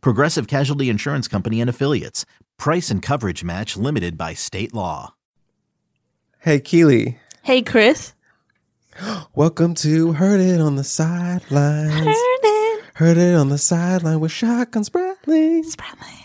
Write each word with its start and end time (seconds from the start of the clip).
Progressive 0.00 0.46
Casualty 0.46 0.88
Insurance 0.88 1.28
Company 1.28 1.60
and 1.60 1.70
Affiliates. 1.70 2.24
Price 2.58 2.90
and 2.90 3.02
coverage 3.02 3.44
match 3.44 3.76
limited 3.76 4.16
by 4.16 4.34
state 4.34 4.74
law. 4.74 5.14
Hey, 6.40 6.60
Keely. 6.60 7.18
Hey, 7.42 7.62
Chris. 7.62 8.12
Welcome 9.34 9.74
to 9.76 10.12
Heard 10.12 10.40
It 10.40 10.60
on 10.60 10.76
the 10.76 10.84
Sidelines. 10.84 11.92
Heard 11.92 12.14
it. 12.44 12.84
Heard 12.94 13.16
It 13.16 13.34
on 13.34 13.48
the 13.48 13.58
Sideline 13.58 14.20
with 14.20 14.30
Shotgun 14.30 14.84
Spratling. 14.84 15.64
Spratling. 15.64 16.20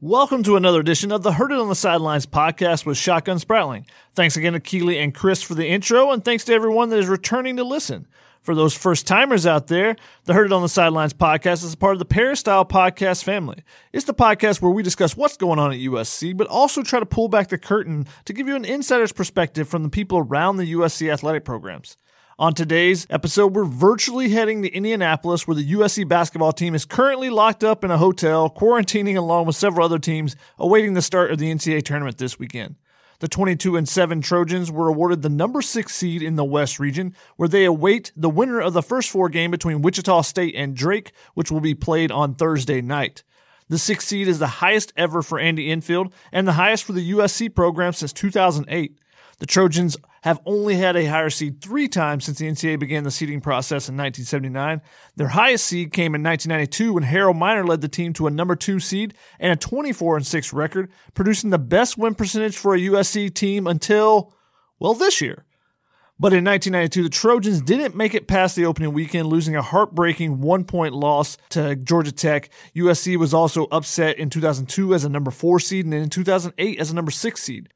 Welcome 0.00 0.42
to 0.42 0.56
another 0.56 0.80
edition 0.80 1.12
of 1.12 1.22
the 1.22 1.32
Heard 1.32 1.50
It 1.50 1.58
on 1.58 1.68
the 1.68 1.74
Sidelines 1.74 2.26
podcast 2.26 2.84
with 2.84 2.96
Shotgun 2.98 3.38
Spratling. 3.38 3.86
Thanks 4.14 4.36
again 4.36 4.52
to 4.52 4.60
Keely 4.60 4.98
and 4.98 5.14
Chris 5.14 5.42
for 5.42 5.54
the 5.54 5.66
intro, 5.66 6.10
and 6.10 6.24
thanks 6.24 6.44
to 6.44 6.52
everyone 6.54 6.90
that 6.90 6.98
is 6.98 7.06
returning 7.06 7.56
to 7.56 7.64
listen. 7.64 8.06
For 8.44 8.54
those 8.54 8.74
first 8.74 9.06
timers 9.06 9.46
out 9.46 9.68
there, 9.68 9.96
the 10.24 10.34
Heard 10.34 10.44
It 10.44 10.52
on 10.52 10.60
the 10.60 10.68
Sidelines 10.68 11.14
podcast 11.14 11.64
is 11.64 11.72
a 11.72 11.78
part 11.78 11.94
of 11.94 11.98
the 11.98 12.04
Peristyle 12.04 12.66
podcast 12.66 13.24
family. 13.24 13.64
It's 13.90 14.04
the 14.04 14.12
podcast 14.12 14.60
where 14.60 14.70
we 14.70 14.82
discuss 14.82 15.16
what's 15.16 15.38
going 15.38 15.58
on 15.58 15.72
at 15.72 15.78
USC, 15.78 16.36
but 16.36 16.46
also 16.48 16.82
try 16.82 17.00
to 17.00 17.06
pull 17.06 17.28
back 17.28 17.48
the 17.48 17.56
curtain 17.56 18.06
to 18.26 18.34
give 18.34 18.46
you 18.46 18.54
an 18.54 18.66
insider's 18.66 19.12
perspective 19.12 19.66
from 19.66 19.82
the 19.82 19.88
people 19.88 20.18
around 20.18 20.58
the 20.58 20.74
USC 20.74 21.10
athletic 21.10 21.46
programs. 21.46 21.96
On 22.38 22.52
today's 22.52 23.06
episode, 23.08 23.54
we're 23.54 23.64
virtually 23.64 24.28
heading 24.28 24.60
to 24.60 24.70
Indianapolis, 24.70 25.48
where 25.48 25.54
the 25.54 25.72
USC 25.72 26.06
basketball 26.06 26.52
team 26.52 26.74
is 26.74 26.84
currently 26.84 27.30
locked 27.30 27.64
up 27.64 27.82
in 27.82 27.90
a 27.90 27.96
hotel, 27.96 28.50
quarantining 28.50 29.16
along 29.16 29.46
with 29.46 29.56
several 29.56 29.86
other 29.86 29.98
teams, 29.98 30.36
awaiting 30.58 30.92
the 30.92 31.00
start 31.00 31.30
of 31.30 31.38
the 31.38 31.50
NCAA 31.50 31.82
tournament 31.82 32.18
this 32.18 32.38
weekend. 32.38 32.74
The 33.20 33.28
22 33.28 33.76
and 33.76 33.88
7 33.88 34.20
Trojans 34.20 34.70
were 34.70 34.88
awarded 34.88 35.22
the 35.22 35.28
number 35.28 35.62
6 35.62 35.94
seed 35.94 36.22
in 36.22 36.36
the 36.36 36.44
West 36.44 36.78
region, 36.78 37.14
where 37.36 37.48
they 37.48 37.64
await 37.64 38.12
the 38.16 38.28
winner 38.28 38.60
of 38.60 38.72
the 38.72 38.82
first 38.82 39.10
four 39.10 39.28
game 39.28 39.50
between 39.50 39.82
Wichita 39.82 40.22
State 40.22 40.54
and 40.56 40.76
Drake, 40.76 41.12
which 41.34 41.50
will 41.50 41.60
be 41.60 41.74
played 41.74 42.10
on 42.10 42.34
Thursday 42.34 42.80
night. 42.80 43.22
The 43.68 43.78
6 43.78 44.04
seed 44.04 44.28
is 44.28 44.38
the 44.38 44.46
highest 44.46 44.92
ever 44.96 45.22
for 45.22 45.38
Andy 45.38 45.70
Enfield 45.70 46.12
and 46.32 46.46
the 46.46 46.52
highest 46.52 46.84
for 46.84 46.92
the 46.92 47.12
USC 47.12 47.54
program 47.54 47.92
since 47.92 48.12
2008. 48.12 48.98
The 49.38 49.46
Trojans 49.46 49.96
have 50.22 50.40
only 50.46 50.76
had 50.76 50.96
a 50.96 51.04
higher 51.04 51.30
seed 51.30 51.60
three 51.60 51.88
times 51.88 52.24
since 52.24 52.38
the 52.38 52.46
NCAA 52.46 52.78
began 52.78 53.04
the 53.04 53.10
seeding 53.10 53.40
process 53.40 53.88
in 53.88 53.96
1979. 53.96 54.80
Their 55.16 55.28
highest 55.28 55.66
seed 55.66 55.92
came 55.92 56.14
in 56.14 56.22
1992 56.22 56.94
when 56.94 57.02
Harold 57.02 57.36
Miner 57.36 57.66
led 57.66 57.80
the 57.80 57.88
team 57.88 58.12
to 58.14 58.26
a 58.26 58.30
number 58.30 58.56
two 58.56 58.80
seed 58.80 59.14
and 59.38 59.52
a 59.52 59.56
24 59.56 60.16
and 60.16 60.26
6 60.26 60.52
record, 60.52 60.90
producing 61.12 61.50
the 61.50 61.58
best 61.58 61.98
win 61.98 62.14
percentage 62.14 62.56
for 62.56 62.74
a 62.74 62.78
USC 62.78 63.34
team 63.34 63.66
until, 63.66 64.32
well, 64.78 64.94
this 64.94 65.20
year. 65.20 65.44
But 66.18 66.32
in 66.32 66.44
1992, 66.44 67.02
the 67.02 67.08
Trojans 67.08 67.60
didn't 67.60 67.96
make 67.96 68.14
it 68.14 68.28
past 68.28 68.54
the 68.54 68.66
opening 68.66 68.92
weekend, 68.92 69.26
losing 69.26 69.56
a 69.56 69.62
heartbreaking 69.62 70.40
one 70.40 70.64
point 70.64 70.94
loss 70.94 71.36
to 71.50 71.74
Georgia 71.74 72.12
Tech. 72.12 72.50
USC 72.76 73.16
was 73.16 73.34
also 73.34 73.66
upset 73.72 74.16
in 74.16 74.30
2002 74.30 74.94
as 74.94 75.04
a 75.04 75.08
number 75.08 75.32
four 75.32 75.58
seed 75.58 75.84
and 75.84 75.92
in 75.92 76.08
2008 76.08 76.78
as 76.78 76.90
a 76.92 76.94
number 76.94 77.10
six 77.10 77.42
seed. 77.42 77.68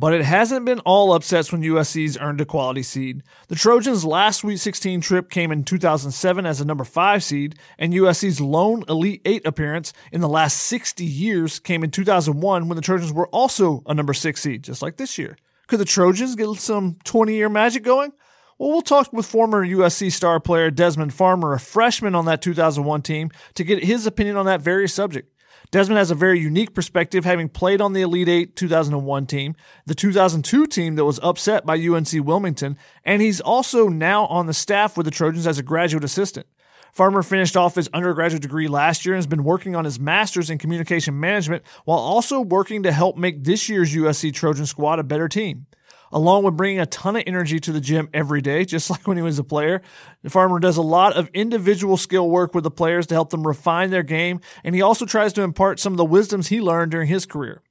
But 0.00 0.14
it 0.14 0.24
hasn't 0.24 0.64
been 0.64 0.78
all 0.80 1.12
upsets 1.12 1.50
when 1.50 1.60
USC's 1.60 2.16
earned 2.18 2.40
a 2.40 2.44
quality 2.44 2.84
seed. 2.84 3.24
The 3.48 3.56
Trojans' 3.56 4.04
last 4.04 4.38
Sweet 4.38 4.58
16 4.58 5.00
trip 5.00 5.28
came 5.28 5.50
in 5.50 5.64
2007 5.64 6.46
as 6.46 6.60
a 6.60 6.64
number 6.64 6.84
5 6.84 7.24
seed, 7.24 7.56
and 7.80 7.92
USC's 7.92 8.40
lone 8.40 8.84
Elite 8.88 9.22
8 9.24 9.44
appearance 9.44 9.92
in 10.12 10.20
the 10.20 10.28
last 10.28 10.56
60 10.58 11.04
years 11.04 11.58
came 11.58 11.82
in 11.82 11.90
2001 11.90 12.68
when 12.68 12.76
the 12.76 12.80
Trojans 12.80 13.12
were 13.12 13.26
also 13.30 13.82
a 13.86 13.94
number 13.94 14.14
6 14.14 14.40
seed, 14.40 14.62
just 14.62 14.82
like 14.82 14.98
this 14.98 15.18
year. 15.18 15.36
Could 15.66 15.80
the 15.80 15.84
Trojans 15.84 16.36
get 16.36 16.48
some 16.58 16.98
20 17.02 17.34
year 17.34 17.48
magic 17.48 17.82
going? 17.82 18.12
Well, 18.56 18.70
we'll 18.70 18.82
talk 18.82 19.12
with 19.12 19.26
former 19.26 19.66
USC 19.66 20.12
star 20.12 20.38
player 20.38 20.70
Desmon 20.70 21.10
Farmer, 21.10 21.54
a 21.54 21.58
freshman 21.58 22.14
on 22.14 22.24
that 22.26 22.40
2001 22.40 23.02
team, 23.02 23.32
to 23.54 23.64
get 23.64 23.82
his 23.82 24.06
opinion 24.06 24.36
on 24.36 24.46
that 24.46 24.60
very 24.60 24.88
subject. 24.88 25.32
Desmon 25.70 25.96
has 25.96 26.10
a 26.10 26.14
very 26.14 26.40
unique 26.40 26.72
perspective, 26.72 27.26
having 27.26 27.48
played 27.48 27.82
on 27.82 27.92
the 27.92 28.00
Elite 28.00 28.28
Eight 28.28 28.56
2001 28.56 29.26
team, 29.26 29.54
the 29.84 29.94
2002 29.94 30.66
team 30.66 30.96
that 30.96 31.04
was 31.04 31.20
upset 31.22 31.66
by 31.66 31.76
UNC 31.76 32.08
Wilmington, 32.24 32.78
and 33.04 33.20
he's 33.20 33.40
also 33.40 33.88
now 33.88 34.24
on 34.26 34.46
the 34.46 34.54
staff 34.54 34.96
with 34.96 35.04
the 35.04 35.10
Trojans 35.10 35.46
as 35.46 35.58
a 35.58 35.62
graduate 35.62 36.04
assistant. 36.04 36.46
Farmer 36.94 37.22
finished 37.22 37.54
off 37.54 37.74
his 37.74 37.88
undergraduate 37.92 38.40
degree 38.40 38.66
last 38.66 39.04
year 39.04 39.14
and 39.14 39.18
has 39.18 39.26
been 39.26 39.44
working 39.44 39.76
on 39.76 39.84
his 39.84 40.00
master's 40.00 40.48
in 40.48 40.56
communication 40.56 41.20
management 41.20 41.62
while 41.84 41.98
also 41.98 42.40
working 42.40 42.82
to 42.84 42.92
help 42.92 43.18
make 43.18 43.44
this 43.44 43.68
year's 43.68 43.94
USC 43.94 44.32
Trojan 44.32 44.64
squad 44.64 44.98
a 44.98 45.04
better 45.04 45.28
team 45.28 45.66
along 46.12 46.44
with 46.44 46.56
bringing 46.56 46.80
a 46.80 46.86
ton 46.86 47.16
of 47.16 47.22
energy 47.26 47.58
to 47.60 47.72
the 47.72 47.80
gym 47.80 48.08
every 48.12 48.40
day, 48.40 48.64
just 48.64 48.90
like 48.90 49.06
when 49.06 49.16
he 49.16 49.22
was 49.22 49.38
a 49.38 49.44
player. 49.44 49.82
The 50.22 50.30
farmer 50.30 50.58
does 50.58 50.76
a 50.76 50.82
lot 50.82 51.16
of 51.16 51.28
individual 51.34 51.96
skill 51.96 52.28
work 52.28 52.54
with 52.54 52.64
the 52.64 52.70
players 52.70 53.06
to 53.08 53.14
help 53.14 53.30
them 53.30 53.46
refine 53.46 53.90
their 53.90 54.02
game, 54.02 54.40
and 54.64 54.74
he 54.74 54.82
also 54.82 55.06
tries 55.06 55.32
to 55.34 55.42
impart 55.42 55.80
some 55.80 55.92
of 55.92 55.96
the 55.96 56.04
wisdoms 56.04 56.48
he 56.48 56.60
learned 56.60 56.90
during 56.90 57.08
his 57.08 57.26
career. 57.26 57.62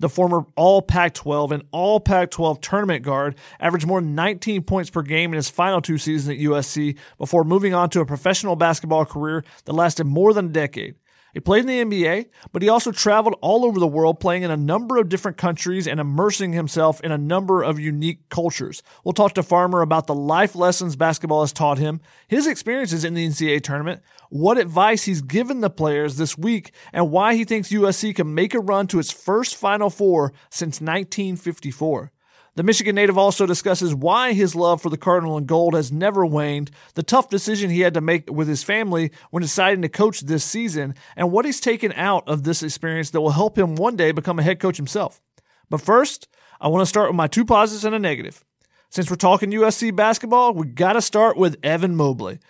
The 0.00 0.08
former 0.08 0.46
All 0.56 0.80
Pac 0.80 1.12
12 1.12 1.52
and 1.52 1.62
All 1.72 2.00
Pac 2.00 2.30
12 2.30 2.62
tournament 2.62 3.04
guard 3.04 3.36
averaged 3.60 3.86
more 3.86 4.00
than 4.00 4.14
19 4.14 4.62
points 4.62 4.88
per 4.88 5.02
game 5.02 5.30
in 5.32 5.36
his 5.36 5.50
final 5.50 5.82
two 5.82 5.98
seasons 5.98 6.30
at 6.34 6.42
USC 6.42 6.96
before 7.18 7.44
moving 7.44 7.74
on 7.74 7.90
to 7.90 8.00
a 8.00 8.06
professional 8.06 8.56
basketball 8.56 9.04
career 9.04 9.44
that 9.66 9.74
lasted 9.74 10.04
more 10.04 10.32
than 10.32 10.46
a 10.46 10.48
decade. 10.48 10.94
He 11.32 11.40
played 11.40 11.68
in 11.68 11.88
the 11.88 12.04
NBA, 12.04 12.26
but 12.52 12.62
he 12.62 12.68
also 12.68 12.92
traveled 12.92 13.36
all 13.40 13.64
over 13.64 13.78
the 13.78 13.86
world 13.86 14.20
playing 14.20 14.42
in 14.42 14.50
a 14.50 14.56
number 14.56 14.96
of 14.96 15.08
different 15.08 15.36
countries 15.36 15.86
and 15.86 16.00
immersing 16.00 16.52
himself 16.52 17.00
in 17.02 17.12
a 17.12 17.18
number 17.18 17.62
of 17.62 17.78
unique 17.78 18.28
cultures. 18.28 18.82
We'll 19.04 19.12
talk 19.12 19.34
to 19.34 19.42
Farmer 19.42 19.80
about 19.80 20.06
the 20.06 20.14
life 20.14 20.54
lessons 20.54 20.96
basketball 20.96 21.42
has 21.42 21.52
taught 21.52 21.78
him, 21.78 22.00
his 22.26 22.46
experiences 22.46 23.04
in 23.04 23.14
the 23.14 23.26
NCAA 23.26 23.62
tournament, 23.62 24.02
what 24.28 24.58
advice 24.58 25.04
he's 25.04 25.22
given 25.22 25.60
the 25.60 25.70
players 25.70 26.16
this 26.16 26.36
week, 26.36 26.72
and 26.92 27.10
why 27.10 27.34
he 27.34 27.44
thinks 27.44 27.70
USC 27.70 28.14
can 28.14 28.34
make 28.34 28.54
a 28.54 28.60
run 28.60 28.86
to 28.88 28.98
its 28.98 29.12
first 29.12 29.56
Final 29.56 29.90
Four 29.90 30.32
since 30.50 30.80
1954. 30.80 32.12
The 32.56 32.62
Michigan 32.62 32.96
native 32.96 33.16
also 33.16 33.46
discusses 33.46 33.94
why 33.94 34.32
his 34.32 34.54
love 34.54 34.82
for 34.82 34.90
the 34.90 34.96
Cardinal 34.96 35.36
and 35.36 35.46
Gold 35.46 35.74
has 35.74 35.92
never 35.92 36.26
waned, 36.26 36.70
the 36.94 37.02
tough 37.02 37.28
decision 37.28 37.70
he 37.70 37.80
had 37.80 37.94
to 37.94 38.00
make 38.00 38.30
with 38.30 38.48
his 38.48 38.64
family 38.64 39.12
when 39.30 39.42
deciding 39.42 39.82
to 39.82 39.88
coach 39.88 40.20
this 40.20 40.44
season, 40.44 40.94
and 41.16 41.30
what 41.30 41.44
he's 41.44 41.60
taken 41.60 41.92
out 41.92 42.28
of 42.28 42.42
this 42.42 42.62
experience 42.62 43.10
that 43.10 43.20
will 43.20 43.30
help 43.30 43.56
him 43.56 43.76
one 43.76 43.96
day 43.96 44.10
become 44.10 44.38
a 44.38 44.42
head 44.42 44.58
coach 44.58 44.76
himself. 44.76 45.20
But 45.68 45.80
first, 45.80 46.28
I 46.60 46.68
want 46.68 46.82
to 46.82 46.86
start 46.86 47.08
with 47.08 47.16
my 47.16 47.28
two 47.28 47.44
positives 47.44 47.84
and 47.84 47.94
a 47.94 47.98
negative. 47.98 48.44
Since 48.90 49.08
we're 49.08 49.16
talking 49.16 49.52
USC 49.52 49.94
basketball, 49.94 50.52
we 50.52 50.66
got 50.66 50.94
to 50.94 51.00
start 51.00 51.36
with 51.36 51.56
Evan 51.62 51.94
Mobley. 51.94 52.40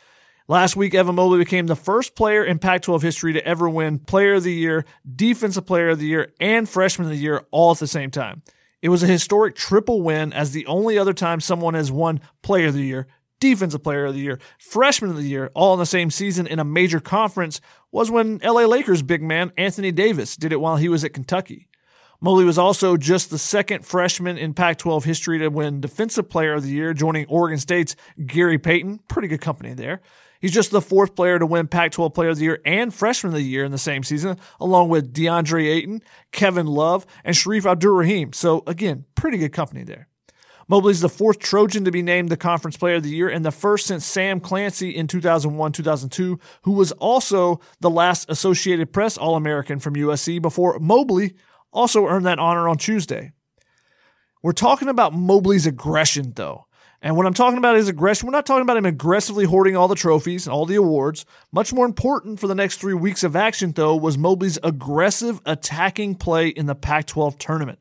Last 0.48 0.74
week, 0.74 0.94
Evan 0.94 1.14
Mobley 1.14 1.38
became 1.38 1.66
the 1.66 1.76
first 1.76 2.16
player 2.16 2.42
in 2.42 2.58
Pac 2.58 2.82
12 2.82 3.02
history 3.02 3.34
to 3.34 3.46
ever 3.46 3.68
win 3.68 3.98
Player 3.98 4.34
of 4.34 4.42
the 4.42 4.52
Year, 4.52 4.86
Defensive 5.14 5.66
Player 5.66 5.90
of 5.90 5.98
the 5.98 6.06
Year, 6.06 6.32
and 6.40 6.68
Freshman 6.68 7.06
of 7.06 7.12
the 7.12 7.18
Year 7.18 7.44
all 7.50 7.72
at 7.72 7.78
the 7.78 7.86
same 7.86 8.10
time. 8.10 8.42
It 8.82 8.88
was 8.88 9.02
a 9.02 9.06
historic 9.06 9.54
triple 9.56 10.02
win 10.02 10.32
as 10.32 10.52
the 10.52 10.66
only 10.66 10.98
other 10.98 11.12
time 11.12 11.40
someone 11.40 11.74
has 11.74 11.92
won 11.92 12.20
Player 12.42 12.68
of 12.68 12.74
the 12.74 12.82
Year, 12.82 13.06
Defensive 13.38 13.82
Player 13.82 14.06
of 14.06 14.14
the 14.14 14.20
Year, 14.20 14.38
Freshman 14.58 15.10
of 15.10 15.16
the 15.16 15.22
Year, 15.22 15.50
all 15.54 15.74
in 15.74 15.78
the 15.78 15.86
same 15.86 16.10
season 16.10 16.46
in 16.46 16.58
a 16.58 16.64
major 16.64 17.00
conference 17.00 17.60
was 17.92 18.10
when 18.10 18.38
LA 18.38 18.64
Lakers 18.64 19.02
big 19.02 19.22
man 19.22 19.52
Anthony 19.56 19.92
Davis 19.92 20.36
did 20.36 20.52
it 20.52 20.60
while 20.60 20.76
he 20.76 20.88
was 20.88 21.04
at 21.04 21.12
Kentucky. 21.12 21.68
Mobley 22.22 22.44
was 22.44 22.58
also 22.58 22.98
just 22.98 23.30
the 23.30 23.38
second 23.38 23.84
freshman 23.84 24.36
in 24.36 24.52
Pac 24.52 24.76
12 24.78 25.04
history 25.04 25.38
to 25.38 25.48
win 25.48 25.80
Defensive 25.80 26.28
Player 26.28 26.52
of 26.52 26.62
the 26.62 26.68
Year, 26.68 26.92
joining 26.92 27.26
Oregon 27.26 27.58
State's 27.58 27.96
Gary 28.26 28.58
Payton. 28.58 29.00
Pretty 29.08 29.28
good 29.28 29.40
company 29.40 29.72
there. 29.72 30.02
He's 30.40 30.52
just 30.52 30.70
the 30.70 30.80
fourth 30.80 31.14
player 31.14 31.38
to 31.38 31.46
win 31.46 31.68
Pac 31.68 31.92
12 31.92 32.14
Player 32.14 32.30
of 32.30 32.38
the 32.38 32.44
Year 32.44 32.60
and 32.64 32.92
Freshman 32.92 33.34
of 33.34 33.38
the 33.38 33.44
Year 33.44 33.64
in 33.64 33.72
the 33.72 33.78
same 33.78 34.02
season, 34.02 34.38
along 34.58 34.88
with 34.88 35.12
DeAndre 35.12 35.66
Ayton, 35.66 36.02
Kevin 36.32 36.66
Love, 36.66 37.06
and 37.24 37.36
Shareef 37.36 37.70
Abdur-Rahim. 37.70 38.32
So, 38.32 38.62
again, 38.66 39.04
pretty 39.14 39.38
good 39.38 39.52
company 39.52 39.84
there. 39.84 40.08
Mobley's 40.66 41.00
the 41.00 41.08
fourth 41.08 41.40
Trojan 41.40 41.84
to 41.84 41.90
be 41.90 42.00
named 42.00 42.28
the 42.28 42.36
Conference 42.36 42.76
Player 42.76 42.94
of 42.94 43.02
the 43.02 43.10
Year 43.10 43.28
and 43.28 43.44
the 43.44 43.50
first 43.50 43.86
since 43.86 44.06
Sam 44.06 44.38
Clancy 44.38 44.90
in 44.90 45.08
2001 45.08 45.72
2002, 45.72 46.38
who 46.62 46.72
was 46.72 46.92
also 46.92 47.60
the 47.80 47.90
last 47.90 48.30
Associated 48.30 48.92
Press 48.92 49.18
All 49.18 49.34
American 49.34 49.80
from 49.80 49.94
USC 49.94 50.40
before 50.40 50.78
Mobley 50.78 51.34
also 51.72 52.06
earned 52.06 52.26
that 52.26 52.38
honor 52.38 52.68
on 52.68 52.78
Tuesday. 52.78 53.32
We're 54.42 54.52
talking 54.52 54.88
about 54.88 55.12
Mobley's 55.12 55.66
aggression, 55.66 56.34
though. 56.36 56.66
And 57.02 57.16
what 57.16 57.24
I'm 57.24 57.34
talking 57.34 57.56
about 57.56 57.76
is 57.76 57.88
aggression. 57.88 58.26
We're 58.26 58.32
not 58.32 58.44
talking 58.44 58.62
about 58.62 58.76
him 58.76 58.84
aggressively 58.84 59.46
hoarding 59.46 59.74
all 59.74 59.88
the 59.88 59.94
trophies 59.94 60.46
and 60.46 60.52
all 60.52 60.66
the 60.66 60.76
awards. 60.76 61.24
Much 61.50 61.72
more 61.72 61.86
important 61.86 62.38
for 62.38 62.46
the 62.46 62.54
next 62.54 62.76
three 62.76 62.92
weeks 62.92 63.24
of 63.24 63.34
action, 63.34 63.72
though, 63.72 63.96
was 63.96 64.18
Mobley's 64.18 64.58
aggressive 64.62 65.40
attacking 65.46 66.16
play 66.16 66.48
in 66.48 66.66
the 66.66 66.74
Pac 66.74 67.06
12 67.06 67.38
tournament. 67.38 67.78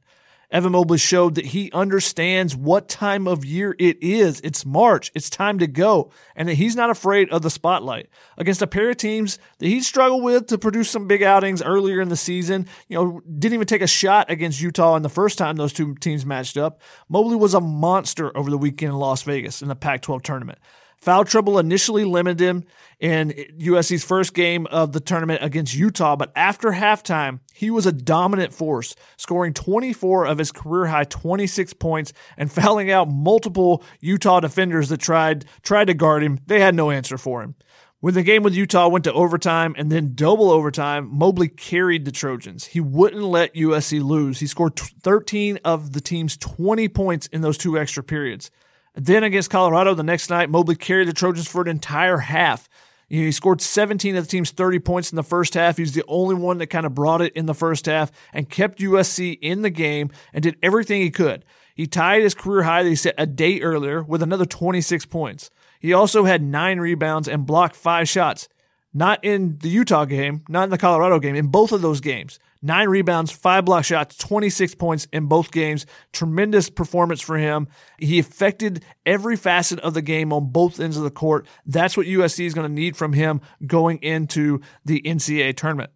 Evan 0.51 0.72
Mobley 0.72 0.98
showed 0.98 1.36
that 1.36 1.46
he 1.46 1.72
understands 1.74 2.56
what 2.56 2.90
time 2.90 3.28
of 3.28 3.46
year 3.46 3.75
it 3.78 4.01
is. 4.01 4.42
It's 4.44 4.66
March. 4.66 5.12
It's 5.13 5.30
time 5.30 5.60
to 5.60 5.68
go. 5.68 6.12
And 6.36 6.50
that 6.50 6.56
he's 6.56 6.75
not 6.75 6.90
afraid 6.90 7.30
of 7.30 7.44
the 7.44 7.51
spotlight 7.51 8.10
against 8.36 8.63
a 8.63 8.68
pair 8.68 8.90
of 8.90 8.98
teams 8.98 9.38
that 9.60 9.68
he 9.68 9.81
struggled 9.81 10.24
with 10.24 10.48
to 10.48 10.57
produce 10.57 10.90
some 10.90 11.07
big 11.07 11.22
outings 11.22 11.62
earlier 11.62 12.01
in 12.01 12.10
the 12.10 12.18
season. 12.18 12.66
You 12.88 12.98
know, 12.98 13.22
didn't 13.22 13.54
even 13.54 13.68
take 13.68 13.84
a 13.84 13.88
shot 13.88 14.31
against 14.31 14.60
Utah 14.60 14.96
in 14.96 15.04
the 15.04 15.10
first 15.10 15.38
time 15.38 15.56
those 15.56 15.74
two 15.74 15.94
teams 15.96 16.25
matched 16.25 16.57
up. 16.57 16.81
Mobley 17.10 17.36
was 17.36 17.54
a 17.54 17.62
monster 17.62 18.36
over 18.36 18.50
the 18.50 18.57
weekend 18.57 18.94
in 18.94 18.98
Las 19.00 19.22
Vegas 19.22 19.62
in 19.62 19.68
the 19.68 19.75
Pac 19.75 20.01
12 20.01 20.24
tournament. 20.24 20.57
Foul 21.01 21.24
trouble 21.24 21.60
initially 21.60 22.04
limited 22.04 22.42
him 22.42 22.66
in 23.00 23.30
USC's 23.57 24.04
first 24.04 24.34
game 24.34 24.68
of 24.68 24.92
the 24.92 25.00
tournament 25.00 25.42
against 25.42 25.74
Utah, 25.74 26.18
but 26.18 26.31
after 26.36 26.72
halftime, 26.72 27.40
he 27.54 27.72
was 27.72 27.86
a 27.86 27.94
dominant 27.94 28.54
force, 28.54 28.96
scoring 29.16 29.54
24 29.54 30.25
of 30.25 30.38
his 30.38 30.51
career 30.51 30.88
high 30.88 31.06
26 31.06 31.74
points 31.74 32.12
and 32.38 32.51
fouling 32.51 32.92
out 32.92 33.10
multiple 33.10 33.81
Utah 34.01 34.42
defenders 34.42 34.90
that 34.90 35.00
tried 35.00 35.46
tried 35.62 35.86
to 35.86 35.94
guard 35.94 36.22
him. 36.22 36.40
They 36.48 36.60
had 36.60 36.75
no 36.75 36.92
answer 36.92 37.18
for 37.18 37.42
him. 37.44 37.56
When 38.01 38.13
the 38.13 38.24
game 38.24 38.44
with 38.44 38.56
Utah 38.56 38.88
went 38.88 39.04
to 39.06 39.13
overtime 39.13 39.75
and 39.78 39.92
then 39.92 40.13
double 40.16 40.51
overtime, 40.51 41.10
Mobley 41.12 41.50
carried 41.50 42.06
the 42.06 42.13
Trojans. 42.13 42.66
He 42.66 42.80
wouldn't 42.80 43.24
let 43.24 43.56
USC 43.56 44.01
lose. 44.01 44.40
He 44.40 44.48
scored 44.48 44.78
13 44.78 45.60
of 45.66 45.92
the 45.92 46.00
team's 46.00 46.38
20 46.38 46.88
points 46.90 47.28
in 47.28 47.42
those 47.42 47.57
two 47.57 47.78
extra 47.78 48.01
periods. 48.01 48.51
Then 49.00 49.24
against 49.24 49.50
Colorado 49.50 49.94
the 49.94 50.04
next 50.04 50.30
night, 50.30 50.50
Mobley 50.50 50.75
carried 50.75 51.07
the 51.07 51.13
Trojans 51.13 51.48
for 51.48 51.62
an 51.62 51.69
entire 51.69 52.18
half. 52.18 52.68
He 53.07 53.31
scored 53.31 53.62
17 53.62 54.16
of 54.18 54.25
the 54.25 54.30
team's 54.30 54.51
30 54.51 54.80
points 54.80 55.12
in 55.12 55.16
the 55.16 55.24
first 55.24 55.54
half. 55.54 55.78
He 55.78 55.84
was 55.84 55.94
the 55.94 56.04
only 56.07 56.36
one 56.36 56.57
that 56.57 56.68
kind 56.68 56.86
of 56.86 56.94
brought 56.94 57.22
it 57.22 57.34
in 57.34 57.46
the 57.46 57.54
first 57.54 57.86
half 57.86 58.12
and 58.34 58.50
kept 58.50 58.80
USC 58.80 59.40
in 59.42 59.62
the 59.62 59.69
game 59.69 60.12
and 60.34 60.44
did 60.44 60.57
everything 60.62 61.01
he 61.01 61.12
could. 61.12 61.46
He 61.74 61.88
tied 61.88 62.24
his 62.24 62.36
career 62.36 62.63
high 62.63 62.84
that 62.84 62.90
he 62.90 62.96
set 62.96 63.16
a 63.18 63.25
day 63.25 63.62
earlier 63.62 64.04
with 64.04 64.22
another 64.22 64.46
26 64.46 65.06
points. 65.06 65.50
He 65.80 65.94
also 65.94 66.25
had 66.25 66.44
nine 66.44 66.80
rebounds 66.80 67.30
and 67.30 67.46
blocked 67.46 67.78
five 67.78 68.10
shots. 68.10 68.50
Not 68.94 69.24
in 69.24 69.60
the 69.60 69.69
Utah 69.69 70.06
game, 70.06 70.44
not 70.50 70.66
in 70.66 70.72
the 70.72 70.78
Colorado 70.78 71.19
game, 71.19 71.36
in 71.36 71.48
both 71.48 71.72
of 71.72 71.81
those 71.81 72.01
games. 72.01 72.38
Nine 72.61 72.89
rebounds, 72.89 73.31
five 73.31 73.63
block 73.63 73.85
shots, 73.85 74.17
26 74.17 74.75
points 74.75 75.07
in 75.13 75.27
both 75.27 75.51
games. 75.51 75.85
Tremendous 76.11 76.69
performance 76.69 77.21
for 77.21 77.38
him. 77.38 77.69
He 77.97 78.19
affected 78.19 78.83
every 79.06 79.38
facet 79.38 79.79
of 79.79 79.94
the 79.94 80.01
game 80.01 80.33
on 80.33 80.51
both 80.51 80.79
ends 80.79 80.97
of 80.97 81.03
the 81.03 81.11
court. 81.11 81.47
That's 81.65 81.95
what 81.95 82.06
USC 82.06 82.45
is 82.45 82.53
going 82.53 82.67
to 82.67 82.73
need 82.73 82.97
from 82.97 83.13
him 83.13 83.39
going 83.65 84.00
into 84.00 84.59
the 84.83 85.01
NCAA 85.01 85.56
tournament. 85.56 85.91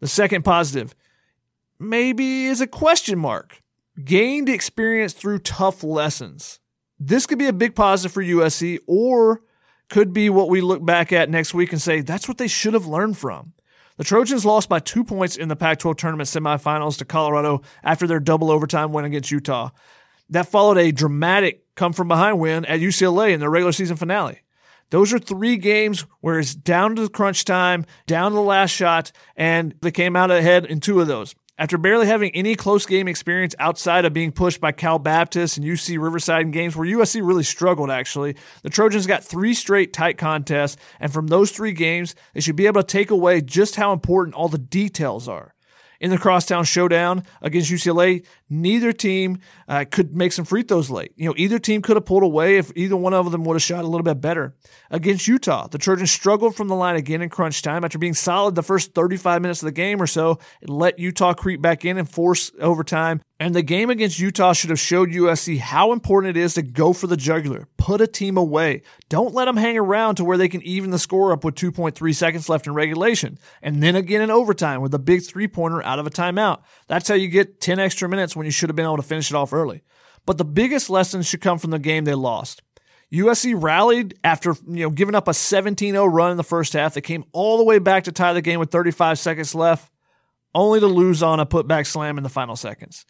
The 0.00 0.08
second 0.08 0.44
positive, 0.44 0.94
maybe 1.78 2.46
is 2.46 2.60
a 2.60 2.66
question 2.66 3.18
mark. 3.18 3.62
Gained 4.04 4.48
experience 4.48 5.14
through 5.14 5.40
tough 5.40 5.82
lessons. 5.82 6.60
This 6.98 7.24
could 7.24 7.38
be 7.38 7.46
a 7.46 7.52
big 7.52 7.74
positive 7.74 8.12
for 8.12 8.22
USC 8.22 8.78
or 8.86 9.42
could 9.88 10.12
be 10.12 10.28
what 10.28 10.50
we 10.50 10.60
look 10.60 10.84
back 10.84 11.12
at 11.12 11.30
next 11.30 11.54
week 11.54 11.72
and 11.72 11.80
say 11.80 12.02
that's 12.02 12.28
what 12.28 12.38
they 12.38 12.46
should 12.46 12.74
have 12.74 12.86
learned 12.86 13.16
from. 13.16 13.54
The 14.00 14.04
Trojans 14.04 14.46
lost 14.46 14.70
by 14.70 14.78
two 14.78 15.04
points 15.04 15.36
in 15.36 15.48
the 15.48 15.56
Pac 15.56 15.80
12 15.80 15.98
tournament 15.98 16.26
semifinals 16.26 16.96
to 16.96 17.04
Colorado 17.04 17.60
after 17.84 18.06
their 18.06 18.18
double 18.18 18.50
overtime 18.50 18.94
win 18.94 19.04
against 19.04 19.30
Utah. 19.30 19.72
That 20.30 20.48
followed 20.48 20.78
a 20.78 20.90
dramatic 20.90 21.66
come 21.74 21.92
from 21.92 22.08
behind 22.08 22.40
win 22.40 22.64
at 22.64 22.80
UCLA 22.80 23.34
in 23.34 23.40
their 23.40 23.50
regular 23.50 23.72
season 23.72 23.98
finale. 23.98 24.40
Those 24.88 25.12
are 25.12 25.18
three 25.18 25.58
games 25.58 26.06
where 26.22 26.38
it's 26.38 26.54
down 26.54 26.96
to 26.96 27.02
the 27.02 27.10
crunch 27.10 27.44
time, 27.44 27.84
down 28.06 28.30
to 28.30 28.36
the 28.36 28.40
last 28.40 28.70
shot, 28.70 29.12
and 29.36 29.74
they 29.82 29.90
came 29.90 30.16
out 30.16 30.30
ahead 30.30 30.64
in 30.64 30.80
two 30.80 30.98
of 31.02 31.06
those. 31.06 31.34
After 31.60 31.76
barely 31.76 32.06
having 32.06 32.30
any 32.30 32.54
close 32.54 32.86
game 32.86 33.06
experience 33.06 33.54
outside 33.58 34.06
of 34.06 34.14
being 34.14 34.32
pushed 34.32 34.62
by 34.62 34.72
Cal 34.72 34.98
Baptist 34.98 35.58
and 35.58 35.66
UC 35.66 36.02
Riverside 36.02 36.46
in 36.46 36.52
games 36.52 36.74
where 36.74 36.88
USC 36.88 37.20
really 37.22 37.42
struggled, 37.42 37.90
actually, 37.90 38.34
the 38.62 38.70
Trojans 38.70 39.06
got 39.06 39.22
three 39.22 39.52
straight 39.52 39.92
tight 39.92 40.16
contests, 40.16 40.78
and 41.00 41.12
from 41.12 41.26
those 41.26 41.50
three 41.50 41.72
games, 41.72 42.14
they 42.32 42.40
should 42.40 42.56
be 42.56 42.66
able 42.66 42.82
to 42.82 42.86
take 42.86 43.10
away 43.10 43.42
just 43.42 43.76
how 43.76 43.92
important 43.92 44.34
all 44.34 44.48
the 44.48 44.56
details 44.56 45.28
are. 45.28 45.54
In 46.00 46.08
the 46.08 46.16
crosstown 46.16 46.64
showdown 46.64 47.24
against 47.42 47.70
UCLA, 47.70 48.24
neither 48.50 48.92
team 48.92 49.38
uh, 49.68 49.84
could 49.90 50.14
make 50.14 50.32
some 50.32 50.44
free 50.44 50.62
throws 50.62 50.90
late. 50.90 51.12
You 51.16 51.28
know, 51.28 51.34
either 51.36 51.58
team 51.58 51.80
could 51.80 51.96
have 51.96 52.04
pulled 52.04 52.24
away 52.24 52.56
if 52.56 52.72
either 52.76 52.96
one 52.96 53.14
of 53.14 53.30
them 53.30 53.44
would 53.44 53.54
have 53.54 53.62
shot 53.62 53.84
a 53.84 53.86
little 53.86 54.02
bit 54.02 54.20
better. 54.20 54.54
Against 54.90 55.28
Utah, 55.28 55.68
the 55.68 55.78
Trojans 55.78 56.10
struggled 56.10 56.56
from 56.56 56.68
the 56.68 56.74
line 56.74 56.96
again 56.96 57.22
in 57.22 57.28
crunch 57.28 57.62
time 57.62 57.84
after 57.84 57.98
being 57.98 58.14
solid 58.14 58.54
the 58.54 58.62
first 58.62 58.94
35 58.94 59.40
minutes 59.40 59.62
of 59.62 59.66
the 59.66 59.72
game 59.72 60.02
or 60.02 60.06
so. 60.06 60.38
It 60.60 60.68
let 60.68 60.98
Utah 60.98 61.32
creep 61.32 61.62
back 61.62 61.84
in 61.84 61.96
and 61.96 62.10
force 62.10 62.50
overtime. 62.60 63.22
And 63.40 63.54
the 63.54 63.62
game 63.62 63.88
against 63.88 64.18
Utah 64.18 64.52
should 64.52 64.68
have 64.68 64.78
showed 64.78 65.08
USC 65.08 65.58
how 65.58 65.92
important 65.92 66.36
it 66.36 66.40
is 66.40 66.52
to 66.54 66.62
go 66.62 66.92
for 66.92 67.06
the 67.06 67.16
jugular, 67.16 67.68
put 67.78 68.02
a 68.02 68.06
team 68.06 68.36
away. 68.36 68.82
Don't 69.08 69.32
let 69.32 69.46
them 69.46 69.56
hang 69.56 69.78
around 69.78 70.16
to 70.16 70.24
where 70.24 70.36
they 70.36 70.48
can 70.48 70.60
even 70.60 70.90
the 70.90 70.98
score 70.98 71.32
up 71.32 71.42
with 71.42 71.54
2.3 71.54 72.14
seconds 72.14 72.50
left 72.50 72.66
in 72.66 72.74
regulation. 72.74 73.38
And 73.62 73.82
then 73.82 73.96
again 73.96 74.20
in 74.20 74.30
overtime 74.30 74.82
with 74.82 74.92
a 74.92 74.98
big 74.98 75.24
three 75.24 75.48
pointer 75.48 75.82
out 75.82 75.98
of 75.98 76.06
a 76.06 76.10
timeout. 76.10 76.60
That's 76.86 77.08
how 77.08 77.14
you 77.14 77.28
get 77.28 77.62
10 77.62 77.78
extra 77.78 78.10
minutes 78.10 78.36
when 78.40 78.46
you 78.46 78.50
should 78.50 78.70
have 78.70 78.76
been 78.76 78.86
able 78.86 78.96
to 78.96 79.02
finish 79.02 79.30
it 79.30 79.36
off 79.36 79.52
early. 79.52 79.82
But 80.24 80.38
the 80.38 80.44
biggest 80.46 80.88
lesson 80.88 81.20
should 81.20 81.42
come 81.42 81.58
from 81.58 81.70
the 81.70 81.78
game 81.78 82.04
they 82.04 82.14
lost. 82.14 82.62
USC 83.12 83.60
rallied 83.60 84.14
after 84.24 84.54
you 84.66 84.84
know 84.84 84.90
giving 84.90 85.14
up 85.14 85.28
a 85.28 85.32
17-0 85.32 86.10
run 86.10 86.30
in 86.30 86.36
the 86.38 86.42
first 86.42 86.72
half. 86.72 86.94
They 86.94 87.02
came 87.02 87.24
all 87.32 87.58
the 87.58 87.64
way 87.64 87.78
back 87.78 88.04
to 88.04 88.12
tie 88.12 88.32
the 88.32 88.40
game 88.40 88.58
with 88.58 88.70
35 88.70 89.18
seconds 89.18 89.54
left, 89.54 89.92
only 90.54 90.80
to 90.80 90.86
lose 90.86 91.22
on 91.22 91.38
a 91.38 91.44
putback 91.44 91.86
slam 91.86 92.16
in 92.16 92.22
the 92.22 92.30
final 92.30 92.56
seconds. 92.56 93.04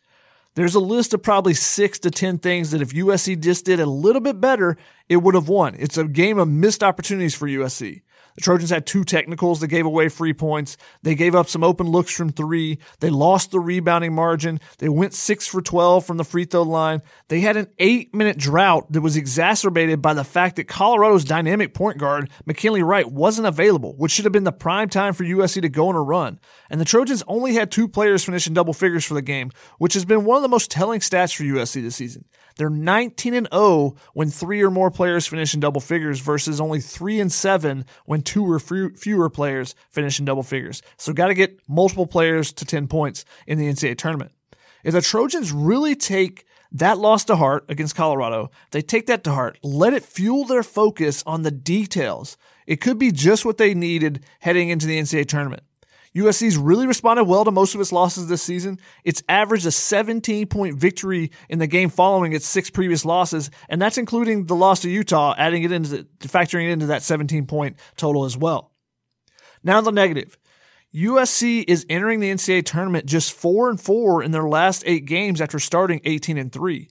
There's 0.54 0.74
a 0.74 0.80
list 0.80 1.14
of 1.14 1.22
probably 1.22 1.54
six 1.54 2.00
to 2.00 2.10
10 2.10 2.38
things 2.38 2.72
that 2.72 2.82
if 2.82 2.90
USC 2.90 3.40
just 3.40 3.64
did 3.64 3.78
a 3.78 3.86
little 3.86 4.20
bit 4.20 4.40
better, 4.40 4.76
it 5.08 5.18
would 5.18 5.34
have 5.34 5.48
won. 5.48 5.76
It's 5.78 5.96
a 5.96 6.04
game 6.04 6.38
of 6.38 6.48
missed 6.48 6.82
opportunities 6.82 7.36
for 7.36 7.46
USC. 7.46 8.02
The 8.40 8.44
Trojans 8.44 8.70
had 8.70 8.86
two 8.86 9.04
technicals 9.04 9.60
that 9.60 9.68
gave 9.68 9.84
away 9.84 10.08
free 10.08 10.32
points. 10.32 10.78
They 11.02 11.14
gave 11.14 11.34
up 11.34 11.50
some 11.50 11.62
open 11.62 11.88
looks 11.88 12.16
from 12.16 12.30
three. 12.30 12.78
They 13.00 13.10
lost 13.10 13.50
the 13.50 13.60
rebounding 13.60 14.14
margin. 14.14 14.60
They 14.78 14.88
went 14.88 15.12
six 15.12 15.46
for 15.46 15.60
12 15.60 16.06
from 16.06 16.16
the 16.16 16.24
free 16.24 16.46
throw 16.46 16.62
line. 16.62 17.02
They 17.28 17.40
had 17.40 17.58
an 17.58 17.66
eight 17.78 18.14
minute 18.14 18.38
drought 18.38 18.90
that 18.92 19.02
was 19.02 19.18
exacerbated 19.18 20.00
by 20.00 20.14
the 20.14 20.24
fact 20.24 20.56
that 20.56 20.68
Colorado's 20.68 21.22
dynamic 21.22 21.74
point 21.74 21.98
guard, 21.98 22.30
McKinley 22.46 22.82
Wright, 22.82 23.12
wasn't 23.12 23.46
available, 23.46 23.94
which 23.98 24.12
should 24.12 24.24
have 24.24 24.32
been 24.32 24.44
the 24.44 24.52
prime 24.52 24.88
time 24.88 25.12
for 25.12 25.24
USC 25.24 25.60
to 25.60 25.68
go 25.68 25.90
on 25.90 25.94
a 25.94 26.02
run. 26.02 26.40
And 26.70 26.80
the 26.80 26.86
Trojans 26.86 27.22
only 27.28 27.52
had 27.52 27.70
two 27.70 27.88
players 27.88 28.24
finish 28.24 28.46
in 28.46 28.54
double 28.54 28.72
figures 28.72 29.04
for 29.04 29.12
the 29.12 29.20
game, 29.20 29.50
which 29.76 29.92
has 29.92 30.06
been 30.06 30.24
one 30.24 30.36
of 30.36 30.42
the 30.42 30.48
most 30.48 30.70
telling 30.70 31.00
stats 31.00 31.36
for 31.36 31.42
USC 31.42 31.82
this 31.82 31.96
season. 31.96 32.24
They're 32.56 32.70
19 32.70 33.34
and 33.34 33.48
0 33.52 33.96
when 34.12 34.30
three 34.30 34.62
or 34.62 34.70
more 34.70 34.90
players 34.90 35.26
finish 35.26 35.54
in 35.54 35.60
double 35.60 35.80
figures 35.80 36.20
versus 36.20 36.60
only 36.60 36.80
3 36.80 37.20
and 37.20 37.32
7 37.32 37.84
when 38.04 38.22
two 38.30 38.48
or 38.48 38.60
fewer 38.60 39.28
players 39.28 39.74
finish 39.90 40.20
in 40.20 40.24
double 40.24 40.44
figures. 40.44 40.82
So 40.96 41.12
got 41.12 41.26
to 41.26 41.34
get 41.34 41.58
multiple 41.68 42.06
players 42.06 42.52
to 42.52 42.64
10 42.64 42.86
points 42.86 43.24
in 43.44 43.58
the 43.58 43.66
NCAA 43.68 43.98
tournament. 43.98 44.30
If 44.84 44.94
the 44.94 45.00
Trojans 45.00 45.50
really 45.50 45.96
take 45.96 46.46
that 46.70 46.98
loss 46.98 47.24
to 47.24 47.34
heart 47.34 47.64
against 47.68 47.96
Colorado, 47.96 48.52
they 48.70 48.82
take 48.82 49.06
that 49.06 49.24
to 49.24 49.32
heart, 49.32 49.58
let 49.64 49.94
it 49.94 50.04
fuel 50.04 50.44
their 50.44 50.62
focus 50.62 51.24
on 51.26 51.42
the 51.42 51.50
details. 51.50 52.36
It 52.68 52.80
could 52.80 53.00
be 53.00 53.10
just 53.10 53.44
what 53.44 53.58
they 53.58 53.74
needed 53.74 54.24
heading 54.38 54.68
into 54.68 54.86
the 54.86 55.00
NCAA 55.00 55.26
tournament. 55.26 55.64
USC's 56.16 56.56
really 56.56 56.86
responded 56.86 57.24
well 57.24 57.44
to 57.44 57.50
most 57.50 57.74
of 57.74 57.80
its 57.80 57.92
losses 57.92 58.26
this 58.26 58.42
season. 58.42 58.80
It's 59.04 59.22
averaged 59.28 59.66
a 59.66 59.70
17 59.70 60.46
point 60.48 60.76
victory 60.76 61.30
in 61.48 61.58
the 61.60 61.66
game 61.66 61.88
following 61.88 62.32
its 62.32 62.46
six 62.46 62.68
previous 62.68 63.04
losses, 63.04 63.50
and 63.68 63.80
that's 63.80 63.98
including 63.98 64.46
the 64.46 64.56
loss 64.56 64.80
to 64.80 64.90
Utah, 64.90 65.34
adding 65.38 65.62
it 65.62 65.72
into 65.72 66.06
factoring 66.20 66.68
it 66.68 66.72
into 66.72 66.86
that 66.86 67.02
17 67.02 67.46
point 67.46 67.76
total 67.96 68.24
as 68.24 68.36
well. 68.36 68.72
Now 69.62 69.80
the 69.80 69.92
negative. 69.92 70.36
USC 70.92 71.64
is 71.68 71.86
entering 71.88 72.18
the 72.18 72.32
NCAA 72.32 72.64
tournament 72.64 73.06
just 73.06 73.32
4 73.32 73.70
and 73.70 73.80
4 73.80 74.24
in 74.24 74.32
their 74.32 74.48
last 74.48 74.82
8 74.84 75.04
games 75.04 75.40
after 75.40 75.60
starting 75.60 76.00
18 76.04 76.36
and 76.36 76.52
3 76.52 76.88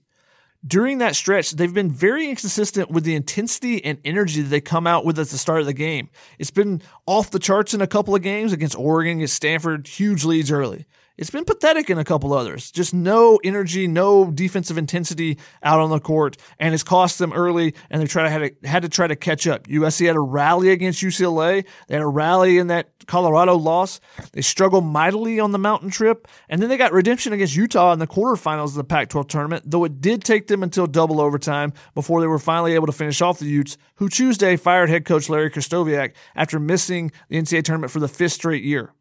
during 0.66 0.98
that 0.98 1.16
stretch, 1.16 1.52
they've 1.52 1.72
been 1.72 1.90
very 1.90 2.28
inconsistent 2.28 2.90
with 2.90 3.04
the 3.04 3.14
intensity 3.14 3.82
and 3.84 3.98
energy 4.04 4.42
that 4.42 4.48
they 4.48 4.60
come 4.60 4.86
out 4.86 5.04
with 5.04 5.18
at 5.18 5.28
the 5.28 5.38
start 5.38 5.60
of 5.60 5.66
the 5.66 5.72
game. 5.72 6.10
It's 6.38 6.50
been 6.50 6.82
off 7.06 7.30
the 7.30 7.38
charts 7.38 7.72
in 7.72 7.80
a 7.80 7.86
couple 7.86 8.14
of 8.14 8.22
games 8.22 8.52
against 8.52 8.78
Oregon, 8.78 9.18
against 9.18 9.36
Stanford, 9.36 9.86
huge 9.86 10.24
leads 10.24 10.50
early. 10.50 10.86
It's 11.20 11.30
been 11.30 11.44
pathetic 11.44 11.90
in 11.90 11.98
a 11.98 12.04
couple 12.04 12.32
others. 12.32 12.70
Just 12.70 12.94
no 12.94 13.38
energy, 13.44 13.86
no 13.86 14.30
defensive 14.30 14.78
intensity 14.78 15.38
out 15.62 15.78
on 15.78 15.90
the 15.90 16.00
court, 16.00 16.38
and 16.58 16.72
it's 16.72 16.82
cost 16.82 17.18
them 17.18 17.34
early. 17.34 17.74
And 17.90 18.00
they 18.00 18.06
try 18.06 18.22
to 18.22 18.30
had 18.30 18.62
to, 18.62 18.68
had 18.68 18.82
to 18.82 18.88
try 18.88 19.06
to 19.06 19.14
catch 19.14 19.46
up. 19.46 19.68
USC 19.68 20.06
had 20.06 20.16
a 20.16 20.20
rally 20.20 20.70
against 20.70 21.02
UCLA. 21.02 21.66
They 21.88 21.94
had 21.94 22.02
a 22.02 22.06
rally 22.06 22.56
in 22.56 22.68
that 22.68 22.88
Colorado 23.06 23.56
loss. 23.56 24.00
They 24.32 24.40
struggled 24.40 24.86
mightily 24.86 25.38
on 25.38 25.52
the 25.52 25.58
mountain 25.58 25.90
trip, 25.90 26.26
and 26.48 26.62
then 26.62 26.70
they 26.70 26.78
got 26.78 26.92
redemption 26.92 27.34
against 27.34 27.54
Utah 27.54 27.92
in 27.92 27.98
the 27.98 28.06
quarterfinals 28.06 28.68
of 28.68 28.74
the 28.74 28.84
Pac-12 28.84 29.28
tournament. 29.28 29.64
Though 29.66 29.84
it 29.84 30.00
did 30.00 30.24
take 30.24 30.46
them 30.46 30.62
until 30.62 30.86
double 30.86 31.20
overtime 31.20 31.74
before 31.94 32.22
they 32.22 32.28
were 32.28 32.38
finally 32.38 32.74
able 32.74 32.86
to 32.86 32.92
finish 32.92 33.20
off 33.20 33.38
the 33.38 33.44
Utes, 33.44 33.76
who 33.96 34.08
Tuesday 34.08 34.56
fired 34.56 34.88
head 34.88 35.04
coach 35.04 35.28
Larry 35.28 35.50
Krystkowiak 35.50 36.14
after 36.34 36.58
missing 36.58 37.12
the 37.28 37.36
NCAA 37.36 37.62
tournament 37.62 37.92
for 37.92 38.00
the 38.00 38.08
fifth 38.08 38.32
straight 38.32 38.64
year. 38.64 38.94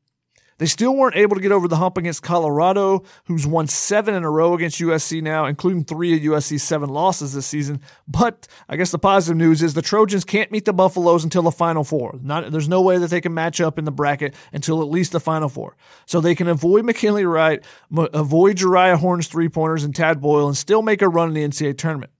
They 0.59 0.65
still 0.65 0.93
weren't 0.93 1.15
able 1.15 1.37
to 1.37 1.41
get 1.41 1.53
over 1.53 1.69
the 1.69 1.77
hump 1.77 1.97
against 1.97 2.21
Colorado, 2.21 3.03
who's 3.25 3.47
won 3.47 3.67
seven 3.67 4.13
in 4.13 4.25
a 4.25 4.29
row 4.29 4.53
against 4.53 4.79
USC 4.79 5.23
now, 5.23 5.45
including 5.45 5.85
three 5.85 6.13
of 6.15 6.21
USC's 6.21 6.63
seven 6.63 6.89
losses 6.89 7.33
this 7.33 7.45
season. 7.45 7.79
But 8.07 8.45
I 8.67 8.75
guess 8.75 8.91
the 8.91 8.99
positive 8.99 9.37
news 9.37 9.63
is 9.63 9.73
the 9.73 9.81
Trojans 9.81 10.25
can't 10.25 10.51
meet 10.51 10.65
the 10.65 10.73
Buffaloes 10.73 11.23
until 11.23 11.43
the 11.43 11.51
Final 11.51 11.85
Four. 11.85 12.19
Not, 12.21 12.51
there's 12.51 12.67
no 12.67 12.81
way 12.81 12.97
that 12.97 13.09
they 13.09 13.21
can 13.21 13.33
match 13.33 13.61
up 13.61 13.79
in 13.79 13.85
the 13.85 13.91
bracket 13.91 14.35
until 14.51 14.81
at 14.81 14.89
least 14.89 15.13
the 15.13 15.21
Final 15.21 15.47
Four. 15.47 15.77
So 16.05 16.19
they 16.19 16.35
can 16.35 16.49
avoid 16.49 16.83
McKinley 16.83 17.25
Wright, 17.25 17.63
avoid 17.95 18.57
Jeriah 18.57 18.97
Horne's 18.97 19.27
three 19.27 19.47
pointers 19.47 19.85
and 19.85 19.95
Tad 19.95 20.19
Boyle, 20.19 20.47
and 20.47 20.57
still 20.57 20.81
make 20.81 21.01
a 21.01 21.07
run 21.07 21.29
in 21.29 21.33
the 21.35 21.47
NCAA 21.47 21.77
tournament. 21.77 22.11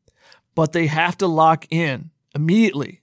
But 0.55 0.72
they 0.72 0.88
have 0.88 1.17
to 1.17 1.27
lock 1.27 1.67
in 1.69 2.12
immediately 2.34 2.99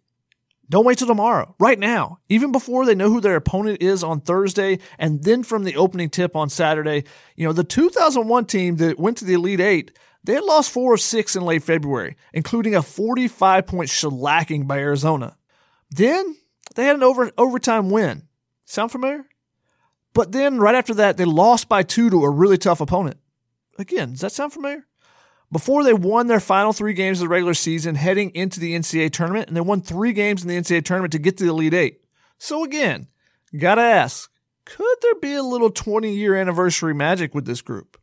don't 0.69 0.85
wait 0.85 0.99
till 0.99 1.07
tomorrow, 1.07 1.55
right 1.61 1.79
now, 1.79 2.19
even 2.29 2.51
before 2.51 2.85
they 2.85 2.95
know 2.95 3.09
who 3.09 3.21
their 3.21 3.37
opponent 3.37 3.83
is 3.83 4.03
on 4.03 4.21
Thursday, 4.21 4.81
and 4.99 5.23
then 5.23 5.43
from 5.43 5.65
the 5.65 5.77
opening 5.77 6.11
tip 6.11 6.35
on 6.35 6.49
Saturday. 6.49 7.05
You 7.37 7.47
know, 7.47 7.53
the 7.53 7.65
2001 7.65 8.47
team 8.47 8.77
that 8.77 8.99
went 8.99 9.19
to 9.19 9.25
the 9.25 9.35
Elite 9.35 9.61
Eight, 9.61 9.97
they 10.25 10.35
had 10.35 10.43
lost 10.43 10.73
four 10.73 10.95
of 10.95 11.01
six 11.01 11.37
in 11.37 11.45
late 11.45 11.63
February, 11.63 12.17
including 12.33 12.75
a 12.75 12.83
45 12.83 13.67
point 13.67 13.89
shellacking 13.89 14.67
by 14.67 14.79
Arizona. 14.79 15.37
Then 15.91 16.37
they 16.75 16.85
had 16.85 16.97
an 16.97 17.05
over, 17.05 17.31
overtime 17.39 17.91
win. 17.91 18.27
Sound 18.65 18.91
familiar? 18.91 19.25
But 20.13 20.33
then 20.33 20.59
right 20.59 20.75
after 20.75 20.95
that, 20.95 21.17
they 21.17 21.25
lost 21.25 21.69
by 21.69 21.85
two 21.85 22.11
to 22.11 22.25
a 22.25 22.31
really 22.31 22.59
tough 22.59 22.81
opponent. 22.81 23.19
Again, 23.79 24.13
does 24.13 24.21
that 24.21 24.33
sound 24.33 24.53
familiar? 24.53 24.87
Before 25.53 25.85
they 25.85 25.95
won 25.95 26.27
their 26.27 26.41
final 26.41 26.73
three 26.73 26.93
games 26.93 27.21
of 27.21 27.25
the 27.25 27.29
regular 27.29 27.55
season 27.55 27.95
heading 27.95 28.31
into 28.31 28.59
the 28.59 28.75
NCAA 28.75 29.13
tournament, 29.13 29.49
and 29.49 29.57
they 29.57 29.61
won 29.61 29.81
three 29.81 30.13
games 30.13 30.43
in 30.43 30.49
the 30.49 30.57
NCAA 30.57 30.85
tournament 30.85 31.13
to 31.13 31.19
get 31.19 31.37
to 31.39 31.45
the 31.45 31.51
Elite 31.51 31.75
Eight. 31.75 32.01
So 32.39 32.65
again, 32.65 33.07
gotta 33.57 33.83
ask, 33.83 34.31
could 34.65 34.97
there 35.03 35.15
be 35.15 35.35
a 35.35 35.43
little 35.43 35.71
20 35.71 36.13
year 36.13 36.35
anniversary 36.35 36.95
magic 36.95 37.35
with 37.35 37.47
this 37.47 37.63
group? 37.63 37.97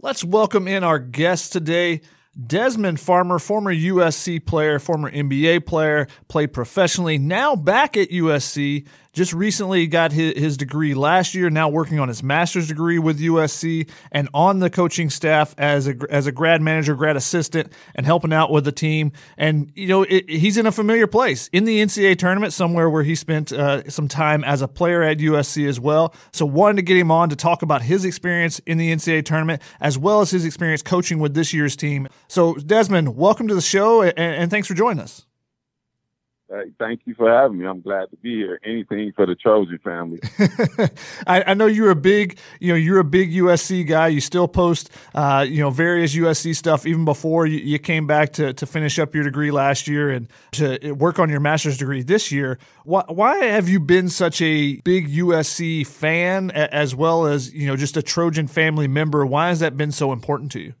Let's 0.00 0.22
welcome 0.22 0.68
in 0.68 0.84
our 0.84 0.98
guest 0.98 1.52
today. 1.52 2.02
Desmon 2.40 2.98
Farmer, 2.98 3.40
former 3.40 3.74
USC 3.74 4.44
player, 4.46 4.78
former 4.78 5.10
NBA 5.10 5.66
player, 5.66 6.06
played 6.28 6.52
professionally, 6.52 7.18
now 7.18 7.56
back 7.56 7.96
at 7.96 8.10
USC, 8.10 8.86
just 9.12 9.32
recently 9.32 9.86
got 9.86 10.12
his, 10.12 10.36
his, 10.36 10.56
degree 10.56 10.94
last 10.94 11.34
year, 11.34 11.50
now 11.50 11.68
working 11.68 12.00
on 12.00 12.08
his 12.08 12.22
master's 12.22 12.68
degree 12.68 12.98
with 12.98 13.20
USC 13.20 13.88
and 14.10 14.28
on 14.34 14.58
the 14.58 14.70
coaching 14.70 15.08
staff 15.08 15.54
as 15.56 15.86
a, 15.86 15.94
as 16.10 16.26
a 16.26 16.32
grad 16.32 16.60
manager, 16.60 16.94
grad 16.94 17.16
assistant, 17.16 17.72
and 17.94 18.04
helping 18.04 18.32
out 18.32 18.50
with 18.50 18.64
the 18.64 18.72
team. 18.72 19.12
And, 19.36 19.70
you 19.74 19.86
know, 19.86 20.02
it, 20.02 20.28
he's 20.28 20.56
in 20.56 20.66
a 20.66 20.72
familiar 20.72 21.06
place 21.06 21.48
in 21.52 21.64
the 21.64 21.80
NCAA 21.80 22.18
tournament, 22.18 22.52
somewhere 22.52 22.90
where 22.90 23.02
he 23.02 23.14
spent 23.14 23.52
uh, 23.52 23.88
some 23.88 24.08
time 24.08 24.42
as 24.44 24.62
a 24.62 24.68
player 24.68 25.02
at 25.02 25.18
USC 25.18 25.68
as 25.68 25.78
well. 25.78 26.14
So, 26.32 26.44
wanted 26.46 26.76
to 26.76 26.82
get 26.82 26.96
him 26.96 27.10
on 27.10 27.28
to 27.30 27.36
talk 27.36 27.62
about 27.62 27.82
his 27.82 28.04
experience 28.04 28.58
in 28.60 28.78
the 28.78 28.92
NCAA 28.92 29.24
tournament, 29.24 29.62
as 29.80 29.96
well 29.96 30.20
as 30.20 30.30
his 30.30 30.44
experience 30.44 30.82
coaching 30.82 31.18
with 31.18 31.34
this 31.34 31.52
year's 31.52 31.76
team. 31.76 32.08
So, 32.26 32.54
Desmon, 32.54 33.14
welcome 33.14 33.48
to 33.48 33.54
the 33.54 33.60
show, 33.60 34.02
and, 34.02 34.18
and 34.18 34.50
thanks 34.50 34.66
for 34.66 34.74
joining 34.74 35.00
us. 35.00 35.27
Hey, 36.50 36.72
thank 36.78 37.02
you 37.04 37.14
for 37.14 37.30
having 37.30 37.58
me. 37.58 37.66
I'm 37.66 37.82
glad 37.82 38.10
to 38.10 38.16
be 38.16 38.36
here. 38.36 38.58
Anything 38.64 39.12
for 39.14 39.26
the 39.26 39.34
Trojan 39.34 39.78
family. 39.84 40.18
I, 41.26 41.42
I, 41.48 41.54
know 41.54 41.66
you're 41.66 41.90
a 41.90 41.96
big, 41.96 42.38
you 42.58 42.68
know, 42.68 42.74
you're 42.74 43.00
a 43.00 43.04
big 43.04 43.32
USC 43.32 43.86
guy. 43.86 44.08
You 44.08 44.22
still 44.22 44.48
post, 44.48 44.88
uh, 45.14 45.44
you 45.46 45.60
know, 45.60 45.68
various 45.68 46.16
USC 46.16 46.56
stuff 46.56 46.86
even 46.86 47.04
before 47.04 47.46
you, 47.46 47.58
you, 47.58 47.78
came 47.78 48.06
back 48.06 48.32
to 48.34 48.54
to 48.54 48.64
finish 48.64 48.98
up 48.98 49.14
your 49.14 49.24
degree 49.24 49.50
last 49.50 49.86
year 49.86 50.08
and 50.08 50.26
to 50.52 50.92
work 50.92 51.18
on 51.18 51.28
your 51.28 51.40
master's 51.40 51.76
degree 51.76 52.02
this 52.02 52.32
year. 52.32 52.58
Why, 52.84 53.04
why 53.08 53.44
have 53.44 53.68
you 53.68 53.78
been 53.78 54.08
such 54.08 54.40
a 54.40 54.76
big 54.76 55.10
USC 55.10 55.86
fan 55.86 56.50
as 56.50 56.94
well 56.94 57.26
as 57.26 57.52
you 57.52 57.66
know 57.66 57.76
just 57.76 57.98
a 57.98 58.02
Trojan 58.02 58.46
family 58.46 58.88
member? 58.88 59.26
Why 59.26 59.48
has 59.48 59.60
that 59.60 59.76
been 59.76 59.92
so 59.92 60.14
important 60.14 60.50
to 60.52 60.60
you? 60.60 60.74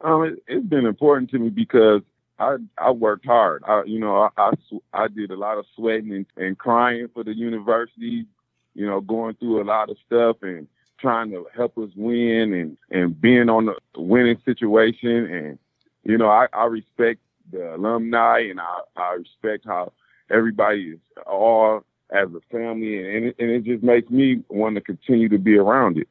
Um, 0.00 0.22
it, 0.22 0.42
it's 0.46 0.66
been 0.66 0.86
important 0.86 1.30
to 1.30 1.40
me 1.40 1.48
because 1.48 2.02
I 2.42 2.56
I 2.78 2.90
worked 2.90 3.26
hard. 3.26 3.62
I 3.66 3.84
you 3.84 3.98
know 3.98 4.16
I 4.16 4.30
I, 4.36 4.52
I 4.92 5.08
did 5.08 5.30
a 5.30 5.36
lot 5.36 5.58
of 5.58 5.66
sweating 5.76 6.12
and, 6.12 6.26
and 6.36 6.58
crying 6.58 7.08
for 7.14 7.24
the 7.24 7.34
university. 7.34 8.26
You 8.74 8.86
know, 8.86 9.00
going 9.00 9.34
through 9.34 9.62
a 9.62 9.64
lot 9.64 9.90
of 9.90 9.98
stuff 10.06 10.38
and 10.42 10.66
trying 10.98 11.30
to 11.30 11.46
help 11.54 11.76
us 11.78 11.90
win 11.94 12.54
and 12.54 12.76
and 12.90 13.20
being 13.20 13.48
on 13.48 13.66
the 13.66 13.74
winning 13.96 14.38
situation. 14.44 15.26
And 15.26 15.58
you 16.04 16.18
know, 16.18 16.28
I, 16.28 16.46
I 16.52 16.64
respect 16.64 17.20
the 17.52 17.74
alumni 17.74 18.38
and 18.50 18.60
I 18.60 18.80
I 18.96 19.12
respect 19.14 19.66
how 19.66 19.92
everybody 20.30 20.92
is 20.94 20.98
all 21.26 21.84
as 22.10 22.28
a 22.28 22.40
family, 22.50 23.16
and 23.16 23.26
it, 23.26 23.36
and 23.38 23.50
it 23.50 23.64
just 23.64 23.82
makes 23.82 24.10
me 24.10 24.42
want 24.48 24.74
to 24.74 24.80
continue 24.80 25.28
to 25.28 25.38
be 25.38 25.56
around 25.56 25.98
it. 25.98 26.08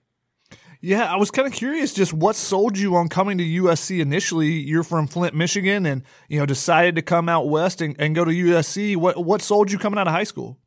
Yeah, 0.83 1.13
I 1.13 1.15
was 1.15 1.29
kind 1.29 1.47
of 1.47 1.53
curious 1.53 1.93
just 1.93 2.11
what 2.11 2.35
sold 2.35 2.75
you 2.75 2.95
on 2.95 3.07
coming 3.07 3.37
to 3.37 3.43
USC 3.43 3.99
initially. 3.99 4.49
You're 4.49 4.83
from 4.83 5.05
Flint, 5.05 5.35
Michigan, 5.35 5.85
and 5.85 6.01
you 6.27 6.39
know 6.39 6.47
decided 6.47 6.95
to 6.95 7.03
come 7.03 7.29
out 7.29 7.47
west 7.47 7.81
and, 7.81 7.95
and 7.99 8.15
go 8.15 8.25
to 8.25 8.31
USC. 8.31 8.97
What 8.97 9.23
what 9.23 9.43
sold 9.43 9.71
you 9.71 9.77
coming 9.77 9.99
out 9.99 10.07
of 10.07 10.13
high 10.13 10.23
school? 10.23 10.57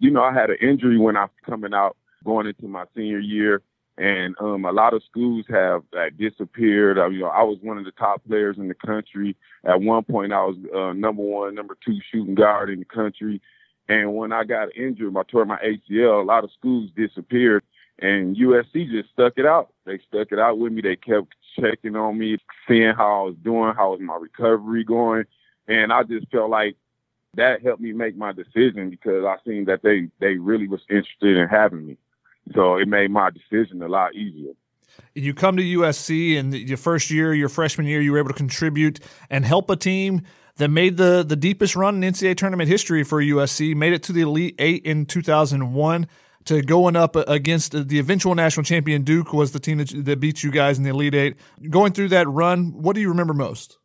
You 0.00 0.10
know, 0.10 0.22
I 0.22 0.32
had 0.32 0.50
an 0.50 0.56
injury 0.60 0.98
when 0.98 1.16
I 1.16 1.22
was 1.22 1.30
coming 1.46 1.72
out, 1.72 1.96
going 2.24 2.48
into 2.48 2.66
my 2.66 2.86
senior 2.96 3.20
year, 3.20 3.62
and 3.96 4.34
um, 4.40 4.64
a 4.64 4.72
lot 4.72 4.94
of 4.94 5.02
schools 5.08 5.44
have 5.48 5.82
uh, 5.96 6.06
disappeared. 6.18 6.98
I, 6.98 7.06
you 7.06 7.20
know, 7.20 7.28
I 7.28 7.44
was 7.44 7.58
one 7.62 7.78
of 7.78 7.84
the 7.84 7.92
top 7.92 8.22
players 8.26 8.56
in 8.58 8.66
the 8.66 8.74
country. 8.74 9.36
At 9.64 9.80
one 9.80 10.02
point, 10.02 10.32
I 10.32 10.44
was 10.44 10.56
uh, 10.74 10.92
number 10.92 11.22
one, 11.22 11.54
number 11.54 11.76
two 11.86 11.98
shooting 12.10 12.34
guard 12.34 12.68
in 12.68 12.80
the 12.80 12.84
country. 12.84 13.40
And 13.88 14.16
when 14.16 14.32
I 14.32 14.42
got 14.44 14.74
injured, 14.76 15.16
I 15.16 15.22
tore 15.24 15.44
my 15.44 15.58
ACL. 15.58 16.22
A 16.22 16.24
lot 16.24 16.44
of 16.44 16.50
schools 16.58 16.90
disappeared. 16.96 17.62
And 18.00 18.36
USC 18.36 18.90
just 18.90 19.10
stuck 19.10 19.34
it 19.36 19.44
out. 19.44 19.72
They 19.84 20.00
stuck 20.08 20.32
it 20.32 20.38
out 20.38 20.58
with 20.58 20.72
me. 20.72 20.80
They 20.80 20.96
kept 20.96 21.34
checking 21.58 21.96
on 21.96 22.18
me, 22.18 22.38
seeing 22.66 22.94
how 22.96 23.20
I 23.20 23.24
was 23.24 23.36
doing, 23.42 23.74
how 23.76 23.92
was 23.92 24.00
my 24.00 24.16
recovery 24.16 24.84
going. 24.84 25.24
And 25.68 25.92
I 25.92 26.02
just 26.04 26.30
felt 26.30 26.50
like 26.50 26.76
that 27.34 27.62
helped 27.62 27.80
me 27.80 27.92
make 27.92 28.16
my 28.16 28.32
decision 28.32 28.90
because 28.90 29.24
I 29.24 29.36
seen 29.44 29.66
that 29.66 29.82
they 29.82 30.08
they 30.18 30.36
really 30.36 30.66
was 30.66 30.80
interested 30.88 31.36
in 31.36 31.48
having 31.48 31.86
me. 31.86 31.96
So 32.54 32.76
it 32.76 32.88
made 32.88 33.10
my 33.10 33.30
decision 33.30 33.82
a 33.82 33.88
lot 33.88 34.14
easier. 34.14 34.52
You 35.14 35.34
come 35.34 35.56
to 35.56 35.62
USC 35.62 36.38
and 36.38 36.52
your 36.52 36.76
first 36.76 37.10
year, 37.10 37.32
your 37.32 37.48
freshman 37.48 37.86
year, 37.86 38.00
you 38.00 38.12
were 38.12 38.18
able 38.18 38.30
to 38.30 38.34
contribute 38.34 38.98
and 39.28 39.44
help 39.44 39.70
a 39.70 39.76
team 39.76 40.22
that 40.56 40.68
made 40.68 40.96
the 40.96 41.22
the 41.26 41.36
deepest 41.36 41.76
run 41.76 42.02
in 42.02 42.12
NCAA 42.12 42.36
tournament 42.36 42.68
history 42.68 43.04
for 43.04 43.22
USC, 43.22 43.76
made 43.76 43.92
it 43.92 44.02
to 44.04 44.12
the 44.12 44.22
Elite 44.22 44.56
Eight 44.58 44.84
in 44.84 45.06
2001 45.06 46.06
to 46.44 46.62
going 46.62 46.96
up 46.96 47.16
against 47.16 47.88
the 47.88 47.98
eventual 47.98 48.34
national 48.34 48.64
champion 48.64 49.02
Duke 49.02 49.32
was 49.32 49.52
the 49.52 49.60
team 49.60 49.78
that, 49.78 49.92
that 50.04 50.20
beat 50.20 50.42
you 50.42 50.50
guys 50.50 50.78
in 50.78 50.84
the 50.84 50.90
Elite 50.90 51.14
Eight. 51.14 51.36
Going 51.68 51.92
through 51.92 52.08
that 52.08 52.28
run, 52.28 52.72
what 52.72 52.94
do 52.94 53.00
you 53.00 53.08
remember 53.08 53.34
most? 53.34 53.78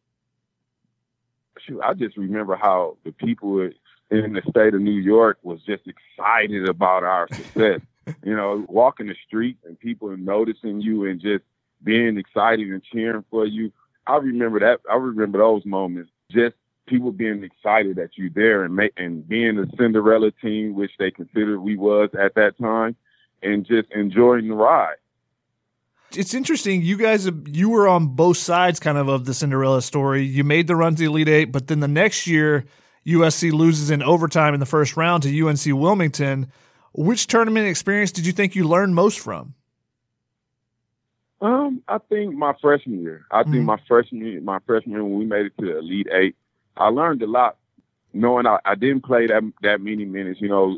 Shoot, 1.59 1.81
I 1.81 1.93
just 1.93 2.17
remember 2.17 2.55
how 2.55 2.97
the 3.03 3.11
people 3.11 3.69
in 4.11 4.33
the 4.33 4.41
state 4.49 4.73
of 4.73 4.81
New 4.81 4.99
York 4.99 5.39
was 5.43 5.61
just 5.63 5.83
excited 5.87 6.69
about 6.69 7.03
our 7.03 7.27
success. 7.33 7.81
you 8.23 8.35
know, 8.35 8.65
walking 8.69 9.07
the 9.07 9.15
street 9.27 9.57
and 9.65 9.79
people 9.79 10.15
noticing 10.15 10.79
you 10.79 11.05
and 11.05 11.19
just 11.19 11.43
being 11.83 12.17
excited 12.17 12.67
and 12.67 12.83
cheering 12.83 13.25
for 13.29 13.45
you. 13.45 13.71
I 14.07 14.17
remember 14.17 14.59
that. 14.59 14.81
I 14.89 14.95
remember 14.95 15.39
those 15.39 15.65
moments. 15.65 16.11
Just 16.31 16.55
people 16.87 17.11
being 17.11 17.43
excited 17.43 17.95
that 17.97 18.11
you're 18.15 18.29
there 18.29 18.63
and 18.63 18.75
make, 18.75 18.93
and 18.97 19.27
being 19.27 19.55
the 19.55 19.69
Cinderella 19.77 20.31
team, 20.31 20.75
which 20.75 20.91
they 20.99 21.11
considered 21.11 21.59
we 21.59 21.75
was 21.75 22.09
at 22.19 22.35
that 22.35 22.57
time, 22.57 22.95
and 23.41 23.65
just 23.65 23.91
enjoying 23.91 24.47
the 24.47 24.55
ride. 24.55 24.95
It's 26.11 26.33
interesting. 26.33 26.81
You 26.81 26.97
guys, 26.97 27.29
you 27.45 27.69
were 27.69 27.87
on 27.87 28.07
both 28.07 28.37
sides, 28.37 28.79
kind 28.79 28.97
of, 28.97 29.07
of 29.07 29.25
the 29.25 29.33
Cinderella 29.33 29.81
story. 29.81 30.23
You 30.23 30.43
made 30.43 30.67
the 30.67 30.75
run 30.75 30.95
to 30.95 30.99
the 30.99 31.05
Elite 31.05 31.27
Eight, 31.27 31.45
but 31.51 31.67
then 31.67 31.79
the 31.79 31.87
next 31.87 32.27
year, 32.27 32.65
USC 33.05 33.51
loses 33.51 33.89
in 33.89 34.01
overtime 34.01 34.53
in 34.53 34.59
the 34.59 34.65
first 34.65 34.95
round 34.97 35.23
to 35.23 35.47
UNC 35.47 35.65
Wilmington. 35.65 36.51
Which 36.93 37.27
tournament 37.27 37.67
experience 37.67 38.11
did 38.11 38.25
you 38.25 38.31
think 38.31 38.55
you 38.55 38.67
learned 38.67 38.95
most 38.95 39.19
from? 39.19 39.53
Um, 41.41 41.83
I 41.87 41.97
think 41.97 42.33
my 42.33 42.53
freshman 42.61 43.01
year. 43.01 43.25
I 43.29 43.41
mm-hmm. 43.41 43.51
think 43.51 43.63
my 43.65 43.77
freshman 43.87 44.25
year, 44.25 44.41
my 44.41 44.59
freshman 44.65 44.93
year 44.93 45.03
when 45.03 45.19
we 45.19 45.25
made 45.25 45.47
it 45.47 45.53
to 45.59 45.65
the 45.65 45.77
Elite 45.77 46.07
Eight, 46.11 46.35
I 46.77 46.87
learned 46.89 47.21
a 47.21 47.27
lot 47.27 47.57
knowing 48.13 48.47
I, 48.47 48.57
I 48.65 48.75
didn't 48.75 49.03
play 49.03 49.27
that 49.27 49.43
that 49.61 49.81
many 49.81 50.05
minutes. 50.05 50.41
You 50.41 50.47
know, 50.47 50.77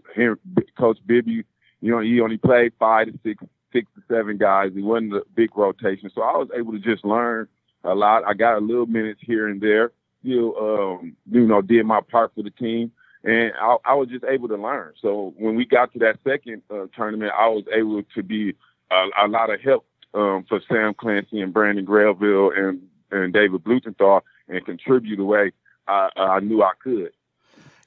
Coach 0.78 0.98
Bibby, 1.06 1.44
you 1.82 1.92
know, 1.92 2.00
he 2.00 2.20
only 2.20 2.38
played 2.38 2.74
five 2.80 3.08
to 3.08 3.20
six, 3.24 3.44
six 3.72 3.88
to 3.96 4.02
seven 4.14 4.38
guys. 4.38 4.72
He 4.74 4.82
wasn't 4.82 5.14
a 5.14 5.24
big 5.36 5.56
rotation, 5.56 6.10
so 6.14 6.22
I 6.22 6.36
was 6.36 6.50
able 6.56 6.74
to 6.74 6.80
just 6.80 7.06
learn 7.06 7.48
a 7.84 7.94
lot. 7.94 8.24
I 8.26 8.34
got 8.34 8.58
a 8.58 8.66
little 8.66 8.88
minutes 8.88 9.22
here 9.24 9.48
and 9.48 9.62
there. 9.62 9.92
You 10.24 10.56
um, 10.58 11.16
you 11.32 11.46
know, 11.46 11.62
did 11.62 11.86
my 11.86 12.02
part 12.02 12.34
for 12.36 12.44
the 12.44 12.50
team, 12.50 12.92
and 13.24 13.54
I, 13.62 13.78
I 13.86 13.94
was 13.94 14.10
just 14.10 14.26
able 14.26 14.48
to 14.50 14.58
learn. 14.58 14.94
So 15.02 15.34
when 15.38 15.56
we 15.56 15.66
got 15.66 15.94
to 15.94 16.00
that 16.00 16.20
second 16.28 16.64
uh, 16.72 16.88
tournament, 16.96 17.32
I 17.38 17.48
was 17.48 17.64
able 17.74 18.02
to 18.16 18.24
be 18.24 18.56
a, 18.92 19.26
a 19.26 19.28
lot 19.28 19.54
of 19.54 19.62
help 19.62 19.86
um, 20.16 20.44
for 20.50 20.60
Sam 20.68 20.96
Clancy 20.96 21.40
and 21.40 21.54
Brandon 21.54 21.86
Granville 21.86 22.52
and 22.52 22.82
and 23.12 23.32
David 23.32 23.64
Bluthenthal 23.64 24.22
and 24.50 24.66
contribute 24.66 25.18
the 25.18 25.24
way 25.24 25.52
I, 25.88 26.10
I 26.16 26.40
knew 26.40 26.62
I 26.64 26.72
could. 26.82 27.12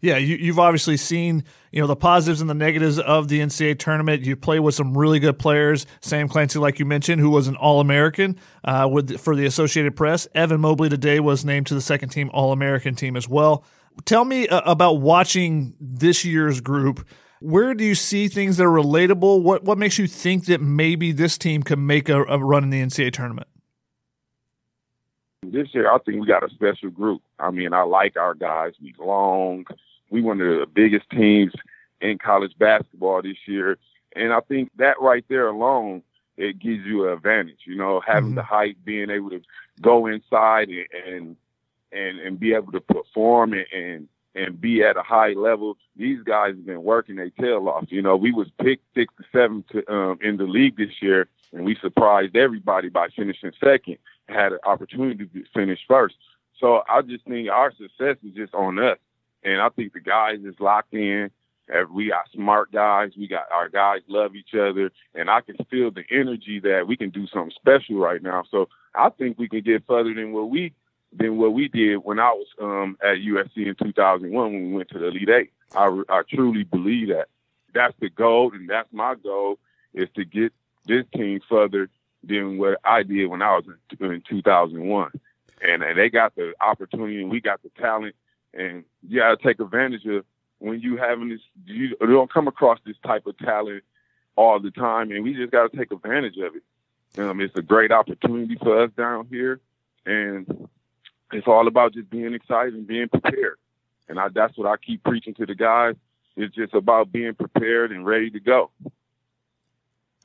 Yeah, 0.02 0.16
you, 0.16 0.52
have 0.52 0.58
obviously 0.58 0.96
seen 0.96 1.44
you 1.72 1.80
know 1.80 1.86
the 1.86 1.96
positives 1.96 2.40
and 2.40 2.48
the 2.48 2.54
negatives 2.54 2.98
of 2.98 3.28
the 3.28 3.40
NCAA 3.40 3.78
tournament. 3.78 4.24
You 4.24 4.34
play 4.34 4.58
with 4.58 4.74
some 4.74 4.96
really 4.96 5.18
good 5.18 5.38
players. 5.38 5.86
Sam 6.00 6.26
Clancy, 6.26 6.58
like 6.58 6.78
you 6.78 6.86
mentioned, 6.86 7.20
who 7.20 7.28
was 7.28 7.48
an 7.48 7.56
All 7.56 7.80
American 7.80 8.38
uh, 8.64 8.88
with 8.90 9.20
for 9.20 9.36
the 9.36 9.44
Associated 9.44 9.96
Press. 9.96 10.26
Evan 10.34 10.60
Mobley 10.60 10.88
today 10.88 11.20
was 11.20 11.44
named 11.44 11.66
to 11.66 11.74
the 11.74 11.82
second 11.82 12.08
team 12.08 12.30
All 12.32 12.52
American 12.52 12.94
team 12.94 13.14
as 13.14 13.28
well. 13.28 13.62
Tell 14.06 14.24
me 14.24 14.48
uh, 14.48 14.62
about 14.64 14.94
watching 14.94 15.74
this 15.78 16.24
year's 16.24 16.62
group. 16.62 17.06
Where 17.40 17.74
do 17.74 17.84
you 17.84 17.94
see 17.94 18.28
things 18.28 18.56
that 18.56 18.64
are 18.64 18.68
relatable? 18.68 19.42
What 19.42 19.64
what 19.64 19.76
makes 19.76 19.98
you 19.98 20.06
think 20.06 20.46
that 20.46 20.62
maybe 20.62 21.12
this 21.12 21.36
team 21.36 21.62
could 21.62 21.78
make 21.78 22.08
a, 22.08 22.22
a 22.24 22.38
run 22.38 22.64
in 22.64 22.70
the 22.70 22.80
NCAA 22.80 23.12
tournament? 23.12 23.48
This 25.52 25.74
year, 25.74 25.90
I 25.92 25.98
think 25.98 26.20
we 26.20 26.26
got 26.26 26.44
a 26.44 26.50
special 26.50 26.90
group. 26.90 27.22
I 27.38 27.50
mean, 27.50 27.72
I 27.72 27.82
like 27.82 28.16
our 28.16 28.34
guys. 28.34 28.72
We 28.82 28.94
long. 28.98 29.66
We 30.10 30.22
one 30.22 30.40
of 30.40 30.60
the 30.60 30.66
biggest 30.66 31.08
teams 31.10 31.52
in 32.00 32.18
college 32.18 32.52
basketball 32.58 33.22
this 33.22 33.36
year, 33.46 33.78
and 34.16 34.32
I 34.32 34.40
think 34.40 34.70
that 34.76 35.00
right 35.00 35.24
there 35.28 35.48
alone 35.48 36.02
it 36.36 36.58
gives 36.58 36.84
you 36.84 37.06
an 37.06 37.12
advantage. 37.12 37.60
You 37.64 37.76
know, 37.76 38.00
having 38.04 38.30
mm-hmm. 38.30 38.36
the 38.36 38.42
height, 38.42 38.76
being 38.84 39.10
able 39.10 39.30
to 39.30 39.42
go 39.80 40.06
inside 40.06 40.68
and 40.68 40.86
and 41.06 41.36
and, 41.92 42.18
and 42.20 42.40
be 42.40 42.54
able 42.54 42.72
to 42.72 42.80
perform 42.80 43.52
and, 43.52 43.66
and 43.72 44.08
and 44.34 44.60
be 44.60 44.82
at 44.82 44.96
a 44.96 45.02
high 45.02 45.32
level. 45.32 45.76
These 45.96 46.22
guys 46.22 46.54
have 46.54 46.66
been 46.66 46.84
working 46.84 47.16
their 47.16 47.30
tail 47.30 47.68
off. 47.68 47.86
You 47.88 48.02
know, 48.02 48.16
we 48.16 48.32
was 48.32 48.48
picked 48.62 48.84
six 48.94 49.12
to 49.18 49.24
seven 49.32 49.64
to, 49.72 49.92
um, 49.92 50.18
in 50.22 50.36
the 50.36 50.44
league 50.44 50.76
this 50.76 51.02
year, 51.02 51.28
and 51.52 51.64
we 51.64 51.76
surprised 51.80 52.36
everybody 52.36 52.88
by 52.88 53.08
finishing 53.14 53.52
second. 53.62 53.98
Had 54.28 54.52
an 54.52 54.58
opportunity 54.64 55.26
to 55.26 55.44
finish 55.52 55.80
first. 55.88 56.14
So 56.60 56.82
I 56.88 57.02
just 57.02 57.24
think 57.24 57.48
our 57.48 57.72
success 57.72 58.16
is 58.22 58.34
just 58.34 58.54
on 58.54 58.78
us, 58.78 58.98
and 59.42 59.60
I 59.60 59.70
think 59.70 59.92
the 59.92 60.00
guys 60.00 60.38
is 60.44 60.54
locked 60.60 60.94
in. 60.94 61.30
We 61.92 62.08
got 62.08 62.28
smart 62.34 62.72
guys. 62.72 63.12
We 63.16 63.28
got 63.28 63.50
our 63.52 63.68
guys 63.68 64.00
love 64.08 64.34
each 64.34 64.54
other, 64.54 64.90
and 65.14 65.30
I 65.30 65.40
can 65.40 65.56
feel 65.70 65.90
the 65.90 66.04
energy 66.10 66.60
that 66.60 66.86
we 66.86 66.96
can 66.96 67.10
do 67.10 67.26
something 67.28 67.52
special 67.54 67.96
right 67.96 68.22
now. 68.22 68.44
So 68.50 68.68
I 68.94 69.10
think 69.10 69.38
we 69.38 69.48
can 69.48 69.60
get 69.60 69.86
further 69.86 70.12
than 70.12 70.32
what 70.32 70.50
we 70.50 70.74
than 71.12 71.38
what 71.38 71.54
we 71.54 71.68
did 71.68 71.98
when 71.98 72.18
I 72.18 72.30
was 72.30 72.46
um, 72.60 72.96
at 73.02 73.18
USC 73.18 73.66
in 73.66 73.74
2001 73.74 74.32
when 74.32 74.68
we 74.68 74.72
went 74.74 74.88
to 74.90 74.98
the 74.98 75.08
Elite 75.08 75.28
Eight. 75.28 75.52
I, 75.74 76.02
I 76.08 76.22
truly 76.28 76.64
believe 76.64 77.08
that. 77.08 77.28
That's 77.72 77.94
the 78.00 78.10
goal, 78.10 78.52
and 78.52 78.68
that's 78.68 78.92
my 78.92 79.14
goal 79.14 79.58
is 79.94 80.08
to 80.16 80.24
get 80.24 80.52
this 80.86 81.04
team 81.14 81.40
further 81.48 81.88
than 82.22 82.58
what 82.58 82.78
I 82.84 83.02
did 83.02 83.26
when 83.26 83.42
I 83.42 83.56
was 83.56 83.64
in, 83.98 84.12
in 84.12 84.22
2001. 84.28 85.10
And, 85.62 85.82
and 85.82 85.98
they 85.98 86.08
got 86.08 86.34
the 86.36 86.54
opportunity, 86.60 87.20
and 87.20 87.30
we 87.30 87.40
got 87.40 87.62
the 87.62 87.70
talent, 87.80 88.14
and 88.54 88.84
you 89.06 89.20
got 89.20 89.38
to 89.38 89.46
take 89.46 89.60
advantage 89.60 90.06
of 90.06 90.24
when 90.58 90.80
you 90.80 90.96
having 90.96 91.28
this. 91.28 91.40
You, 91.66 91.96
don't 92.00 92.32
come 92.32 92.48
across 92.48 92.78
this 92.86 92.96
type 93.04 93.26
of 93.26 93.36
talent 93.38 93.84
all 94.36 94.58
the 94.58 94.70
time, 94.70 95.10
and 95.10 95.22
we 95.22 95.34
just 95.34 95.52
got 95.52 95.70
to 95.70 95.76
take 95.76 95.92
advantage 95.92 96.36
of 96.38 96.54
it. 96.56 96.62
Um, 97.18 97.40
it's 97.40 97.56
a 97.56 97.62
great 97.62 97.92
opportunity 97.92 98.56
for 98.56 98.84
us 98.84 98.90
down 98.96 99.26
here, 99.28 99.60
and 100.06 100.68
it's 101.32 101.46
all 101.46 101.66
about 101.66 101.94
just 101.94 102.08
being 102.08 102.32
excited 102.34 102.74
and 102.74 102.86
being 102.86 103.08
prepared. 103.08 103.56
And 104.08 104.18
I, 104.18 104.28
that's 104.28 104.56
what 104.56 104.66
I 104.66 104.76
keep 104.76 105.04
preaching 105.04 105.34
to 105.34 105.46
the 105.46 105.54
guys. 105.54 105.94
It's 106.36 106.54
just 106.54 106.74
about 106.74 107.12
being 107.12 107.34
prepared 107.34 107.92
and 107.92 108.06
ready 108.06 108.30
to 108.30 108.40
go. 108.40 108.70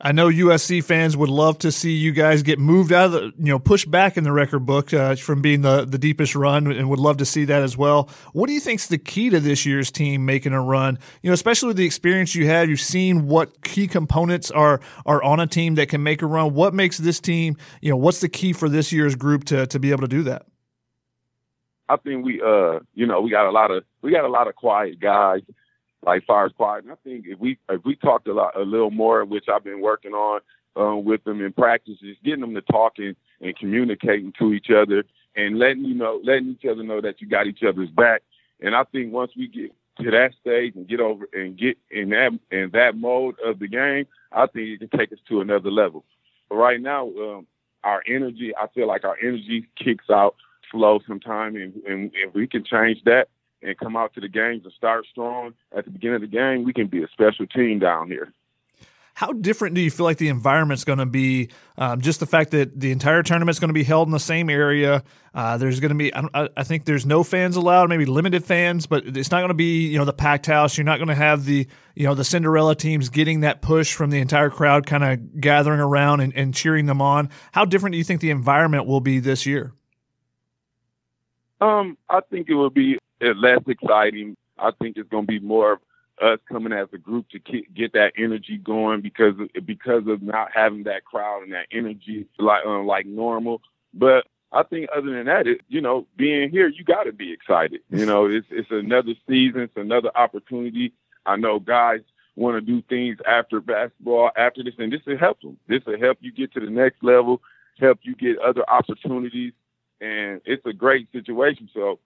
I 0.02 0.12
know 0.12 0.28
USC 0.28 0.84
fans 0.84 1.16
would 1.16 1.30
love 1.30 1.58
to 1.60 1.72
see 1.72 1.94
you 1.94 2.12
guys 2.12 2.44
get 2.44 2.60
moved 2.60 2.92
out 2.92 3.06
of 3.06 3.12
the, 3.14 3.22
you 3.38 3.46
know, 3.46 3.60
pushed 3.60 3.90
back 3.90 4.18
in 4.18 4.26
the 4.26 4.32
record 4.34 4.66
book 4.66 4.94
uh, 4.94 5.16
from 5.16 5.42
being 5.42 5.62
the, 5.62 5.86
the 5.86 5.98
deepest 5.98 6.36
run 6.36 6.70
and 6.70 6.90
would 6.90 7.00
love 7.00 7.16
to 7.18 7.26
see 7.26 7.46
that 7.46 7.64
as 7.64 7.78
well. 7.78 8.10
What 8.34 8.48
do 8.48 8.54
you 8.54 8.60
think's 8.60 8.88
the 8.88 8.98
key 8.98 9.30
to 9.30 9.40
this 9.40 9.66
year's 9.66 9.92
team 9.92 10.26
making 10.26 10.52
a 10.52 10.62
run? 10.62 11.00
You 11.22 11.30
know, 11.30 11.34
especially 11.34 11.68
with 11.68 11.78
the 11.78 11.86
experience 11.86 12.36
you 12.36 12.46
have, 12.48 12.68
you've 12.70 12.82
seen 12.82 13.28
what 13.28 13.64
key 13.64 13.88
components 13.88 14.52
are, 14.52 14.82
are 15.06 15.24
on 15.24 15.40
a 15.40 15.48
team 15.48 15.76
that 15.76 15.88
can 15.88 16.04
make 16.04 16.22
a 16.22 16.26
run. 16.26 16.54
What 16.54 16.74
makes 16.74 16.98
this 16.98 17.22
team, 17.22 17.56
you 17.80 17.90
know, 17.90 17.98
what's 17.98 18.20
the 18.20 18.30
key 18.30 18.52
for 18.52 18.68
this 18.68 18.92
year's 18.92 19.16
group 19.16 19.46
to, 19.46 19.66
to 19.68 19.80
be 19.80 19.92
able 19.92 20.02
to 20.02 20.10
do 20.10 20.24
that? 20.24 20.46
I 21.88 21.98
think 21.98 22.26
we 22.26 22.42
uh 22.42 22.80
you 22.96 23.06
know 23.06 23.22
we 23.22 23.30
got 23.30 23.48
a 23.48 23.52
lot 23.52 23.70
of 23.70 23.84
we 24.02 24.12
got 24.12 24.26
a 24.26 24.28
lot 24.28 24.48
of 24.48 24.56
quiet 24.56 25.00
guys 25.00 25.42
like 26.06 26.26
far 26.26 26.50
quiet. 26.50 26.84
And 26.84 26.94
I 26.94 26.96
think 27.04 27.26
if 27.28 27.40
we 27.40 27.58
if 27.70 27.84
we 27.84 27.96
talked 27.96 28.28
a 28.28 28.34
lot 28.34 28.56
a 28.56 28.62
little 28.62 28.92
more, 28.92 29.26
which 29.26 29.46
I've 29.54 29.64
been 29.64 29.82
working 29.82 30.14
on 30.14 30.42
um, 30.76 31.04
with 31.04 31.24
them 31.24 31.44
in 31.44 31.52
practice, 31.52 31.96
getting 32.24 32.42
them 32.42 32.54
to 32.54 32.62
talking 32.62 33.16
and 33.42 33.58
communicating 33.58 34.34
to 34.40 34.54
each 34.54 34.68
other 34.70 35.04
and 35.36 35.60
letting 35.60 35.86
you 35.86 35.96
know 35.96 36.22
letting 36.24 36.50
each 36.50 36.70
other 36.70 36.84
know 36.84 37.02
that 37.02 37.22
you 37.22 37.28
got 37.28 37.48
each 37.48 37.64
other's 37.68 37.90
back. 37.90 38.22
And 38.62 38.76
I 38.76 38.84
think 38.86 39.12
once 39.12 39.32
we 39.36 39.48
get 39.48 39.74
to 40.04 40.12
that 40.12 40.32
stage 40.40 40.76
and 40.76 40.88
get 40.88 41.00
over 41.00 41.28
and 41.34 41.58
get 41.58 41.78
in 41.90 42.10
that 42.10 42.38
in 42.52 42.70
that 42.74 42.96
mode 42.96 43.36
of 43.44 43.60
the 43.60 43.68
game, 43.68 44.06
I 44.32 44.48
think 44.48 44.68
it 44.68 44.80
can 44.80 45.00
take 45.00 45.12
us 45.12 45.20
to 45.30 45.42
another 45.42 45.72
level. 45.72 46.06
But 46.50 46.56
right 46.56 46.80
now, 46.80 47.08
um, 47.08 47.48
our 47.84 48.04
energy, 48.08 48.54
I 48.56 48.68
feel 48.74 48.88
like 48.88 49.04
our 49.04 49.18
energy 49.22 49.68
kicks 49.84 50.10
out 50.10 50.36
slow 50.72 51.00
sometime, 51.08 51.56
and, 51.56 51.74
and 51.88 52.12
if 52.14 52.34
we 52.34 52.48
can 52.48 52.64
change 52.64 53.00
that 53.06 53.28
and 53.66 53.78
come 53.78 53.96
out 53.96 54.14
to 54.14 54.22
the 54.22 54.30
games 54.30 54.64
and 54.64 54.74
start 54.74 55.06
strong 55.10 55.54
at 55.76 55.86
the 55.86 55.92
beginning 55.92 56.16
of 56.16 56.22
the 56.22 56.28
game, 56.28 56.64
we 56.64 56.74
can 56.74 56.88
be 56.88 57.04
a 57.04 57.08
special 57.08 57.48
team 57.48 57.80
down 57.80 58.08
here. 58.08 58.32
How 59.16 59.32
different 59.32 59.76
do 59.76 59.82
you 59.82 59.90
feel 59.90 60.06
like 60.06 60.18
the 60.18 60.28
environment's 60.28 60.84
going 60.84 61.00
to 61.00 61.06
be? 61.06 61.48
Um, 61.78 62.02
just 62.02 62.20
the 62.20 62.26
fact 62.26 62.52
that 62.52 62.78
the 62.78 62.92
entire 62.92 63.24
tournament's 63.24 63.60
going 63.60 63.70
to 63.70 63.74
be 63.74 63.86
held 63.86 64.10
in 64.10 64.12
the 64.12 64.20
same 64.20 64.50
area. 64.50 65.06
Uh, 65.34 65.56
there's 65.56 65.80
going 65.80 65.90
to 65.90 65.96
be, 65.96 66.14
I, 66.14 66.50
I, 66.58 66.64
think 66.64 66.84
there's 66.84 67.06
no 67.06 67.24
fans 67.24 67.56
allowed, 67.56 67.88
maybe 67.88 68.06
limited 68.06 68.44
fans, 68.44 68.88
but 68.88 69.06
it's 69.06 69.32
not 69.32 69.40
going 69.40 69.50
to 69.50 69.54
be, 69.54 69.88
you 69.88 69.98
know, 69.98 70.04
the 70.04 70.12
packed 70.12 70.48
house. 70.48 70.78
You're 70.78 70.84
not 70.84 70.98
going 70.98 71.08
to 71.08 71.16
have 71.16 71.46
the, 71.46 71.66
you 71.96 72.06
know, 72.06 72.14
the 72.14 72.26
Cinderella 72.26 72.76
teams 72.76 73.08
getting 73.08 73.40
that 73.40 73.62
push 73.62 73.94
from 73.94 74.10
the 74.10 74.20
entire 74.20 74.50
crowd, 74.50 74.86
kind 74.86 75.04
of 75.06 75.40
gathering 75.40 75.80
around 75.80 76.20
and, 76.20 76.36
and 76.36 76.54
cheering 76.54 76.86
them 76.86 77.02
on. 77.02 77.30
How 77.54 77.64
different 77.64 77.94
do 77.94 77.98
you 77.98 78.04
think 78.04 78.20
the 78.20 78.32
environment 78.32 78.86
will 78.86 79.02
be 79.02 79.20
this 79.20 79.46
year? 79.46 79.72
Um, 81.62 81.98
I 82.10 82.20
think 82.30 82.50
it 82.50 82.56
will 82.56 82.70
be 82.70 82.98
less 83.34 83.62
exciting. 83.68 84.36
I 84.58 84.72
think 84.80 84.98
it's 84.98 85.10
going 85.10 85.24
to 85.24 85.32
be 85.32 85.40
more 85.40 85.74
of 85.74 85.80
us 86.22 86.40
coming 86.50 86.72
as 86.72 86.88
a 86.94 86.98
group 86.98 87.28
to 87.30 87.40
get 87.40 87.94
that 87.94 88.14
energy 88.18 88.58
going 88.58 89.02
because 89.02 89.34
because 89.66 90.04
of 90.08 90.22
not 90.22 90.50
having 90.54 90.84
that 90.84 91.04
crowd 91.04 91.44
and 91.44 91.54
that 91.54 91.68
energy 91.72 92.28
like 92.40 92.66
um, 92.66 92.86
like 92.86 93.06
normal. 93.06 93.62
But 93.94 94.26
I 94.52 94.64
think 94.64 94.90
other 94.96 95.12
than 95.12 95.26
that, 95.26 95.48
it, 95.48 95.62
you 95.68 95.82
know, 95.82 96.08
being 96.16 96.50
here, 96.50 96.68
you 96.68 96.84
got 96.84 97.04
to 97.04 97.12
be 97.12 97.34
excited. 97.34 97.82
You 97.90 98.06
know, 98.06 98.26
it's 98.28 98.48
it's 98.50 98.72
another 98.72 99.14
season, 99.28 99.62
it's 99.62 99.78
another 99.78 100.12
opportunity. 100.16 100.94
I 101.26 101.36
know 101.36 101.60
guys 101.60 102.02
want 102.36 102.56
to 102.56 102.62
do 102.62 102.82
things 102.88 103.18
after 103.28 103.60
basketball, 103.60 104.30
after 104.38 104.64
this, 104.64 104.74
and 104.78 104.92
this 104.92 105.02
will 105.06 105.18
help 105.18 105.42
them. 105.42 105.58
This 105.68 105.82
will 105.86 106.00
help 106.00 106.18
you 106.22 106.32
get 106.32 106.54
to 106.54 106.60
the 106.60 106.70
next 106.70 107.04
level, 107.04 107.42
help 107.80 108.00
you 108.04 108.16
get 108.16 108.38
other 108.40 108.70
opportunities 108.70 109.54
and 110.02 110.42
it's 110.46 110.66
a 110.66 110.74
great 110.74 111.12
situation. 111.12 111.70
So 111.74 112.00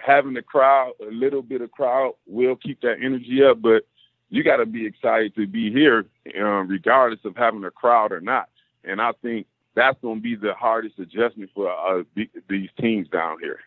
having 0.00 0.34
the 0.34 0.42
crowd, 0.42 0.92
a 1.00 1.10
little 1.10 1.42
bit 1.42 1.60
of 1.60 1.70
crowd, 1.70 2.14
will 2.26 2.56
keep 2.56 2.80
that 2.82 2.98
energy 3.02 3.44
up. 3.44 3.60
But 3.60 3.86
you 4.30 4.42
got 4.42 4.56
to 4.56 4.66
be 4.66 4.86
excited 4.86 5.34
to 5.36 5.46
be 5.46 5.70
here, 5.70 6.06
um, 6.40 6.68
regardless 6.68 7.20
of 7.24 7.36
having 7.36 7.64
a 7.64 7.70
crowd 7.70 8.12
or 8.12 8.20
not. 8.20 8.48
And 8.84 9.00
I 9.00 9.12
think 9.22 9.46
that's 9.74 9.98
going 10.00 10.16
to 10.16 10.22
be 10.22 10.34
the 10.34 10.54
hardest 10.54 10.98
adjustment 10.98 11.50
for 11.54 11.70
uh, 11.70 12.04
these 12.48 12.70
teams 12.80 13.08
down 13.08 13.38
here. 13.40 13.60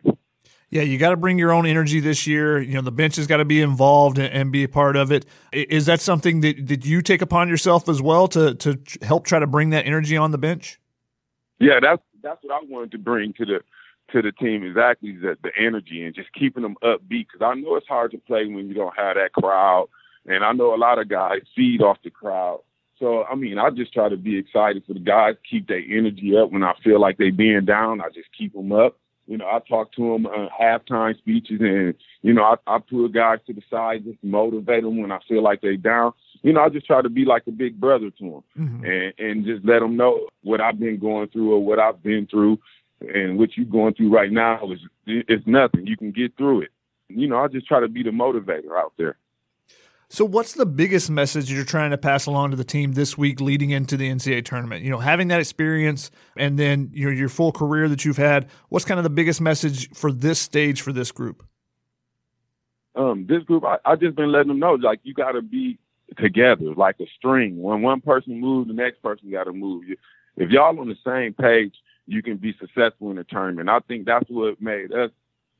Yeah, 0.69 0.82
you 0.82 0.97
got 0.97 1.12
to 1.12 1.17
bring 1.17 1.39
your 1.39 1.53
own 1.53 1.65
energy 1.65 2.01
this 2.01 2.27
year. 2.27 2.60
You 2.62 2.75
know, 2.75 2.82
the 2.82 2.91
bench 2.91 3.15
has 3.15 3.25
got 3.25 3.38
to 3.38 3.45
be 3.45 3.62
involved 3.62 4.17
and, 4.17 4.34
and, 4.34 4.51
be 4.51 4.65
a 4.65 4.67
part 4.67 4.97
of 4.97 5.13
it. 5.13 5.25
Is 5.53 5.86
that 5.86 6.01
something 6.01 6.41
that 6.41 6.65
did 6.65 6.86
you 6.86 7.01
take 7.01 7.21
upon 7.21 7.47
yourself 7.47 7.88
as 7.88 8.01
well 8.01 8.27
to 8.30 8.53
to 8.56 8.77
help 9.01 9.25
try 9.25 9.39
to 9.39 9.47
bring 9.47 9.69
that 9.69 9.86
energy 9.86 10.17
on 10.17 10.32
the 10.32 10.38
bench? 10.38 10.80
Yeah, 11.60 11.80
that's 11.82 12.01
that's 12.21 12.43
what 12.43 12.53
I 12.53 12.65
wanted 12.67 12.91
to 12.91 12.97
bring 12.97 13.32
to 13.34 13.45
the 13.45 13.62
to 14.11 14.21
the 14.21 14.31
team 14.31 14.63
exactly 14.63 15.13
the 15.13 15.37
the 15.43 15.51
energy 15.57 16.03
and 16.03 16.15
just 16.15 16.33
keeping 16.33 16.63
them 16.63 16.77
upbeat 16.83 17.27
because 17.31 17.41
I 17.41 17.53
know 17.55 17.75
it's 17.75 17.87
hard 17.87 18.11
to 18.11 18.17
play 18.17 18.45
when 18.45 18.67
you 18.67 18.73
don't 18.73 18.97
have 18.97 19.15
that 19.15 19.33
crowd, 19.33 19.87
and 20.25 20.43
I 20.43 20.53
know 20.53 20.73
a 20.73 20.77
lot 20.77 20.99
of 20.99 21.09
guys 21.09 21.41
feed 21.55 21.81
off 21.81 21.97
the 22.03 22.09
crowd. 22.09 22.61
So 22.99 23.25
I 23.25 23.35
mean, 23.35 23.59
I 23.59 23.69
just 23.69 23.93
try 23.93 24.09
to 24.09 24.17
be 24.17 24.37
excited 24.37 24.83
for 24.85 24.93
the 24.93 24.99
guys, 24.99 25.35
keep 25.49 25.67
their 25.67 25.83
energy 25.89 26.35
up 26.37 26.51
when 26.51 26.63
I 26.63 26.73
feel 26.83 26.99
like 26.99 27.17
they 27.17 27.29
being 27.29 27.65
down. 27.65 28.01
I 28.01 28.09
just 28.09 28.29
keep 28.37 28.53
them 28.53 28.71
up, 28.71 28.97
You 29.27 29.37
know, 29.37 29.45
I 29.45 29.59
talk 29.67 29.91
to 29.93 30.13
them 30.13 30.25
uh, 30.25 30.47
halftime 30.59 31.17
speeches, 31.17 31.59
and 31.59 31.93
you 32.21 32.33
know, 32.33 32.43
I, 32.43 32.55
I 32.75 32.79
pull 32.79 33.07
guys 33.09 33.39
to 33.47 33.53
the 33.53 33.61
side 33.69 34.05
just 34.05 34.23
motivate 34.23 34.83
them 34.83 35.01
when 35.01 35.11
I 35.11 35.19
feel 35.27 35.43
like 35.43 35.61
they 35.61 35.75
down. 35.75 36.13
You 36.43 36.53
know, 36.53 36.61
I 36.61 36.69
just 36.69 36.85
try 36.87 37.01
to 37.01 37.09
be 37.09 37.25
like 37.25 37.43
a 37.47 37.51
big 37.51 37.79
brother 37.79 38.09
to 38.09 38.23
them, 38.23 38.43
mm-hmm. 38.57 38.85
and 38.85 39.13
and 39.19 39.45
just 39.45 39.65
let 39.65 39.79
them 39.79 39.97
know 39.97 40.27
what 40.43 40.61
I've 40.61 40.79
been 40.79 40.97
going 40.97 41.27
through 41.27 41.53
or 41.53 41.63
what 41.63 41.77
I've 41.77 42.01
been 42.01 42.25
through, 42.25 42.57
and 43.01 43.38
what 43.38 43.55
you're 43.55 43.65
going 43.65 43.93
through 43.93 44.13
right 44.13 44.31
now 44.31 44.71
is 44.71 44.79
it's 45.05 45.45
nothing. 45.45 45.86
You 45.86 45.97
can 45.97 46.12
get 46.12 46.36
through 46.38 46.62
it. 46.62 46.69
You 47.10 47.27
know, 47.27 47.38
I 47.38 47.47
just 47.47 47.67
try 47.67 47.79
to 47.79 47.88
be 47.88 48.03
the 48.03 48.10
motivator 48.10 48.77
out 48.77 48.93
there. 48.97 49.17
So, 50.10 50.23
what's 50.23 50.53
the 50.53 50.65
biggest 50.65 51.10
message 51.10 51.51
you're 51.51 51.65
trying 51.65 51.91
to 51.91 51.97
pass 51.97 52.27
along 52.27 52.51
to 52.51 52.57
the 52.57 52.63
team 52.63 52.93
this 52.93 53.17
week 53.17 53.41
leading 53.41 53.71
into 53.71 53.97
the 53.97 54.10
NCAA 54.10 54.45
tournament? 54.45 54.83
You 54.83 54.89
know, 54.89 54.99
having 54.99 55.27
that 55.27 55.41
experience 55.41 56.12
and 56.38 56.57
then 56.57 56.89
your 56.93 57.12
your 57.12 57.27
full 57.27 57.51
career 57.51 57.89
that 57.89 58.05
you've 58.05 58.17
had. 58.17 58.49
What's 58.69 58.86
kind 58.86 58.99
of 58.99 59.03
the 59.03 59.10
biggest 59.10 59.41
message 59.41 59.89
for 59.91 60.12
this 60.12 60.39
stage 60.39 60.81
for 60.81 60.93
this 60.93 61.12
group? 61.12 61.45
Um, 62.95 63.27
this 63.27 63.43
group, 63.43 63.63
I, 63.65 63.77
I 63.86 63.95
just 63.95 64.15
been 64.15 64.31
letting 64.31 64.47
them 64.47 64.60
know, 64.60 64.73
like 64.73 65.01
you 65.03 65.13
got 65.13 65.33
to 65.33 65.41
be 65.41 65.77
together, 66.17 66.73
like 66.73 66.95
a 67.01 67.05
string. 67.17 67.62
When 67.62 67.81
one 67.81 67.99
person 67.99 68.39
moves, 68.39 68.69
the 68.69 68.73
next 68.73 69.01
person 69.03 69.29
got 69.29 69.43
to 69.43 69.53
move. 69.53 69.83
If 70.38 70.49
y'all 70.51 70.79
on 70.79 70.88
the 70.88 70.95
same 71.05 71.33
page, 71.33 71.75
you 72.07 72.23
can 72.23 72.37
be 72.37 72.55
successful 72.59 73.11
in 73.11 73.17
the 73.17 73.23
tournament. 73.23 73.69
I 73.69 73.79
think 73.79 74.05
that's 74.05 74.29
what 74.29 74.61
made 74.61 74.93
us 74.93 75.11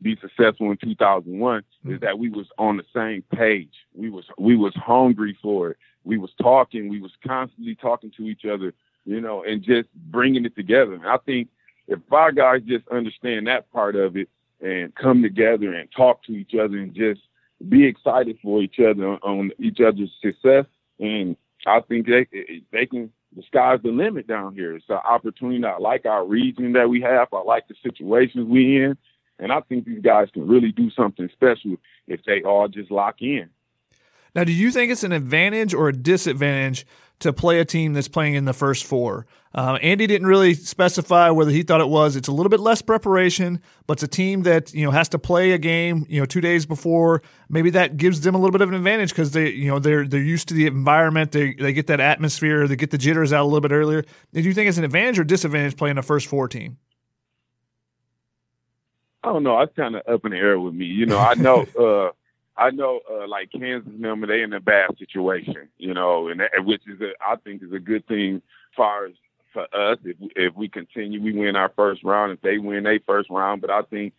be 0.02 0.18
successful 0.22 0.72
in 0.72 0.78
2001 0.78 1.62
mm-hmm. 1.62 1.94
is 1.94 2.02
that 2.02 2.18
we 2.18 2.30
was 2.30 2.48
on 2.58 2.78
the 2.78 2.84
same 2.96 3.24
page. 3.36 3.74
We 3.94 4.10
was 4.10 4.26
we 4.38 4.56
was 4.56 4.74
hungry 4.76 5.38
for 5.42 5.72
it. 5.72 5.78
We 6.04 6.18
was 6.18 6.32
talking. 6.42 6.90
We 6.90 7.02
was 7.02 7.12
constantly 7.26 7.76
talking 7.76 8.12
to 8.18 8.24
each 8.28 8.46
other, 8.46 8.74
you 9.06 9.22
know, 9.22 9.44
and 9.44 9.64
just 9.64 9.90
bringing 9.94 10.46
it 10.46 10.56
together. 10.56 10.94
And 10.94 11.06
I 11.06 11.18
think 11.18 11.50
if 11.88 12.00
our 12.12 12.32
guys 12.32 12.62
just 12.66 12.88
understand 12.90 13.48
that 13.48 13.72
part 13.72 13.96
of 13.96 14.16
it 14.16 14.30
and 14.62 14.94
come 14.96 15.22
together 15.22 15.74
and 15.74 15.90
talk 15.92 16.24
to 16.24 16.34
each 16.34 16.54
other 16.56 16.78
and 16.78 16.94
just 16.94 17.22
be 17.70 17.86
excited 17.86 18.38
for 18.42 18.62
each 18.62 18.80
other 18.80 19.08
on, 19.08 19.20
on 19.24 19.52
each 19.60 19.80
other's 19.80 20.12
success, 20.22 20.66
and 21.00 21.36
I 21.66 21.82
think 21.82 22.08
they 22.08 22.28
they 22.72 22.86
can. 22.86 23.12
The 23.36 23.44
sky's 23.44 23.80
the 23.84 23.90
limit 23.90 24.28
down 24.28 24.56
here. 24.56 24.76
It's 24.76 24.86
an 24.90 24.96
opportunity. 24.96 25.64
I 25.64 25.78
like 25.78 26.06
our 26.06 26.26
region 26.26 26.74
that 26.74 26.90
we 26.90 27.02
have. 27.02 27.28
I 27.34 27.42
like 27.42 27.68
the 27.68 27.76
situations 27.84 28.48
we 28.48 28.84
in. 28.84 28.98
And 29.40 29.52
I 29.52 29.62
think 29.62 29.86
these 29.86 30.02
guys 30.02 30.30
can 30.34 30.48
really 30.48 30.72
do 30.72 30.90
something 30.92 31.30
special 31.34 31.76
if 32.08 32.22
they 32.26 32.42
all 32.42 32.68
just 32.68 32.90
lock 32.90 33.22
in. 33.22 33.50
Now, 34.38 34.44
do 34.44 34.54
you 34.54 34.70
think 34.70 34.92
it's 34.92 35.04
an 35.04 35.14
advantage 35.14 35.74
or 35.74 35.90
a 35.90 35.94
disadvantage 35.94 36.86
to 37.22 37.34
play 37.34 37.60
a 37.60 37.66
team 37.66 37.94
that's 37.94 38.08
playing 38.08 38.36
in 38.36 38.46
the 38.46 38.54
first 38.54 38.86
four? 38.86 39.26
Uh, 39.56 39.80
Andy 39.82 40.06
didn't 40.06 40.28
really 40.28 40.54
specify 40.54 41.32
whether 41.32 41.50
he 41.50 41.64
thought 41.64 41.82
it 41.82 41.90
was. 41.90 42.16
It's 42.16 42.28
a 42.28 42.32
little 42.32 42.52
bit 42.52 42.60
less 42.60 42.84
preparation, 42.84 43.60
but 43.88 43.94
it's 43.94 44.04
a 44.04 44.08
team 44.08 44.44
that 44.44 44.72
you 44.76 44.86
know 44.86 44.92
has 44.92 45.10
to 45.10 45.18
play 45.18 45.54
a 45.54 45.58
game 45.58 46.06
you 46.08 46.20
know 46.20 46.26
two 46.28 46.40
days 46.40 46.68
before. 46.68 47.24
Maybe 47.50 47.72
that 47.72 47.98
gives 47.98 48.22
them 48.22 48.36
a 48.36 48.38
little 48.38 48.52
bit 48.52 48.62
of 48.62 48.70
an 48.70 48.76
advantage 48.76 49.10
because 49.10 49.32
they 49.32 49.50
you 49.50 49.72
know 49.72 49.80
they're 49.80 50.08
they're 50.08 50.22
used 50.22 50.50
to 50.50 50.54
the 50.54 50.68
environment. 50.68 51.32
They 51.32 51.56
they 51.56 51.74
get 51.74 51.88
that 51.88 52.00
atmosphere. 52.00 52.68
They 52.68 52.76
get 52.76 52.92
the 52.92 53.00
jitters 53.00 53.34
out 53.34 53.42
a 53.42 53.46
little 53.46 53.62
bit 53.62 53.72
earlier. 53.72 54.04
Do 54.34 54.42
you 54.42 54.54
think 54.54 54.70
it's 54.70 54.78
an 54.78 54.84
advantage 54.84 55.18
or 55.18 55.24
disadvantage 55.24 55.78
playing 55.78 55.98
a 55.98 56.04
first 56.04 56.28
four 56.28 56.48
team? 56.48 56.78
I 59.24 59.34
don't 59.34 59.42
know. 59.42 59.60
It's 59.62 59.76
kind 59.76 59.96
of 59.96 60.04
up 60.08 60.26
in 60.26 60.32
the 60.32 60.38
air 60.38 60.60
with 60.60 60.76
me. 60.76 60.86
You 60.86 61.08
know, 61.08 61.18
I 61.18 61.34
know, 61.34 61.66
uh, 61.80 62.12
I 62.58 62.72
know, 62.72 63.02
uh, 63.10 63.28
like 63.28 63.52
Kansas, 63.52 63.92
number 63.98 64.28
they 64.28 64.42
in 64.42 64.54
a 64.54 64.60
bad 64.60 64.98
situation. 64.98 65.70
You 65.78 65.94
know, 65.94 66.28
and 66.28 66.40
that, 66.40 66.52
which 66.66 66.82
is 66.88 67.00
a, 67.02 67.12
I 67.22 67.36
think 67.38 67.64
is 67.64 67.74
a 67.74 67.80
good 67.80 68.08
thing 68.08 68.42
far 68.76 69.06
as 69.06 69.14
for 69.54 69.64
us. 69.74 69.98
If 70.04 70.18
if 70.36 70.56
we 70.56 70.68
continue, 70.68 71.22
we 71.22 71.34
win 71.34 71.56
our 71.56 71.72
first 71.76 72.04
round. 72.04 72.32
If 72.32 72.42
they 72.42 72.58
win 72.58 72.84
their 72.84 73.00
first 73.06 73.30
round, 73.30 73.62
but 73.62 73.70
I 73.70 73.82
think 73.84 74.14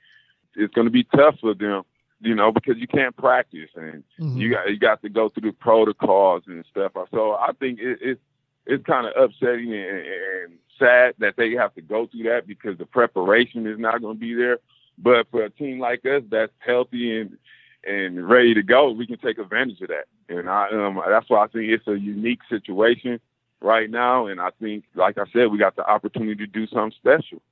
it's 0.55 0.75
going 0.75 0.87
to 0.87 0.93
be 0.93 1.05
tough 1.05 1.37
for 1.41 1.55
them. 1.55 1.83
You 2.21 2.35
know, 2.35 2.51
because 2.51 2.79
you 2.79 2.89
can't 2.89 3.17
practice 3.17 3.71
and 3.77 4.03
mm-hmm. 4.21 4.37
you 4.39 4.51
got 4.51 4.69
you 4.69 4.79
got 4.79 5.03
to 5.03 5.09
go 5.09 5.29
through 5.29 5.51
the 5.51 5.57
protocols 5.57 6.43
and 6.49 6.65
stuff. 6.69 6.93
So 7.13 7.35
I 7.35 7.53
think 7.61 7.79
it, 7.79 7.99
it's 8.01 8.21
it's 8.67 8.85
kind 8.85 9.07
of 9.07 9.13
upsetting 9.17 9.73
and, 9.73 9.99
and 9.99 10.59
sad 10.79 11.15
that 11.19 11.37
they 11.37 11.53
have 11.53 11.75
to 11.75 11.81
go 11.81 12.07
through 12.07 12.25
that 12.25 12.47
because 12.47 12.77
the 12.77 12.87
preparation 12.87 13.67
is 13.67 13.79
not 13.79 14.03
going 14.03 14.17
to 14.17 14.21
be 14.21 14.35
there. 14.35 14.59
But 14.99 15.31
for 15.31 15.45
a 15.45 15.51
team 15.51 15.79
like 15.79 16.05
us 16.07 16.23
that's 16.29 16.53
healthy 16.59 17.21
and 17.21 17.39
and 17.85 18.29
ready 18.29 18.55
to 18.55 18.63
go, 18.63 18.91
we 18.91 19.07
can 19.07 19.19
take 19.19 19.39
advantage 19.39 19.81
of 19.81 19.89
that. 19.89 20.07
And 20.29 20.49
I 20.49 20.69
um, 20.71 21.01
that's 21.09 21.29
why 21.31 21.45
I 21.45 21.47
think 21.49 21.71
it's 21.71 21.87
a 21.87 21.99
unique 21.99 22.41
situation 22.49 23.21
right 23.61 23.91
now. 23.91 24.27
And 24.27 24.41
I 24.41 24.51
think, 24.61 24.85
like 24.95 25.19
I 25.19 25.25
said, 25.33 25.51
we 25.51 25.59
got 25.59 25.77
the 25.77 25.89
opportunity 25.89 26.35
to 26.37 26.47
do 26.47 26.67
something 26.67 26.93
special. 26.99 27.43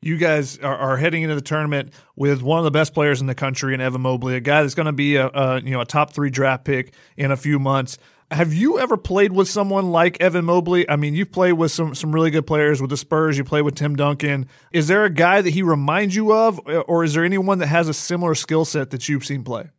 You 0.00 0.16
guys 0.16 0.58
are, 0.58 0.76
are 0.76 0.96
heading 0.96 1.22
into 1.22 1.34
the 1.34 1.40
tournament 1.40 1.92
with 2.14 2.40
one 2.40 2.58
of 2.58 2.64
the 2.64 2.70
best 2.70 2.94
players 2.94 3.20
in 3.20 3.26
the 3.26 3.34
country, 3.34 3.74
in 3.74 3.80
Evan 3.80 4.02
Mobley, 4.02 4.36
a 4.36 4.40
guy 4.40 4.62
that's 4.62 4.74
going 4.74 4.86
to 4.86 4.92
be 4.92 5.16
a, 5.16 5.28
a 5.28 5.60
you 5.60 5.70
know 5.70 5.80
a 5.80 5.86
top 5.86 6.12
three 6.12 6.30
draft 6.30 6.64
pick 6.64 6.92
in 7.16 7.30
a 7.30 7.36
few 7.36 7.58
months. 7.58 7.98
Have 8.30 8.52
you 8.52 8.78
ever 8.78 8.98
played 8.98 9.32
with 9.32 9.48
someone 9.48 9.90
like 9.90 10.20
Evan 10.20 10.44
Mobley? 10.44 10.88
I 10.88 10.96
mean, 10.96 11.14
you've 11.14 11.32
played 11.32 11.54
with 11.54 11.72
some 11.72 11.94
some 11.94 12.12
really 12.12 12.30
good 12.30 12.46
players 12.46 12.80
with 12.80 12.90
the 12.90 12.96
Spurs. 12.96 13.38
You 13.38 13.44
play 13.44 13.62
with 13.62 13.74
Tim 13.74 13.96
Duncan. 13.96 14.48
Is 14.70 14.86
there 14.86 15.04
a 15.04 15.10
guy 15.10 15.40
that 15.40 15.50
he 15.50 15.62
reminds 15.62 16.14
you 16.14 16.34
of, 16.34 16.60
or 16.86 17.04
is 17.04 17.14
there 17.14 17.24
anyone 17.24 17.58
that 17.60 17.68
has 17.68 17.88
a 17.88 17.94
similar 17.94 18.34
skill 18.34 18.66
set 18.66 18.90
that 18.90 19.08
you've 19.08 19.24
seen 19.24 19.44
play? 19.44 19.70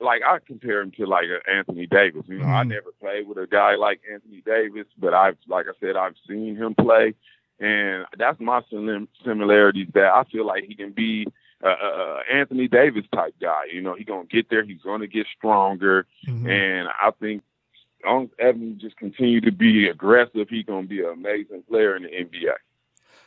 Like 0.00 0.20
I 0.22 0.38
compare 0.46 0.82
him 0.82 0.90
to 0.92 1.06
like 1.06 1.24
Anthony 1.50 1.86
Davis. 1.86 2.24
You 2.26 2.38
know, 2.38 2.44
mm. 2.44 2.54
I 2.54 2.62
never 2.64 2.90
played 3.00 3.26
with 3.26 3.38
a 3.38 3.46
guy 3.46 3.76
like 3.76 4.00
Anthony 4.10 4.42
Davis, 4.44 4.86
but 4.98 5.14
I've, 5.14 5.36
like 5.48 5.66
I 5.66 5.72
said, 5.80 5.96
I've 5.96 6.14
seen 6.28 6.56
him 6.56 6.74
play, 6.74 7.14
and 7.58 8.04
that's 8.18 8.38
my 8.38 8.60
similarities. 9.24 9.88
That 9.94 10.12
I 10.14 10.24
feel 10.30 10.46
like 10.46 10.64
he 10.64 10.74
can 10.74 10.92
be 10.92 11.26
uh, 11.26 11.30
uh, 11.64 12.20
Anthony 12.32 12.68
Davis 12.68 13.04
type 13.14 13.34
guy. 13.40 13.64
You 13.72 13.82
know, 13.82 13.94
he's 13.94 14.06
gonna 14.06 14.24
get 14.24 14.48
there. 14.50 14.64
He's 14.64 14.80
gonna 14.82 15.06
get 15.06 15.26
stronger, 15.36 16.06
mm-hmm. 16.26 16.48
and 16.48 16.88
I 16.88 17.10
think 17.20 17.42
on 18.06 18.30
Evan 18.38 18.78
just 18.80 18.96
continue 18.96 19.40
to 19.42 19.52
be 19.52 19.88
aggressive. 19.88 20.48
He's 20.48 20.64
gonna 20.64 20.86
be 20.86 21.00
an 21.00 21.10
amazing 21.10 21.62
player 21.68 21.96
in 21.96 22.04
the 22.04 22.08
NBA. 22.08 22.54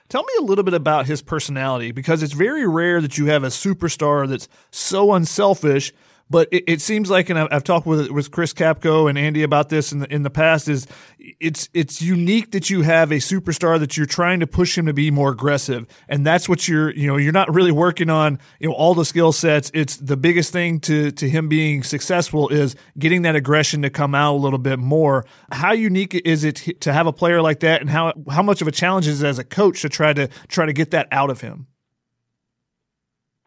Tell 0.10 0.24
me 0.24 0.34
a 0.40 0.44
little 0.44 0.64
bit 0.64 0.74
about 0.74 1.06
his 1.06 1.22
personality 1.22 1.92
because 1.92 2.22
it's 2.22 2.34
very 2.34 2.68
rare 2.68 3.02
that 3.02 3.18
you 3.18 3.28
have 3.28 3.44
a 3.44 3.48
superstar 3.48 4.28
that's 4.28 4.48
so 4.70 5.14
unselfish 5.14 5.94
but 6.30 6.48
it, 6.52 6.64
it 6.68 6.82
seems 6.82 7.10
like, 7.10 7.30
and 7.30 7.38
I've, 7.38 7.64
talked 7.64 7.86
with 7.86 8.10
with 8.10 8.32
Chris 8.32 8.54
Capko 8.54 9.10
and 9.10 9.18
Andy 9.18 9.44
about 9.44 9.70
this 9.70 9.92
in 9.92 10.00
the, 10.00 10.14
in 10.14 10.24
the 10.24 10.30
past, 10.30 10.68
is 10.68 10.88
it's 11.20 11.70
it's 11.74 12.02
unique 12.02 12.52
that 12.52 12.70
you 12.70 12.82
have 12.82 13.12
a 13.12 13.16
superstar 13.16 13.80
that 13.80 13.98
you're 13.98 14.06
trying 14.06 14.40
to 14.40 14.48
push 14.48 14.78
him 14.78 14.86
to 14.88 14.94
be 14.94 15.12
more 15.12 15.32
aggressive, 15.32 15.86
and 16.10 16.26
that's 16.26 16.50
what 16.50 16.68
you're 16.68 16.92
you 16.92 17.08
know 17.08 17.18
you're 17.18 17.34
not 17.34 17.54
really 17.54 17.72
working 17.72 18.10
on 18.10 18.40
you 18.60 18.70
know 18.70 18.76
all 18.76 18.94
the 18.96 19.06
skill 19.06 19.32
sets. 19.32 19.70
It's 19.74 19.98
the 19.98 20.18
biggest 20.18 20.52
thing 20.52 20.80
to 20.82 21.12
to 21.12 21.30
him 21.30 21.50
being 21.50 21.84
successful 21.84 22.50
is 22.50 22.76
getting 22.98 23.22
that 23.24 23.36
aggression 23.36 23.82
to 23.84 23.90
come 23.90 24.16
out 24.16 24.34
a 24.34 24.38
little 24.38 24.60
bit 24.60 24.80
more. 24.80 25.26
How 25.52 25.74
unique 25.74 26.16
is 26.26 26.44
it 26.44 26.82
to 26.82 26.94
have 26.94 27.06
a 27.06 27.14
player 27.14 27.42
like 27.42 27.60
that, 27.60 27.82
and 27.82 27.90
how 27.90 28.14
how 28.30 28.42
much 28.42 28.62
of 28.62 28.68
a 28.68 28.72
challenge 28.72 29.08
is 29.08 29.22
it 29.22 29.28
as 29.28 29.40
a 29.40 29.44
coach 29.44 29.82
to 29.82 29.90
try 29.90 30.14
to 30.14 30.30
try 30.48 30.66
to 30.66 30.74
get 30.74 30.92
that 30.92 31.08
out 31.12 31.30
of 31.30 31.42
him? 31.42 31.68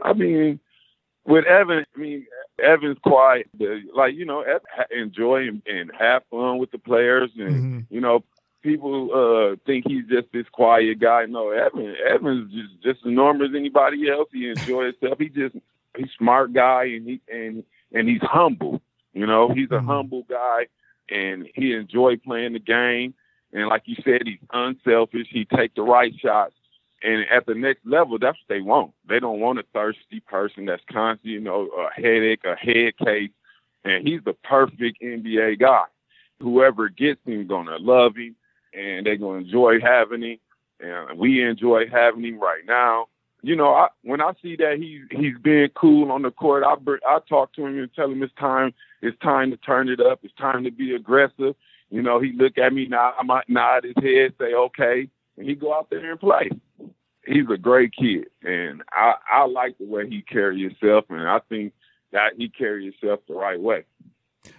I 0.03 0.12
mean, 0.12 0.61
with 1.25 1.45
Evan, 1.47 1.85
I 1.95 1.99
mean, 1.99 2.27
Evan's 2.62 2.99
quiet. 3.03 3.49
Like, 3.95 4.14
you 4.14 4.25
know, 4.25 4.45
enjoy 4.90 5.49
and, 5.49 5.62
and 5.66 5.90
have 5.99 6.23
fun 6.31 6.59
with 6.59 6.71
the 6.71 6.79
players. 6.79 7.31
And, 7.37 7.51
mm-hmm. 7.51 7.95
you 7.95 8.01
know, 8.01 8.25
people 8.62 9.11
uh, 9.12 9.57
think 9.66 9.85
he's 9.87 10.07
just 10.07 10.29
this 10.33 10.47
quiet 10.53 10.99
guy. 10.99 11.27
No, 11.27 11.51
Evan, 11.51 11.95
Evan's 12.09 12.53
just, 12.53 12.83
just 12.83 13.07
as 13.07 13.12
normal 13.12 13.47
as 13.47 13.55
anybody 13.55 14.09
else. 14.11 14.29
He 14.33 14.49
enjoys 14.49 14.95
himself. 15.01 15.19
He 15.19 15.29
just, 15.29 15.57
he's 15.97 16.09
smart 16.19 16.53
guy 16.53 16.85
and 16.85 17.07
he, 17.07 17.21
and, 17.31 17.64
and 17.92 18.09
he's 18.09 18.23
humble. 18.23 18.81
You 19.12 19.27
know, 19.27 19.53
he's 19.53 19.71
a 19.71 19.75
mm-hmm. 19.75 19.87
humble 19.87 20.23
guy 20.29 20.66
and 21.11 21.49
he 21.55 21.73
enjoy 21.73 22.16
playing 22.16 22.55
the 22.55 22.59
game. 22.59 23.14
And 23.53 23.69
like 23.69 23.83
you 23.87 23.97
said, 24.05 24.23
he's 24.25 24.38
unselfish. 24.53 25.29
He 25.31 25.45
take 25.45 25.75
the 25.75 25.83
right 25.83 26.12
shots. 26.19 26.55
And 27.02 27.26
at 27.30 27.46
the 27.46 27.54
next 27.54 27.85
level, 27.85 28.18
that's 28.18 28.38
what 28.38 28.48
they 28.48 28.62
want. 28.62 28.92
They 29.09 29.20
don't 29.20 29.40
want 29.40 29.59
a 29.59 29.64
thirsty 29.74 30.20
person 30.20 30.64
that's 30.64 30.82
constantly, 30.90 31.32
you 31.32 31.40
know, 31.40 31.68
a 31.68 31.92
headache, 31.94 32.44
a 32.44 32.56
head 32.56 32.96
case. 32.96 33.30
And 33.85 34.06
he's 34.06 34.22
the 34.24 34.32
perfect 34.32 35.02
NBA 35.02 35.61
guy. 35.61 35.85
Whoever 36.40 36.88
gets 36.88 37.20
him 37.24 37.46
gonna 37.46 37.76
love 37.78 38.16
him, 38.16 38.35
and 38.74 39.06
they're 39.06 39.16
gonna 39.16 39.38
enjoy 39.38 39.80
having 39.80 40.22
him. 40.22 40.38
And 40.80 41.18
we 41.18 41.42
enjoy 41.42 41.85
having 41.90 42.24
him 42.24 42.40
right 42.40 42.64
now. 42.66 43.06
You 43.42 43.56
know, 43.56 43.72
I, 43.72 43.88
when 44.02 44.20
I 44.20 44.32
see 44.42 44.56
that 44.56 44.76
he's 44.78 45.02
he's 45.11 45.38
being 45.42 45.68
cool 45.74 46.11
on 46.11 46.22
the 46.22 46.30
court, 46.30 46.64
I 46.64 46.74
I 47.06 47.18
talk 47.28 47.52
to 47.54 47.66
him 47.66 47.78
and 47.78 47.94
tell 47.94 48.11
him 48.11 48.22
it's 48.22 48.35
time 48.35 48.74
it's 49.02 49.18
time 49.20 49.50
to 49.50 49.56
turn 49.59 49.88
it 49.88 50.00
up. 50.00 50.20
It's 50.24 50.35
time 50.35 50.64
to 50.64 50.70
be 50.70 50.94
aggressive. 50.94 51.54
You 51.90 52.02
know, 52.02 52.20
he 52.20 52.32
look 52.32 52.59
at 52.59 52.72
me 52.72 52.87
now. 52.87 53.14
I 53.18 53.22
might 53.22 53.48
nod 53.48 53.85
his 53.85 53.94
head, 54.02 54.35
say 54.38 54.52
okay, 54.54 55.09
and 55.37 55.48
he 55.48 55.54
go 55.54 55.72
out 55.72 55.88
there 55.90 56.11
and 56.11 56.20
play 56.20 56.50
he's 57.27 57.45
a 57.53 57.59
great 57.59 57.93
kid, 57.93 58.27
and 58.43 58.83
I 58.93 59.15
I 59.31 59.47
like 59.47 59.79
the 59.79 59.87
way 59.87 60.09
he 60.09 60.23
carries 60.23 60.73
himself, 60.73 61.07
and 61.11 61.29
I 61.29 61.41
think 61.49 61.73
that 62.12 62.35
he 62.37 62.49
carries 62.49 62.95
himself 63.01 63.21
the 63.29 63.35
right 63.35 63.61
way. 63.61 63.85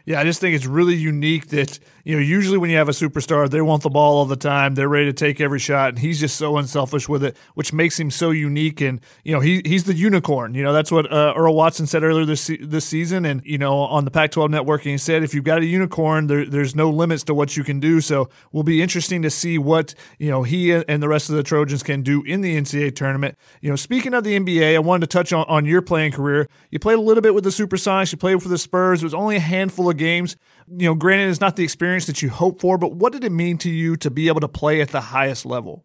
Yeah, 0.08 0.22
I 0.22 0.24
just 0.24 0.39
think 0.39 0.56
it's 0.56 0.65
really 0.65 0.96
unique 0.96 1.48
that, 1.48 1.80
you 2.06 2.15
know, 2.15 2.22
usually 2.22 2.58
when 2.58 2.70
you 2.70 2.78
have 2.78 2.88
a 2.88 2.93
superstar, 2.93 3.50
they 3.50 3.60
want 3.60 3.84
the 3.84 3.89
ball 3.89 4.20
all 4.20 4.26
the 4.26 4.38
time. 4.38 4.74
They're 4.74 4.88
ready 4.88 5.08
to 5.08 5.12
take 5.13 5.41
every 5.41 5.60
shot, 5.60 5.89
and 5.89 6.00
he's 6.00 6.17
just 6.17 6.38
so 6.38 6.56
unselfish 6.56 7.10
with 7.10 7.26
it, 7.26 7.36
which 7.56 7.74
makes 7.74 8.00
him 8.00 8.10
so 8.10 8.32
unique. 8.32 8.80
And, 8.80 9.02
you 9.26 9.34
know, 9.34 9.41
he, 9.41 9.62
he's 9.65 9.84
the 9.84 9.93
unicorn. 9.93 10.56
You 10.56 10.63
know, 10.63 10.72
that's 10.72 10.93
what 10.93 11.12
uh, 11.12 11.34
Earl 11.36 11.56
Watson 11.56 11.88
said 11.88 12.04
earlier 12.04 12.24
this 12.24 12.50
this 12.62 12.86
season. 12.86 13.26
And, 13.26 13.41
you 13.43 13.58
know, 13.58 13.80
on 13.80 14.06
the 14.06 14.12
Pac 14.12 14.32
12 14.32 14.50
network, 14.50 14.84
he 14.84 14.98
said, 14.98 15.24
if 15.24 15.34
you've 15.34 15.43
got 15.43 15.60
a 15.60 15.65
unicorn, 15.65 16.28
there, 16.28 16.46
there's 16.46 16.74
no 16.74 16.89
limits 16.89 17.24
to 17.24 17.34
what 17.34 17.58
you 17.58 17.65
can 17.65 17.82
do. 17.82 18.00
So 18.00 18.30
will 18.54 18.63
be 18.63 18.82
interesting 18.82 19.22
to 19.24 19.30
see 19.30 19.58
what, 19.58 19.93
you 20.20 20.30
know, 20.30 20.43
he 20.43 20.72
and 20.72 21.04
the 21.04 21.10
rest 21.10 21.30
of 21.30 21.36
the 21.36 21.43
Trojans 21.43 21.84
can 21.84 22.02
do 22.02 22.24
in 22.24 22.39
the 22.39 22.56
NCAA 22.56 22.96
tournament. 22.96 23.38
You 23.60 23.72
know, 23.72 23.76
speaking 23.76 24.13
of 24.13 24.24
the 24.24 24.39
NBA, 24.39 24.74
I 24.74 24.80
wanted 24.80 25.12
to 25.12 25.17
touch 25.17 25.34
on, 25.34 25.46
on 25.50 25.65
your 25.65 25.82
playing 25.82 26.13
career. 26.13 26.48
You 26.72 26.80
played 26.80 26.98
a 26.98 27.02
little 27.02 27.22
bit 27.22 27.36
with 27.36 27.43
the 27.43 27.50
Supersonics, 27.50 28.13
you 28.13 28.17
played 28.17 28.41
for 28.41 28.48
the 28.48 28.58
Spurs. 28.58 29.04
It 29.04 29.06
was 29.06 29.13
only 29.13 29.36
a 29.36 29.41
handful 29.41 29.89
of 29.89 29.97
games. 29.98 30.38
You 30.70 30.90
know, 30.90 30.96
granted, 30.96 31.30
it's 31.30 31.42
not 31.42 31.56
the 31.56 31.64
experience 31.64 32.06
that 32.06 32.22
you 32.22 32.30
hope 32.30 32.62
for, 32.62 32.78
but 32.78 32.94
what 32.94 33.14
did 33.14 33.24
it 33.24 33.32
mean 33.32 33.58
to 33.60 33.70
you 33.70 33.96
to 33.98 34.10
be 34.10 34.28
able 34.28 34.42
to 34.42 34.48
play 34.48 34.82
at 34.82 34.90
the 34.90 35.02
highest 35.02 35.46
level? 35.46 35.84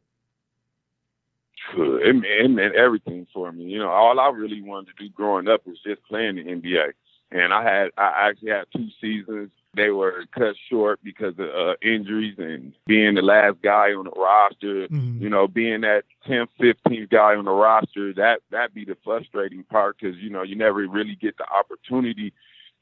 It, 1.74 2.24
it 2.24 2.50
meant 2.50 2.74
everything 2.74 3.26
for 3.32 3.50
me. 3.52 3.64
You 3.64 3.78
know, 3.78 3.88
all 3.88 4.18
I 4.20 4.28
really 4.28 4.62
wanted 4.62 4.96
to 4.96 5.04
do 5.04 5.10
growing 5.10 5.48
up 5.48 5.66
was 5.66 5.78
just 5.84 6.02
playing 6.04 6.36
the 6.36 6.44
NBA. 6.44 6.92
And 7.30 7.54
I 7.54 7.62
had, 7.62 7.90
I 7.96 8.28
actually 8.28 8.50
had 8.50 8.64
two 8.74 8.88
seasons. 9.00 9.50
They 9.74 9.88
were 9.88 10.24
cut 10.34 10.54
short 10.68 11.00
because 11.02 11.32
of 11.38 11.48
uh, 11.48 11.74
injuries 11.80 12.34
and 12.36 12.74
being 12.86 13.14
the 13.14 13.22
last 13.22 13.62
guy 13.62 13.92
on 13.92 14.04
the 14.04 14.10
roster. 14.10 14.86
Mm-hmm. 14.88 15.22
You 15.22 15.30
know, 15.30 15.48
being 15.48 15.80
that 15.80 16.02
10th, 16.28 16.48
15th 16.60 17.08
guy 17.08 17.34
on 17.34 17.46
the 17.46 17.52
roster, 17.52 18.12
that 18.14 18.40
that 18.50 18.74
be 18.74 18.84
the 18.84 18.98
frustrating 19.02 19.64
part 19.64 19.96
because 19.98 20.18
you 20.18 20.28
know 20.28 20.42
you 20.42 20.56
never 20.56 20.86
really 20.86 21.16
get 21.16 21.38
the 21.38 21.46
opportunity 21.48 22.34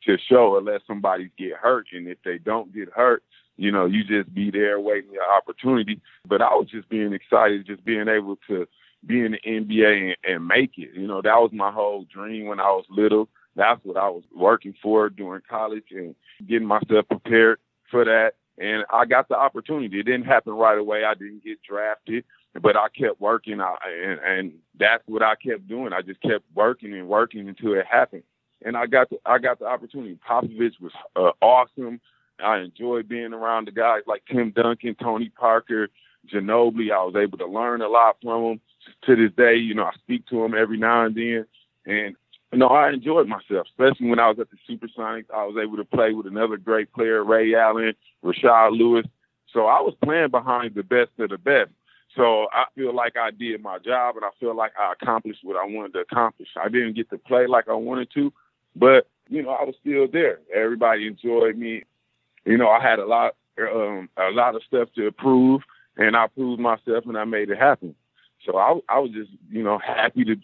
to 0.07 0.17
show 0.29 0.57
unless 0.59 0.81
somebody 0.87 1.31
get 1.39 1.53
hurt. 1.55 1.89
And 1.93 2.09
if 2.09 2.19
they 2.25 2.39
don't 2.39 2.75
get 2.75 2.89
hurt, 2.91 3.23
you 3.57 3.71
know, 3.71 3.87
you 3.87 4.05
just 4.05 4.33
be 4.35 4.51
there 4.51 4.81
waiting 4.81 5.13
your 5.13 5.31
opportunity. 5.31 6.01
But 6.27 6.43
I 6.43 6.55
was 6.55 6.69
just 6.71 6.89
being 6.89 7.13
excited, 7.13 7.67
just 7.67 7.85
being 7.85 8.09
able 8.09 8.37
to 8.49 8.67
be 9.07 9.21
in 9.21 9.33
the 9.33 9.39
NBA 9.47 10.09
and, 10.09 10.35
and 10.35 10.49
make 10.49 10.73
it. 10.79 10.91
You 10.95 11.07
know, 11.07 11.23
that 11.23 11.37
was 11.37 11.51
my 11.53 11.71
whole 11.71 12.07
dream 12.13 12.47
when 12.47 12.61
I 12.61 12.71
was 12.71 12.85
little. 12.89 13.29
That's 13.57 13.81
what 13.85 13.97
I 13.97 14.09
was 14.09 14.23
working 14.35 14.75
for 14.83 15.11
during 15.11 15.43
college 15.49 15.85
and 15.91 16.15
getting 16.47 16.69
myself 16.69 17.07
prepared 17.09 17.59
for 17.91 18.05
that. 18.05 18.33
And 18.59 18.85
I 18.91 19.07
got 19.07 19.29
the 19.29 19.37
opportunity. 19.37 20.01
It 20.01 20.05
didn't 20.05 20.27
happen 20.27 20.53
right 20.53 20.79
away. 20.79 21.05
I 21.05 21.15
didn't 21.15 21.45
get 21.45 21.63
drafted, 21.63 22.25
but 22.61 22.77
I 22.77 22.89
kept 22.89 23.21
working. 23.21 23.61
I, 23.61 23.75
and, 24.05 24.21
and 24.21 24.53
that's 24.79 25.03
what 25.07 25.23
I 25.23 25.35
kept 25.35 25.67
doing. 25.67 25.93
I 25.93 26.03
just 26.03 26.21
kept 26.21 26.45
working 26.55 26.93
and 26.93 27.09
working 27.09 27.49
until 27.49 27.75
it 27.75 27.87
happened 27.91 28.23
and 28.64 28.77
I 28.77 28.87
got 28.87 29.11
the 29.11 29.18
I 29.25 29.38
got 29.38 29.59
the 29.59 29.66
opportunity. 29.66 30.18
Popovich 30.29 30.81
was 30.81 30.92
uh, 31.16 31.33
awesome. 31.40 32.01
I 32.42 32.59
enjoyed 32.59 33.09
being 33.09 33.33
around 33.33 33.66
the 33.66 33.73
guys 33.73 34.03
like 34.07 34.23
Tim 34.31 34.51
Duncan, 34.51 34.96
Tony 35.01 35.29
Parker, 35.29 35.88
Ginobili. 36.33 36.90
I 36.90 37.05
was 37.05 37.14
able 37.16 37.38
to 37.38 37.46
learn 37.46 37.83
a 37.83 37.88
lot 37.88 38.16
from 38.23 38.42
them. 38.42 38.61
To 39.05 39.14
this 39.14 39.33
day, 39.37 39.57
you 39.57 39.75
know, 39.75 39.85
I 39.85 39.92
speak 40.03 40.27
to 40.29 40.42
them 40.42 40.55
every 40.55 40.79
now 40.79 41.05
and 41.05 41.14
then, 41.14 41.46
and 41.87 42.16
you 42.53 42.59
know, 42.59 42.68
I 42.68 42.90
enjoyed 42.90 43.29
myself, 43.29 43.66
especially 43.70 44.09
when 44.09 44.18
I 44.18 44.29
was 44.29 44.38
at 44.40 44.49
the 44.51 44.57
Supersonics. 44.68 45.31
I 45.33 45.44
was 45.44 45.57
able 45.62 45.77
to 45.77 45.85
play 45.85 46.12
with 46.12 46.27
another 46.27 46.57
great 46.57 46.92
player, 46.92 47.23
Ray 47.23 47.55
Allen, 47.55 47.94
Rashard 48.25 48.77
Lewis. 48.77 49.07
So 49.53 49.66
I 49.66 49.81
was 49.81 49.94
playing 50.03 50.31
behind 50.31 50.75
the 50.75 50.83
best 50.83 51.11
of 51.18 51.31
the 51.31 51.38
best. 51.38 51.70
So 52.16 52.46
I 52.53 52.64
feel 52.75 52.94
like 52.94 53.16
I 53.16 53.31
did 53.31 53.62
my 53.62 53.79
job, 53.79 54.16
and 54.16 54.25
I 54.25 54.31
feel 54.40 54.57
like 54.57 54.73
I 54.79 54.92
accomplished 54.92 55.40
what 55.44 55.57
I 55.57 55.64
wanted 55.64 55.92
to 55.92 56.01
accomplish. 56.01 56.49
I 56.61 56.68
didn't 56.68 56.94
get 56.94 57.09
to 57.11 57.18
play 57.18 57.46
like 57.46 57.68
I 57.68 57.75
wanted 57.75 58.09
to, 58.14 58.33
but 58.76 59.09
you 59.28 59.42
know, 59.42 59.50
I 59.50 59.64
was 59.64 59.74
still 59.80 60.09
there. 60.12 60.40
Everybody 60.54 61.06
enjoyed 61.06 61.56
me. 61.56 61.85
You 62.44 62.59
know, 62.59 62.68
I 62.68 62.83
had 62.83 62.98
a 62.98 63.06
lot, 63.06 63.37
um, 63.61 64.09
a 64.16 64.30
lot 64.30 64.56
of 64.56 64.62
stuff 64.66 64.88
to 64.96 65.12
prove, 65.12 65.62
and 65.96 66.16
I 66.16 66.26
proved 66.26 66.61
myself, 66.61 67.04
and 67.06 67.16
I 67.16 67.24
made 67.24 67.50
it 67.50 67.59
happen. 67.59 67.94
So 68.44 68.56
I, 68.56 68.78
I 68.88 68.98
was 68.98 69.12
just, 69.12 69.30
you 69.50 69.62
know, 69.62 69.78
happy 69.78 70.24
to 70.24 70.37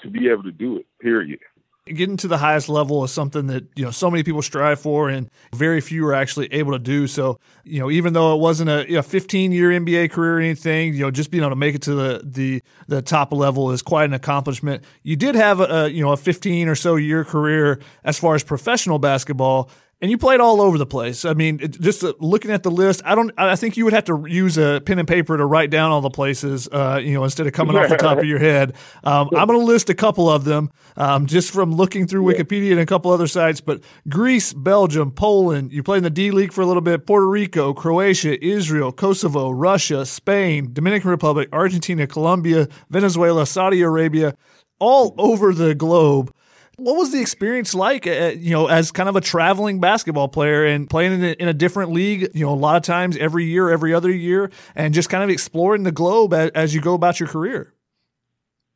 to 0.00 0.10
be 0.10 0.28
able 0.28 0.42
to 0.42 0.52
do 0.52 0.76
it. 0.76 0.86
Period 1.00 1.38
getting 1.86 2.16
to 2.16 2.28
the 2.28 2.38
highest 2.38 2.68
level 2.68 3.04
is 3.04 3.12
something 3.12 3.46
that 3.48 3.66
you 3.76 3.84
know 3.84 3.90
so 3.90 4.10
many 4.10 4.22
people 4.22 4.40
strive 4.40 4.80
for 4.80 5.10
and 5.10 5.30
very 5.54 5.80
few 5.80 6.06
are 6.06 6.14
actually 6.14 6.50
able 6.52 6.72
to 6.72 6.78
do. 6.78 7.06
So 7.06 7.38
you 7.62 7.78
know 7.78 7.90
even 7.90 8.14
though 8.14 8.34
it 8.34 8.40
wasn't 8.40 8.70
a 8.70 8.86
you 8.88 8.96
know, 8.96 9.02
15 9.02 9.52
year 9.52 9.68
nba 9.70 10.10
career 10.10 10.38
or 10.38 10.40
anything 10.40 10.94
you 10.94 11.00
know 11.00 11.10
just 11.10 11.30
being 11.30 11.42
able 11.42 11.50
to 11.50 11.56
make 11.56 11.74
it 11.74 11.82
to 11.82 11.94
the 11.94 12.22
the 12.24 12.62
the 12.88 13.02
top 13.02 13.32
level 13.32 13.70
is 13.70 13.82
quite 13.82 14.04
an 14.04 14.14
accomplishment. 14.14 14.82
You 15.02 15.16
did 15.16 15.34
have 15.34 15.60
a, 15.60 15.90
you 15.90 16.02
know 16.02 16.12
a 16.12 16.16
15 16.16 16.68
or 16.68 16.74
so 16.74 16.96
year 16.96 17.24
career 17.24 17.80
as 18.02 18.18
far 18.18 18.34
as 18.34 18.42
professional 18.42 18.98
basketball 18.98 19.70
and 20.00 20.10
you 20.10 20.18
played 20.18 20.40
all 20.40 20.60
over 20.60 20.76
the 20.76 20.86
place. 20.86 21.24
I 21.24 21.34
mean, 21.34 21.58
just 21.58 22.04
uh, 22.04 22.12
looking 22.18 22.50
at 22.50 22.62
the 22.62 22.70
list, 22.70 23.02
I 23.04 23.14
don't. 23.14 23.32
I 23.38 23.56
think 23.56 23.76
you 23.76 23.84
would 23.84 23.92
have 23.92 24.04
to 24.04 24.26
use 24.28 24.58
a 24.58 24.80
pen 24.84 24.98
and 24.98 25.08
paper 25.08 25.36
to 25.36 25.46
write 25.46 25.70
down 25.70 25.90
all 25.90 26.00
the 26.00 26.10
places, 26.10 26.68
uh, 26.70 27.00
you 27.02 27.14
know, 27.14 27.24
instead 27.24 27.46
of 27.46 27.52
coming 27.52 27.76
off 27.76 27.88
the 27.88 27.96
top 27.96 28.18
of 28.18 28.24
your 28.24 28.38
head. 28.38 28.74
Um, 29.02 29.30
I'm 29.34 29.46
going 29.46 29.58
to 29.58 29.64
list 29.64 29.90
a 29.90 29.94
couple 29.94 30.28
of 30.28 30.44
them 30.44 30.70
um, 30.96 31.26
just 31.26 31.52
from 31.52 31.72
looking 31.72 32.06
through 32.06 32.24
Wikipedia 32.24 32.72
and 32.72 32.80
a 32.80 32.86
couple 32.86 33.10
other 33.12 33.26
sites. 33.26 33.60
But 33.60 33.82
Greece, 34.08 34.52
Belgium, 34.52 35.10
Poland. 35.10 35.72
You 35.72 35.82
played 35.82 35.98
in 35.98 36.04
the 36.04 36.10
D 36.10 36.30
League 36.30 36.52
for 36.52 36.60
a 36.60 36.66
little 36.66 36.82
bit. 36.82 37.06
Puerto 37.06 37.28
Rico, 37.28 37.72
Croatia, 37.72 38.44
Israel, 38.44 38.92
Kosovo, 38.92 39.50
Russia, 39.50 40.04
Spain, 40.04 40.72
Dominican 40.72 41.10
Republic, 41.10 41.48
Argentina, 41.52 42.06
Colombia, 42.06 42.68
Venezuela, 42.90 43.46
Saudi 43.46 43.80
Arabia, 43.82 44.36
all 44.78 45.14
over 45.18 45.54
the 45.54 45.74
globe. 45.74 46.34
What 46.76 46.96
was 46.96 47.12
the 47.12 47.20
experience 47.20 47.74
like, 47.74 48.06
uh, 48.06 48.32
you 48.36 48.50
know, 48.50 48.66
as 48.66 48.90
kind 48.90 49.08
of 49.08 49.14
a 49.14 49.20
traveling 49.20 49.80
basketball 49.80 50.28
player 50.28 50.64
and 50.64 50.90
playing 50.90 51.12
in 51.14 51.24
a, 51.24 51.32
in 51.32 51.48
a, 51.48 51.54
different 51.54 51.92
league, 51.92 52.30
you 52.34 52.44
know, 52.44 52.52
a 52.52 52.54
lot 52.54 52.76
of 52.76 52.82
times 52.82 53.16
every 53.16 53.44
year, 53.44 53.70
every 53.70 53.94
other 53.94 54.10
year, 54.10 54.50
and 54.74 54.92
just 54.92 55.08
kind 55.08 55.22
of 55.22 55.30
exploring 55.30 55.84
the 55.84 55.92
globe 55.92 56.34
as, 56.34 56.50
as 56.50 56.74
you 56.74 56.80
go 56.80 56.94
about 56.94 57.20
your 57.20 57.28
career? 57.28 57.72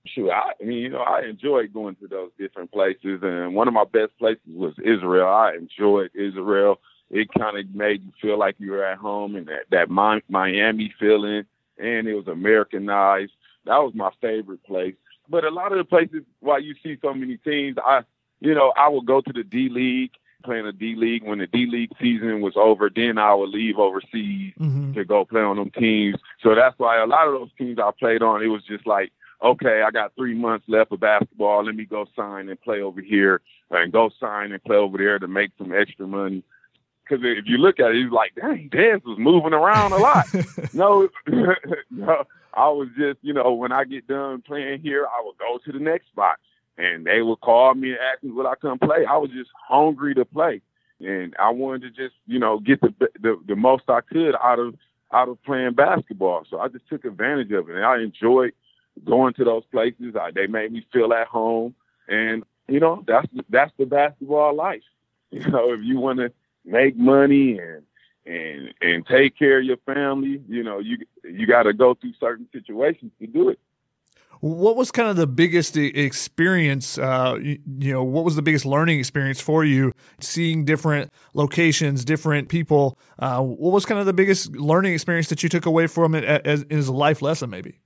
Sure. 0.06 0.32
I, 0.32 0.52
I 0.60 0.64
mean, 0.64 0.78
you 0.78 0.88
know, 0.90 1.00
I 1.00 1.22
enjoyed 1.22 1.72
going 1.72 1.96
to 1.96 2.06
those 2.06 2.30
different 2.38 2.70
places, 2.70 3.20
and 3.22 3.54
one 3.54 3.66
of 3.66 3.74
my 3.74 3.84
best 3.84 4.16
places 4.18 4.42
was 4.46 4.74
Israel. 4.78 5.28
I 5.28 5.54
enjoyed 5.54 6.10
Israel. 6.14 6.80
It 7.10 7.28
kind 7.36 7.58
of 7.58 7.74
made 7.74 8.04
you 8.04 8.12
feel 8.20 8.38
like 8.38 8.56
you 8.58 8.70
were 8.70 8.84
at 8.84 8.98
home 8.98 9.34
and 9.34 9.48
that, 9.48 9.64
that 9.70 9.90
Miami 10.28 10.94
feeling, 11.00 11.44
and 11.78 12.06
it 12.06 12.14
was 12.14 12.28
Americanized. 12.28 13.32
That 13.64 13.78
was 13.78 13.92
my 13.94 14.10
favorite 14.20 14.62
place 14.64 14.94
but 15.28 15.44
a 15.44 15.50
lot 15.50 15.72
of 15.72 15.78
the 15.78 15.84
places 15.84 16.22
why 16.40 16.58
you 16.58 16.74
see 16.82 16.96
so 17.02 17.12
many 17.14 17.36
teams, 17.38 17.76
I, 17.84 18.02
you 18.40 18.54
know, 18.54 18.72
I 18.76 18.88
would 18.88 19.06
go 19.06 19.20
to 19.20 19.32
the 19.32 19.44
D 19.44 19.68
League, 19.70 20.12
playing 20.44 20.66
the 20.66 20.72
D 20.72 20.94
League. 20.96 21.24
When 21.24 21.38
the 21.38 21.46
D 21.46 21.66
League 21.70 21.90
season 22.00 22.40
was 22.40 22.54
over, 22.56 22.90
then 22.94 23.18
I 23.18 23.34
would 23.34 23.50
leave 23.50 23.78
overseas 23.78 24.54
mm-hmm. 24.58 24.94
to 24.94 25.04
go 25.04 25.24
play 25.24 25.42
on 25.42 25.56
them 25.56 25.70
teams. 25.70 26.16
So 26.42 26.54
that's 26.54 26.78
why 26.78 27.02
a 27.02 27.06
lot 27.06 27.28
of 27.28 27.34
those 27.34 27.50
teams 27.58 27.78
I 27.78 27.90
played 27.98 28.22
on, 28.22 28.42
it 28.42 28.48
was 28.48 28.64
just 28.64 28.86
like, 28.86 29.12
okay, 29.42 29.82
I 29.86 29.90
got 29.90 30.14
three 30.16 30.34
months 30.34 30.66
left 30.68 30.92
of 30.92 31.00
basketball. 31.00 31.64
Let 31.64 31.74
me 31.74 31.84
go 31.84 32.06
sign 32.16 32.48
and 32.48 32.60
play 32.60 32.80
over 32.80 33.00
here, 33.00 33.40
and 33.70 33.92
go 33.92 34.10
sign 34.20 34.52
and 34.52 34.62
play 34.62 34.76
over 34.76 34.98
there 34.98 35.18
to 35.18 35.28
make 35.28 35.50
some 35.58 35.72
extra 35.72 36.06
money. 36.06 36.42
Because 37.08 37.24
if 37.24 37.46
you 37.46 37.56
look 37.56 37.80
at 37.80 37.92
it, 37.92 37.96
you're 37.96 38.10
like, 38.10 38.34
dang, 38.34 38.68
Dez 38.70 39.02
was 39.04 39.18
moving 39.18 39.54
around 39.54 39.92
a 39.92 39.96
lot. 39.96 40.26
no, 40.74 41.08
no, 41.90 42.24
I 42.58 42.68
was 42.70 42.88
just, 42.98 43.18
you 43.22 43.32
know, 43.32 43.52
when 43.52 43.70
I 43.70 43.84
get 43.84 44.08
done 44.08 44.42
playing 44.42 44.80
here, 44.80 45.06
I 45.06 45.22
would 45.24 45.38
go 45.38 45.58
to 45.64 45.72
the 45.72 45.78
next 45.78 46.08
spot 46.08 46.38
and 46.76 47.06
they 47.06 47.22
would 47.22 47.40
call 47.40 47.72
me 47.74 47.90
and 47.90 47.98
ask 48.12 48.20
me 48.20 48.32
would 48.32 48.46
I 48.46 48.56
come 48.56 48.80
play. 48.80 49.06
I 49.08 49.16
was 49.16 49.30
just 49.30 49.50
hungry 49.68 50.12
to 50.16 50.24
play. 50.24 50.60
And 51.00 51.36
I 51.38 51.50
wanted 51.50 51.82
to 51.82 51.90
just, 51.90 52.16
you 52.26 52.40
know, 52.40 52.58
get 52.58 52.80
the, 52.80 52.92
the 53.20 53.40
the 53.46 53.54
most 53.54 53.84
I 53.88 54.00
could 54.00 54.34
out 54.42 54.58
of 54.58 54.74
out 55.12 55.28
of 55.28 55.40
playing 55.44 55.74
basketball. 55.74 56.46
So 56.50 56.58
I 56.58 56.66
just 56.66 56.88
took 56.88 57.04
advantage 57.04 57.52
of 57.52 57.70
it. 57.70 57.76
And 57.76 57.84
I 57.84 58.00
enjoyed 58.00 58.52
going 59.04 59.34
to 59.34 59.44
those 59.44 59.64
places. 59.70 60.16
I, 60.20 60.32
they 60.32 60.48
made 60.48 60.72
me 60.72 60.84
feel 60.92 61.12
at 61.12 61.28
home. 61.28 61.76
And, 62.08 62.42
you 62.66 62.80
know, 62.80 63.04
that's 63.06 63.28
that's 63.48 63.72
the 63.78 63.86
basketball 63.86 64.54
life. 64.54 64.82
You 65.30 65.46
know, 65.50 65.74
if 65.74 65.80
you 65.82 65.98
want 65.98 66.20
to 66.20 66.32
make 66.64 66.96
money 66.96 67.58
and 67.58 67.82
and 68.28 68.74
and 68.80 69.06
take 69.06 69.38
care 69.38 69.58
of 69.58 69.64
your 69.64 69.78
family. 69.78 70.42
You 70.48 70.62
know, 70.62 70.78
you 70.78 70.98
you 71.24 71.46
got 71.46 71.64
to 71.64 71.72
go 71.72 71.94
through 71.94 72.12
certain 72.20 72.46
situations 72.52 73.12
to 73.20 73.26
do 73.26 73.48
it. 73.48 73.58
What 74.40 74.76
was 74.76 74.92
kind 74.92 75.08
of 75.08 75.16
the 75.16 75.26
biggest 75.26 75.76
experience? 75.76 76.96
Uh, 76.96 77.38
you, 77.42 77.58
you, 77.78 77.92
know, 77.92 78.04
what 78.04 78.24
was 78.24 78.36
the 78.36 78.42
biggest 78.42 78.64
learning 78.64 79.00
experience 79.00 79.40
for 79.40 79.64
you? 79.64 79.92
Seeing 80.20 80.64
different 80.64 81.10
locations, 81.34 82.04
different 82.04 82.48
people. 82.48 82.96
Uh, 83.18 83.42
what 83.42 83.72
was 83.72 83.84
kind 83.84 83.98
of 83.98 84.06
the 84.06 84.12
biggest 84.12 84.54
learning 84.54 84.94
experience 84.94 85.28
that 85.30 85.42
you 85.42 85.48
took 85.48 85.66
away 85.66 85.88
from 85.88 86.14
it 86.14 86.22
as, 86.22 86.64
as 86.70 86.86
a 86.86 86.92
life 86.92 87.20
lesson, 87.20 87.50
maybe? 87.50 87.80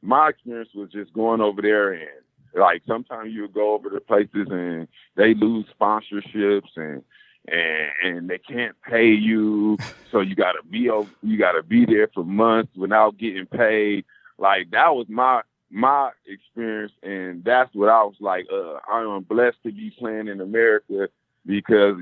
My 0.00 0.30
experience 0.30 0.70
was 0.74 0.90
just 0.90 1.12
going 1.12 1.42
over 1.42 1.60
there 1.60 1.92
and 1.92 2.08
like 2.54 2.82
sometimes 2.86 3.32
you 3.32 3.48
go 3.48 3.74
over 3.74 3.90
to 3.90 4.00
places 4.00 4.48
and 4.50 4.88
they 5.16 5.34
lose 5.34 5.66
sponsorships 5.78 6.70
and 6.76 7.02
and 7.48 7.90
and 8.02 8.30
they 8.30 8.38
can't 8.38 8.76
pay 8.82 9.08
you, 9.08 9.76
so 10.10 10.20
you 10.20 10.34
gotta 10.34 10.62
be 10.68 10.90
you 11.22 11.38
gotta 11.38 11.62
be 11.62 11.84
there 11.84 12.08
for 12.14 12.24
months 12.24 12.74
without 12.76 13.18
getting 13.18 13.46
paid. 13.46 14.04
Like 14.38 14.70
that 14.70 14.94
was 14.94 15.06
my 15.08 15.42
my 15.70 16.10
experience, 16.26 16.92
and 17.02 17.42
that's 17.44 17.74
what 17.74 17.88
I 17.88 18.02
was 18.04 18.16
like. 18.20 18.46
Uh, 18.52 18.78
I 18.90 19.00
am 19.02 19.22
blessed 19.22 19.62
to 19.64 19.72
be 19.72 19.90
playing 19.90 20.28
in 20.28 20.40
America, 20.40 21.08
because 21.46 21.96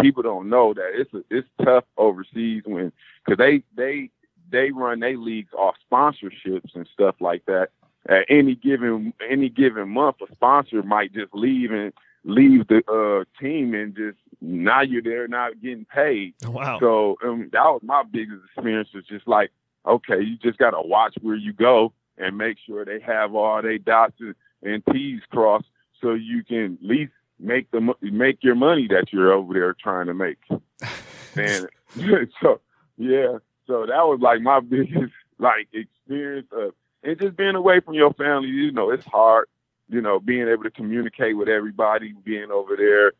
people 0.00 0.22
don't 0.22 0.48
know 0.48 0.72
that 0.74 0.90
it's 0.94 1.12
a, 1.12 1.22
it's 1.30 1.48
tough 1.62 1.84
overseas 1.96 2.62
when 2.64 2.92
because 3.24 3.38
they 3.38 3.62
they 3.76 4.10
they 4.50 4.70
run 4.70 5.00
their 5.00 5.18
leagues 5.18 5.52
off 5.52 5.74
sponsorships 5.90 6.74
and 6.74 6.88
stuff 6.92 7.16
like 7.20 7.44
that. 7.46 7.68
At 8.08 8.26
any 8.28 8.54
given 8.54 9.12
any 9.28 9.48
given 9.48 9.88
month, 9.88 10.16
a 10.22 10.32
sponsor 10.32 10.82
might 10.82 11.12
just 11.12 11.34
leave 11.34 11.72
and 11.72 11.92
leave 12.26 12.66
the 12.66 12.82
uh, 12.90 13.24
team 13.40 13.72
and 13.72 13.96
just 13.96 14.18
now 14.40 14.82
you're 14.82 15.02
there 15.02 15.28
not 15.28 15.60
getting 15.62 15.86
paid. 15.86 16.34
Wow. 16.44 16.78
So 16.80 17.16
um, 17.24 17.48
that 17.52 17.64
was 17.64 17.80
my 17.82 18.02
biggest 18.02 18.42
experience. 18.44 18.88
Was 18.92 19.04
just 19.04 19.26
like, 19.26 19.50
okay, 19.86 20.20
you 20.20 20.36
just 20.36 20.58
got 20.58 20.70
to 20.70 20.82
watch 20.82 21.14
where 21.22 21.36
you 21.36 21.52
go 21.52 21.92
and 22.18 22.36
make 22.36 22.58
sure 22.66 22.84
they 22.84 23.00
have 23.00 23.34
all 23.34 23.62
they 23.62 23.78
dots 23.78 24.20
and 24.62 24.82
T's 24.92 25.20
crossed 25.30 25.66
so 26.02 26.14
you 26.14 26.42
can 26.44 26.78
at 26.82 26.86
least 26.86 27.12
make 27.38 27.70
the 27.70 27.94
make 28.02 28.42
your 28.42 28.54
money 28.54 28.88
that 28.88 29.12
you're 29.12 29.32
over 29.32 29.54
there 29.54 29.74
trying 29.74 30.06
to 30.06 30.14
make. 30.14 30.38
and 31.36 31.68
so 32.42 32.60
yeah, 32.98 33.38
so 33.66 33.86
that 33.86 34.06
was 34.06 34.18
like 34.20 34.40
my 34.40 34.60
biggest 34.68 35.12
like 35.38 35.68
experience 35.72 36.48
of 36.52 36.74
and 37.02 37.20
just 37.20 37.36
being 37.36 37.54
away 37.54 37.80
from 37.80 37.94
your 37.94 38.12
family. 38.14 38.48
You 38.48 38.72
know, 38.72 38.90
it's 38.90 39.06
hard. 39.06 39.46
You 39.88 40.00
know, 40.00 40.18
being 40.18 40.48
able 40.48 40.64
to 40.64 40.70
communicate 40.70 41.36
with 41.36 41.48
everybody, 41.48 42.14
being 42.24 42.50
over 42.50 42.76
there. 42.76 43.12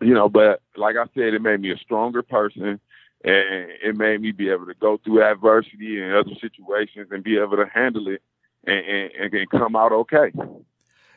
You 0.00 0.14
know, 0.14 0.28
but 0.28 0.62
like 0.76 0.96
I 0.96 1.04
said, 1.14 1.34
it 1.34 1.42
made 1.42 1.60
me 1.60 1.72
a 1.72 1.76
stronger 1.76 2.22
person 2.22 2.80
and 3.24 3.70
it 3.82 3.96
made 3.96 4.20
me 4.20 4.32
be 4.32 4.48
able 4.48 4.66
to 4.66 4.74
go 4.74 4.98
through 4.98 5.22
adversity 5.22 6.00
and 6.00 6.14
other 6.14 6.34
situations 6.40 7.08
and 7.10 7.24
be 7.24 7.36
able 7.36 7.56
to 7.56 7.66
handle 7.66 8.06
it 8.08 8.22
and, 8.64 9.10
and, 9.20 9.34
and 9.34 9.50
come 9.50 9.74
out 9.74 9.92
okay. 9.92 10.32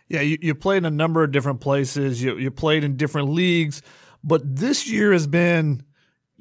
Yeah, 0.07 0.21
you, 0.21 0.37
you 0.41 0.55
played 0.55 0.77
in 0.77 0.85
a 0.85 0.91
number 0.91 1.23
of 1.23 1.31
different 1.31 1.61
places. 1.61 2.21
You 2.21 2.37
you 2.37 2.51
played 2.51 2.83
in 2.83 2.97
different 2.97 3.29
leagues, 3.29 3.81
but 4.23 4.41
this 4.57 4.89
year 4.89 5.13
has 5.13 5.27
been 5.27 5.83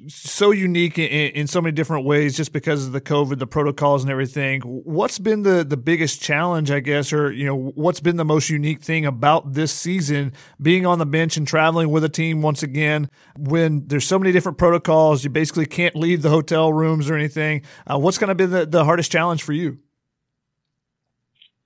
so 0.07 0.51
unique 0.51 0.97
in, 0.97 1.31
in, 1.31 1.47
so 1.47 1.61
many 1.61 1.71
different 1.73 2.05
ways 2.05 2.35
just 2.35 2.53
because 2.53 2.85
of 2.85 2.91
the 2.91 3.01
COVID, 3.01 3.39
the 3.39 3.47
protocols 3.47 4.03
and 4.03 4.11
everything. 4.11 4.61
What's 4.61 5.19
been 5.19 5.43
the, 5.43 5.63
the 5.63 5.77
biggest 5.77 6.21
challenge, 6.21 6.71
I 6.71 6.79
guess, 6.79 7.13
or, 7.13 7.31
you 7.31 7.45
know, 7.45 7.55
what's 7.55 7.99
been 7.99 8.17
the 8.17 8.25
most 8.25 8.49
unique 8.49 8.81
thing 8.81 9.05
about 9.05 9.53
this 9.53 9.71
season 9.71 10.33
being 10.61 10.85
on 10.85 10.99
the 10.99 11.05
bench 11.05 11.37
and 11.37 11.47
traveling 11.47 11.89
with 11.89 12.03
a 12.03 12.09
team 12.09 12.41
once 12.41 12.63
again 12.63 13.09
when 13.37 13.87
there's 13.87 14.05
so 14.05 14.17
many 14.17 14.31
different 14.31 14.57
protocols? 14.57 15.23
You 15.23 15.29
basically 15.29 15.65
can't 15.65 15.95
leave 15.95 16.21
the 16.21 16.29
hotel 16.29 16.71
rooms 16.73 17.09
or 17.09 17.15
anything. 17.15 17.63
Uh, 17.89 17.97
what's 17.97 18.17
going 18.17 18.29
to 18.29 18.35
be 18.35 18.45
the, 18.45 18.65
the 18.65 18.85
hardest 18.85 19.11
challenge 19.11 19.43
for 19.43 19.53
you? 19.53 19.79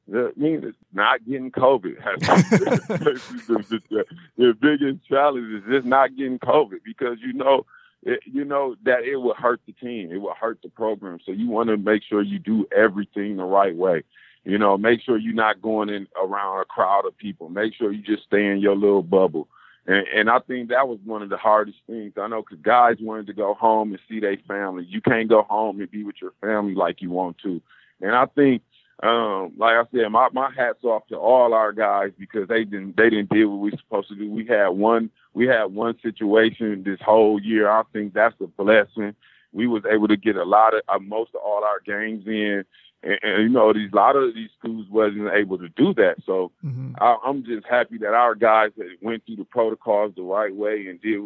Mean, 0.08 0.74
not 0.94 1.26
getting 1.26 1.52
COVID. 1.52 1.96
the, 2.20 3.82
the, 3.90 4.06
the, 4.38 4.54
biggest 4.54 5.08
challenge 5.08 5.52
is 5.52 5.64
just 5.68 5.86
not 5.88 6.16
getting 6.16 6.38
COVID 6.38 6.80
because 6.86 7.18
you 7.22 7.34
know, 7.34 7.66
it, 8.06 8.22
you 8.26 8.46
know 8.46 8.76
that 8.84 9.04
it 9.04 9.18
will 9.18 9.34
hurt 9.34 9.62
the 9.66 9.74
team. 9.74 10.12
It 10.12 10.18
will 10.18 10.36
hurt 10.40 10.60
the 10.64 10.70
program. 10.70 11.20
So 11.26 11.32
you 11.32 11.50
want 11.50 11.70
to 11.70 11.78
make 11.78 12.04
sure 12.04 12.22
you 12.22 12.40
do 12.40 12.68
everything 12.76 13.38
the 13.38 13.44
right 13.44 13.76
way. 13.76 14.04
You 14.44 14.58
know, 14.58 14.78
make 14.78 15.02
sure 15.02 15.18
you're 15.18 15.34
not 15.34 15.62
going 15.62 15.90
in 15.90 16.08
around 16.22 16.62
a 16.62 16.66
crowd 16.66 17.06
of 17.06 17.18
people. 17.18 17.50
Make 17.50 17.74
sure 17.74 17.92
you 17.92 18.04
just 18.04 18.24
stay 18.24 18.46
in 18.46 18.60
your 18.60 18.76
little 18.76 19.04
bubble. 19.04 19.48
And, 19.88 20.06
and 20.16 20.30
I 20.30 20.40
think 20.40 20.70
that 20.70 20.88
was 20.88 21.00
one 21.04 21.24
of 21.24 21.30
the 21.30 21.38
hardest 21.38 21.80
things. 21.88 22.14
I 22.18 22.28
know 22.28 22.44
because 22.44 22.60
guys 22.62 22.98
wanted 23.02 23.28
to 23.28 23.34
go 23.34 23.56
home 23.56 23.92
and 23.92 24.00
see 24.08 24.20
their 24.20 24.38
family. 24.48 24.86
You 24.88 25.02
can't 25.02 25.28
go 25.28 25.42
home 25.44 25.82
and 25.82 25.90
be 25.90 26.04
with 26.04 26.16
your 26.22 26.34
family 26.42 26.76
like 26.76 27.02
you 27.02 27.10
want 27.10 27.38
to. 27.40 27.62
And 28.02 28.16
I 28.16 28.26
think– 28.28 28.62
um, 29.04 29.52
like 29.58 29.76
I 29.76 29.84
said, 29.92 30.10
my, 30.10 30.30
my 30.32 30.50
hats 30.56 30.84
off 30.84 31.06
to 31.08 31.18
all 31.18 31.54
our 31.54 31.74
guys 31.74 32.12
because 32.18 32.48
they 32.48 32.64
didn't 32.64 32.96
they 32.96 33.10
didn't 33.10 33.30
do 33.30 33.50
what 33.50 33.60
we 33.60 33.72
supposed 33.72 34.08
to 34.10 34.16
do. 34.16 34.30
We 34.30 34.46
had 34.46 34.70
one 34.70 35.10
we 35.36 35.46
had 35.46 35.66
one 35.66 36.00
situation 36.02 36.84
this 36.84 37.00
whole 37.06 37.40
year. 37.40 37.70
I 37.70 37.84
think 37.94 38.14
that's 38.14 38.36
a 38.42 38.48
blessing. 38.48 39.14
We 39.52 39.68
was 39.68 39.84
able 39.90 40.08
to 40.08 40.18
get 40.18 40.38
a 40.38 40.44
lot 40.44 40.74
of 40.74 40.82
uh, 40.88 41.00
most 41.00 41.32
of 41.36 41.42
all 41.46 41.64
our 41.64 41.80
games 41.86 42.26
in, 42.26 42.64
and, 43.04 43.20
and 43.22 43.44
you 43.44 43.50
know 43.50 43.74
these 43.74 43.92
a 43.92 43.96
lot 43.96 44.16
of 44.16 44.34
these 44.34 44.50
schools 44.58 44.88
wasn't 44.90 45.30
able 45.34 45.58
to 45.60 45.70
do 45.70 45.94
that. 45.96 46.16
So 46.26 46.52
mm-hmm. 46.66 46.94
I, 47.00 47.18
I'm 47.24 47.44
just 47.44 47.68
happy 47.70 47.98
that 48.00 48.14
our 48.14 48.34
guys 48.34 48.72
went 49.02 49.26
through 49.26 49.36
the 49.36 49.46
protocols 49.46 50.14
the 50.16 50.24
right 50.24 50.56
way 50.56 50.88
and 50.88 51.02
did 51.02 51.22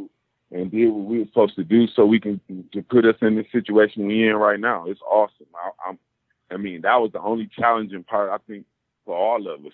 and 0.52 0.72
did 0.72 0.90
what 0.90 1.06
we 1.06 1.20
were 1.20 1.26
supposed 1.26 1.56
to 1.56 1.64
do, 1.64 1.88
so 1.88 2.06
we 2.06 2.20
can 2.20 2.42
to 2.74 2.82
put 2.82 3.06
us 3.06 3.16
in 3.22 3.36
the 3.36 3.46
situation 3.52 4.08
we 4.08 4.28
in 4.28 4.36
right 4.36 4.60
now. 4.60 4.86
It's 4.88 5.02
awesome. 5.02 5.48
I, 5.56 5.90
I'm 5.90 6.00
I 6.52 6.58
mean, 6.58 6.82
that 6.82 6.96
was 6.96 7.12
the 7.12 7.22
only 7.22 7.48
challenging 7.58 8.04
part, 8.04 8.32
I 8.32 8.38
think, 8.48 8.66
for 9.06 9.16
all 9.16 9.48
of 9.48 9.66
us. 9.66 9.72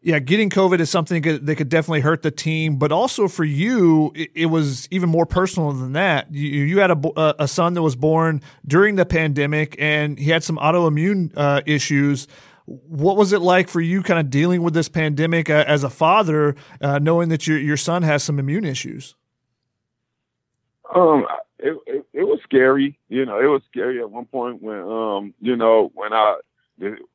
Yeah, 0.00 0.20
getting 0.20 0.48
COVID 0.48 0.78
is 0.78 0.90
something 0.90 1.22
that 1.22 1.56
could 1.56 1.68
definitely 1.68 2.00
hurt 2.00 2.22
the 2.22 2.30
team, 2.30 2.76
but 2.76 2.92
also 2.92 3.26
for 3.26 3.42
you, 3.42 4.12
it, 4.14 4.46
was 4.46 4.86
even 4.92 5.08
more 5.08 5.26
personal 5.26 5.72
than 5.72 5.94
that. 5.94 6.32
You, 6.32 6.64
you 6.64 6.78
had 6.78 6.92
a, 6.92 7.42
a, 7.42 7.48
son 7.48 7.74
that 7.74 7.82
was 7.82 7.96
born 7.96 8.40
during 8.64 8.94
the 8.94 9.04
pandemic, 9.04 9.74
and 9.76 10.16
he 10.16 10.30
had 10.30 10.44
some 10.44 10.56
autoimmune 10.58 11.32
uh, 11.36 11.62
issues. 11.66 12.28
What 12.66 13.16
was 13.16 13.32
it 13.32 13.40
like 13.40 13.68
for 13.68 13.80
you, 13.80 14.04
kind 14.04 14.20
of 14.20 14.30
dealing 14.30 14.62
with 14.62 14.72
this 14.72 14.88
pandemic 14.88 15.50
uh, 15.50 15.64
as 15.66 15.82
a 15.82 15.90
father, 15.90 16.54
uh, 16.80 17.00
knowing 17.00 17.28
that 17.30 17.48
your 17.48 17.58
your 17.58 17.76
son 17.76 18.04
has 18.04 18.22
some 18.22 18.38
immune 18.38 18.64
issues? 18.64 19.16
Um, 20.94 21.26
it, 21.58 21.76
it, 21.86 22.06
it 22.12 22.22
was 22.22 22.38
scary. 22.44 22.98
You 23.08 23.26
know, 23.26 23.40
it 23.40 23.46
was 23.46 23.62
scary 23.68 23.98
at 24.00 24.10
one 24.10 24.26
point 24.26 24.62
when 24.62 24.80
um 24.80 25.34
you 25.40 25.56
know 25.56 25.90
when 25.94 26.12
I 26.12 26.36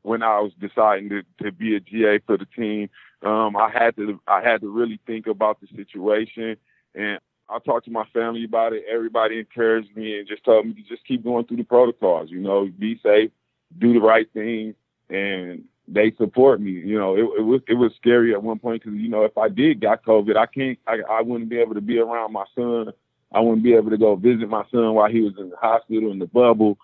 when 0.02 0.24
I 0.24 0.40
was 0.40 0.52
deciding 0.60 1.10
to, 1.10 1.24
to 1.44 1.52
be 1.52 1.76
a 1.76 1.80
GA 1.80 2.20
for 2.26 2.38
the 2.38 2.46
team. 2.46 2.90
Um, 3.22 3.56
I 3.56 3.70
had 3.70 3.96
to 3.98 4.20
I 4.28 4.42
had 4.42 4.62
to 4.62 4.70
really 4.70 5.00
think 5.08 5.28
about 5.28 5.62
the 5.62 5.68
situation, 5.76 6.58
and 6.94 7.20
I 7.50 7.60
talked 7.60 7.86
to 7.86 7.92
my 7.92 8.06
family 8.14 8.44
about 8.44 8.74
it. 8.74 8.84
Everybody 8.92 9.40
encouraged 9.40 9.96
me 9.96 10.20
and 10.20 10.28
just 10.28 10.44
told 10.44 10.66
me 10.68 10.74
to 10.74 10.82
just 10.84 11.06
keep 11.06 11.24
going 11.24 11.46
through 11.46 11.58
the 11.58 11.64
protocols. 11.64 12.30
You 12.30 12.40
know, 12.40 12.70
be 12.78 13.00
safe, 13.02 13.32
do 13.78 13.94
the 13.94 14.02
right 14.02 14.28
thing, 14.34 14.76
and 15.10 15.64
they 15.88 16.12
support 16.18 16.60
me. 16.60 16.72
You 16.72 17.00
know, 17.00 17.16
it, 17.16 17.40
it 17.40 17.44
was 17.44 17.62
it 17.68 17.76
was 17.76 17.94
scary 17.96 18.34
at 18.34 18.44
one 18.44 18.60
point 18.60 18.84
because 18.84 19.00
you 19.00 19.10
know 19.10 19.24
if 19.24 19.38
I 19.38 19.48
did 19.48 19.80
got 19.80 20.04
COVID, 20.04 20.36
I 20.36 20.46
can't 20.48 20.80
I, 20.86 20.98
I 21.10 21.22
wouldn't 21.22 21.50
be 21.50 21.60
able 21.60 21.76
to 21.76 21.82
be 21.82 22.00
around 22.00 22.34
my 22.34 22.46
son 22.56 22.92
I 23.34 23.40
wouldn't 23.40 23.64
be 23.64 23.74
able 23.74 23.90
to 23.90 23.98
go 23.98 24.16
visit 24.16 24.48
my 24.48 24.64
son 24.72 24.94
while 24.94 25.10
he 25.10 25.22
was 25.22 25.34
in 25.40 25.50
the 25.50 25.58
hospital 25.58 26.12
in 26.12 26.20
the 26.20 26.28
bubble. 26.28 26.78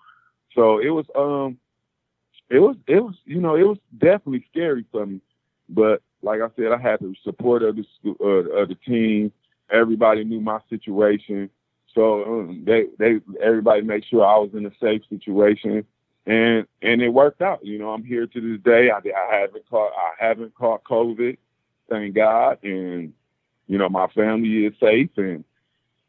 So 0.54 0.78
it 0.78 0.90
was 0.90 1.06
um 1.16 1.58
it 2.50 2.58
was 2.58 2.76
it 2.86 3.02
was 3.02 3.14
you 3.24 3.40
know 3.40 3.54
it 3.54 3.66
was 3.66 3.78
definitely 3.96 4.44
scary 4.50 4.84
for 4.90 5.06
me. 5.06 5.20
But 5.68 6.02
like 6.22 6.40
I 6.40 6.48
said, 6.56 6.72
I 6.72 6.78
had 6.78 7.00
the 7.00 7.14
support 7.22 7.62
of 7.62 7.76
the 7.76 7.86
school, 7.98 8.16
uh, 8.20 8.60
of 8.60 8.68
the 8.68 8.74
team. 8.74 9.32
Everybody 9.70 10.24
knew 10.24 10.40
my 10.40 10.58
situation, 10.68 11.48
so 11.94 12.24
um, 12.24 12.64
they 12.66 12.86
they 12.98 13.20
everybody 13.40 13.82
made 13.82 14.04
sure 14.04 14.26
I 14.26 14.36
was 14.36 14.50
in 14.52 14.66
a 14.66 14.72
safe 14.80 15.02
situation, 15.08 15.84
and 16.26 16.66
and 16.82 17.00
it 17.00 17.10
worked 17.10 17.40
out. 17.40 17.64
You 17.64 17.78
know, 17.78 17.90
I'm 17.90 18.04
here 18.04 18.26
to 18.26 18.40
this 18.40 18.60
day. 18.62 18.90
I, 18.90 18.98
I 18.98 19.36
haven't 19.36 19.68
caught 19.70 19.92
I 19.96 20.26
haven't 20.26 20.54
caught 20.56 20.82
COVID, 20.82 21.38
thank 21.88 22.16
God, 22.16 22.58
and 22.64 23.12
you 23.68 23.78
know 23.78 23.88
my 23.88 24.08
family 24.08 24.66
is 24.66 24.74
safe 24.80 25.10
and 25.16 25.44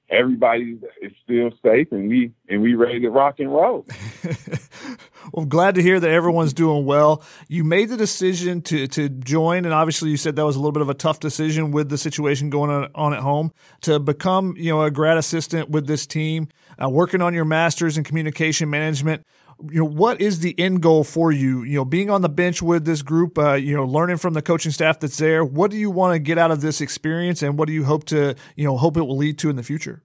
everybody 0.09 0.77
is 1.01 1.11
still 1.23 1.51
safe 1.63 1.91
and 1.91 2.09
we 2.09 2.31
and 2.49 2.61
we 2.61 2.73
ready 2.73 2.99
to 2.99 3.09
rock 3.09 3.39
and 3.39 3.53
roll. 3.53 3.85
well, 5.31 5.43
I'm 5.43 5.49
glad 5.49 5.75
to 5.75 5.81
hear 5.81 5.99
that 5.99 6.09
everyone's 6.09 6.53
doing 6.53 6.85
well. 6.85 7.23
You 7.47 7.63
made 7.63 7.89
the 7.89 7.97
decision 7.97 8.61
to 8.63 8.87
to 8.87 9.09
join, 9.09 9.65
and 9.65 9.73
obviously 9.73 10.09
you 10.09 10.17
said 10.17 10.35
that 10.35 10.45
was 10.45 10.55
a 10.55 10.59
little 10.59 10.71
bit 10.71 10.81
of 10.81 10.89
a 10.89 10.93
tough 10.93 11.19
decision 11.19 11.71
with 11.71 11.89
the 11.89 11.97
situation 11.97 12.49
going 12.49 12.69
on, 12.69 12.89
on 12.95 13.13
at 13.13 13.19
home 13.19 13.51
to 13.81 13.99
become 13.99 14.55
you 14.57 14.71
know 14.71 14.83
a 14.83 14.91
grad 14.91 15.17
assistant 15.17 15.69
with 15.69 15.87
this 15.87 16.05
team, 16.05 16.47
uh, 16.81 16.89
working 16.89 17.21
on 17.21 17.33
your 17.33 17.45
masters 17.45 17.97
in 17.97 18.03
communication 18.03 18.69
management. 18.69 19.25
You 19.69 19.81
know 19.81 19.85
what 19.89 20.19
is 20.19 20.39
the 20.39 20.59
end 20.59 20.81
goal 20.81 21.03
for 21.03 21.31
you? 21.31 21.63
You 21.63 21.77
know 21.77 21.85
being 21.85 22.09
on 22.09 22.21
the 22.21 22.29
bench 22.29 22.61
with 22.61 22.85
this 22.85 23.01
group 23.01 23.37
uh, 23.37 23.53
you 23.53 23.75
know 23.75 23.85
learning 23.85 24.17
from 24.17 24.33
the 24.33 24.41
coaching 24.41 24.71
staff 24.71 24.99
that's 24.99 25.17
there 25.17 25.45
what 25.45 25.69
do 25.69 25.77
you 25.77 25.91
want 25.91 26.13
to 26.13 26.19
get 26.19 26.37
out 26.37 26.49
of 26.49 26.61
this 26.61 26.81
experience 26.81 27.43
and 27.43 27.59
what 27.59 27.67
do 27.67 27.73
you 27.73 27.83
hope 27.83 28.05
to 28.05 28.35
you 28.55 28.65
know 28.65 28.75
hope 28.75 28.97
it 28.97 29.01
will 29.01 29.17
lead 29.17 29.37
to 29.37 29.49
in 29.49 29.55
the 29.55 29.63
future 29.63 30.01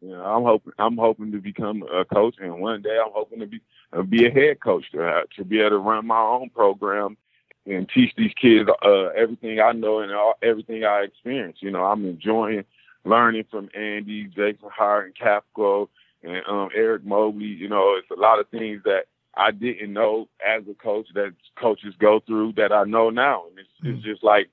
you 0.00 0.08
know, 0.08 0.24
I'm 0.24 0.44
hoping 0.44 0.72
I'm 0.78 0.96
hoping 0.96 1.32
to 1.32 1.38
become 1.38 1.82
a 1.82 2.04
coach, 2.04 2.36
and 2.40 2.60
one 2.60 2.82
day 2.82 2.98
I'm 3.04 3.12
hoping 3.12 3.40
to 3.40 3.46
be 3.46 3.60
uh, 3.92 4.02
be 4.02 4.26
a 4.26 4.30
head 4.30 4.60
coach 4.60 4.90
to 4.92 5.06
uh, 5.06 5.22
to 5.36 5.44
be 5.44 5.60
able 5.60 5.70
to 5.70 5.78
run 5.78 6.06
my 6.06 6.20
own 6.20 6.50
program 6.50 7.16
and 7.66 7.88
teach 7.88 8.12
these 8.16 8.32
kids 8.40 8.68
uh, 8.82 9.08
everything 9.08 9.60
I 9.60 9.72
know 9.72 10.00
and 10.00 10.12
all, 10.12 10.34
everything 10.42 10.84
I 10.84 11.02
experience. 11.02 11.58
You 11.60 11.70
know, 11.70 11.84
I'm 11.84 12.06
enjoying 12.06 12.64
learning 13.04 13.44
from 13.50 13.68
Andy, 13.74 14.24
Jason 14.24 14.70
Hart, 14.74 15.06
and 15.06 15.14
Capko, 15.14 15.88
and 16.22 16.42
um, 16.48 16.70
Eric 16.74 17.04
Mobley. 17.04 17.44
You 17.44 17.68
know, 17.68 17.96
it's 17.98 18.10
a 18.10 18.20
lot 18.20 18.40
of 18.40 18.48
things 18.48 18.82
that 18.84 19.04
I 19.34 19.50
didn't 19.50 19.92
know 19.92 20.28
as 20.46 20.62
a 20.70 20.74
coach 20.74 21.08
that 21.14 21.34
coaches 21.58 21.94
go 21.98 22.20
through 22.26 22.54
that 22.54 22.72
I 22.72 22.84
know 22.84 23.10
now, 23.10 23.44
and 23.48 23.58
it's, 23.58 23.68
mm-hmm. 23.82 23.96
it's 23.96 24.04
just 24.04 24.24
like 24.24 24.48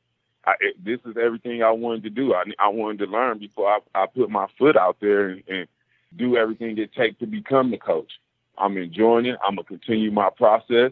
I, 0.48 0.54
this 0.84 1.00
is 1.06 1.18
everything 1.22 1.62
I 1.62 1.72
wanted 1.72 2.04
to 2.04 2.10
do. 2.10 2.34
I, 2.34 2.44
I 2.58 2.70
wanted 2.70 3.00
to 3.00 3.12
learn 3.12 3.38
before 3.38 3.70
I, 3.70 3.80
I 3.94 4.06
put 4.08 4.30
my 4.30 4.48
foot 4.58 4.78
out 4.78 4.96
there 5.02 5.30
and, 5.30 5.44
and 5.50 5.68
do 6.16 6.38
everything 6.38 6.78
it 6.78 6.94
takes 6.94 7.20
to 7.20 7.28
become 7.28 7.70
the 7.70 7.78
coach. 7.78 8.12
I'm 8.58 8.78
enjoying 8.78 9.26
it. 9.26 9.38
I'm 9.46 9.56
gonna 9.56 9.66
continue 9.66 10.10
my 10.10 10.30
process 10.36 10.92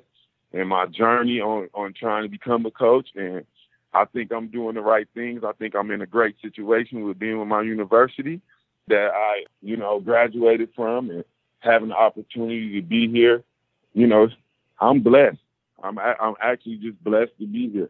and 0.53 0.67
my 0.67 0.85
journey 0.87 1.39
on 1.39 1.69
on 1.73 1.93
trying 1.93 2.23
to 2.23 2.29
become 2.29 2.65
a 2.65 2.71
coach, 2.71 3.07
and 3.15 3.45
I 3.93 4.05
think 4.05 4.31
I'm 4.33 4.49
doing 4.49 4.75
the 4.75 4.81
right 4.81 5.07
things. 5.15 5.43
I 5.45 5.53
think 5.53 5.73
I'm 5.73 5.89
in 5.89 6.01
a 6.01 6.05
great 6.05 6.35
situation 6.41 7.03
with 7.05 7.17
being 7.17 7.39
with 7.39 7.47
my 7.47 7.61
university 7.61 8.41
that 8.87 9.11
I, 9.15 9.45
you 9.61 9.77
know, 9.77 9.99
graduated 10.01 10.69
from 10.75 11.09
and 11.09 11.23
having 11.59 11.89
the 11.89 11.95
opportunity 11.95 12.79
to 12.79 12.85
be 12.85 13.09
here. 13.09 13.41
You 13.93 14.07
know, 14.07 14.27
I'm 14.79 14.99
blessed. 15.01 15.39
I'm 15.81 15.97
I'm 15.97 16.35
actually 16.41 16.75
just 16.77 17.01
blessed 17.03 17.31
to 17.39 17.47
be 17.47 17.69
here. 17.69 17.89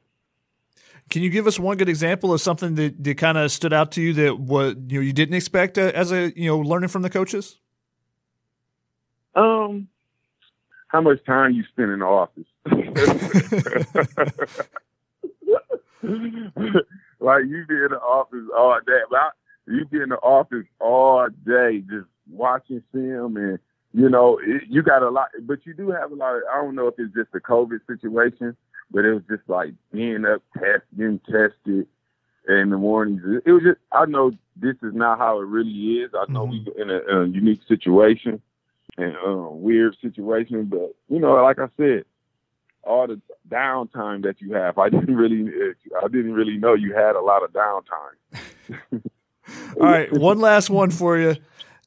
Can 1.09 1.21
you 1.21 1.29
give 1.29 1.45
us 1.47 1.59
one 1.59 1.77
good 1.77 1.89
example 1.89 2.33
of 2.33 2.41
something 2.41 2.75
that, 2.75 3.03
that 3.03 3.17
kind 3.17 3.37
of 3.37 3.51
stood 3.51 3.73
out 3.73 3.91
to 3.93 4.01
you 4.01 4.13
that 4.13 4.39
what 4.39 4.77
you 4.89 4.99
know 4.99 5.01
you 5.01 5.13
didn't 5.13 5.35
expect 5.35 5.77
uh, 5.77 5.91
as 5.93 6.11
a 6.11 6.31
you 6.39 6.47
know 6.47 6.57
learning 6.57 6.89
from 6.89 7.03
the 7.03 7.09
coaches? 7.09 7.59
Um, 9.35 9.87
how 10.87 11.01
much 11.01 11.23
time 11.25 11.51
you 11.51 11.63
spend 11.71 11.91
in 11.91 11.99
the 11.99 12.05
office? 12.05 12.45
like 17.19 17.43
you 17.45 17.65
be 17.67 17.75
in 17.75 17.89
the 17.91 17.99
office 18.01 18.45
all 18.57 18.79
day. 18.85 19.01
You 19.67 19.85
be 19.85 20.01
in 20.01 20.09
the 20.09 20.17
office 20.17 20.65
all 20.79 21.27
day 21.45 21.83
just 21.89 22.07
watching 22.29 22.81
film 22.91 23.37
and 23.37 23.59
you 23.93 24.09
know 24.09 24.39
it, 24.43 24.63
you 24.67 24.81
got 24.81 25.03
a 25.03 25.09
lot 25.09 25.27
but 25.41 25.65
you 25.65 25.73
do 25.73 25.91
have 25.91 26.11
a 26.11 26.15
lot 26.15 26.35
of 26.35 26.41
i 26.51 26.57
don't 26.57 26.75
know 26.75 26.87
if 26.87 26.95
it's 26.97 27.13
just 27.13 27.29
a 27.35 27.39
covid 27.39 27.79
situation 27.87 28.55
but 28.91 29.05
it 29.05 29.13
was 29.13 29.23
just 29.29 29.47
like 29.47 29.73
being 29.91 30.25
up 30.25 30.41
test 30.57 30.83
getting 30.97 31.19
tested 31.19 31.87
in 32.47 32.69
the 32.69 32.77
mornings 32.77 33.21
it, 33.45 33.51
was 33.51 33.63
just 33.63 33.79
i 33.91 34.05
know 34.05 34.31
this 34.55 34.75
is 34.83 34.93
not 34.93 35.17
how 35.17 35.39
it 35.39 35.45
really 35.45 35.99
is 35.99 36.11
i 36.13 36.31
know 36.31 36.47
mm-hmm. 36.47 36.69
we 36.75 36.81
in 36.81 36.89
a, 36.89 37.21
a 37.21 37.27
unique 37.27 37.61
situation 37.67 38.41
and 38.97 39.15
um, 39.25 39.61
weird 39.61 39.95
situation 40.01 40.65
but 40.65 40.95
you 41.09 41.19
know 41.19 41.33
like 41.43 41.59
i 41.59 41.67
said 41.77 42.05
all 42.85 43.07
the 43.07 43.19
downtime 43.49 44.23
that 44.23 44.39
you 44.41 44.53
have. 44.53 44.77
I 44.77 44.89
didn't 44.89 45.15
really, 45.15 45.51
I 46.01 46.07
didn't 46.07 46.33
really 46.33 46.57
know 46.57 46.73
you 46.73 46.93
had 46.93 47.15
a 47.15 47.21
lot 47.21 47.43
of 47.43 47.51
downtime. 47.51 49.01
all 49.77 49.83
right, 49.83 50.11
one 50.13 50.39
last 50.39 50.69
one 50.69 50.91
for 50.91 51.17
you. 51.17 51.35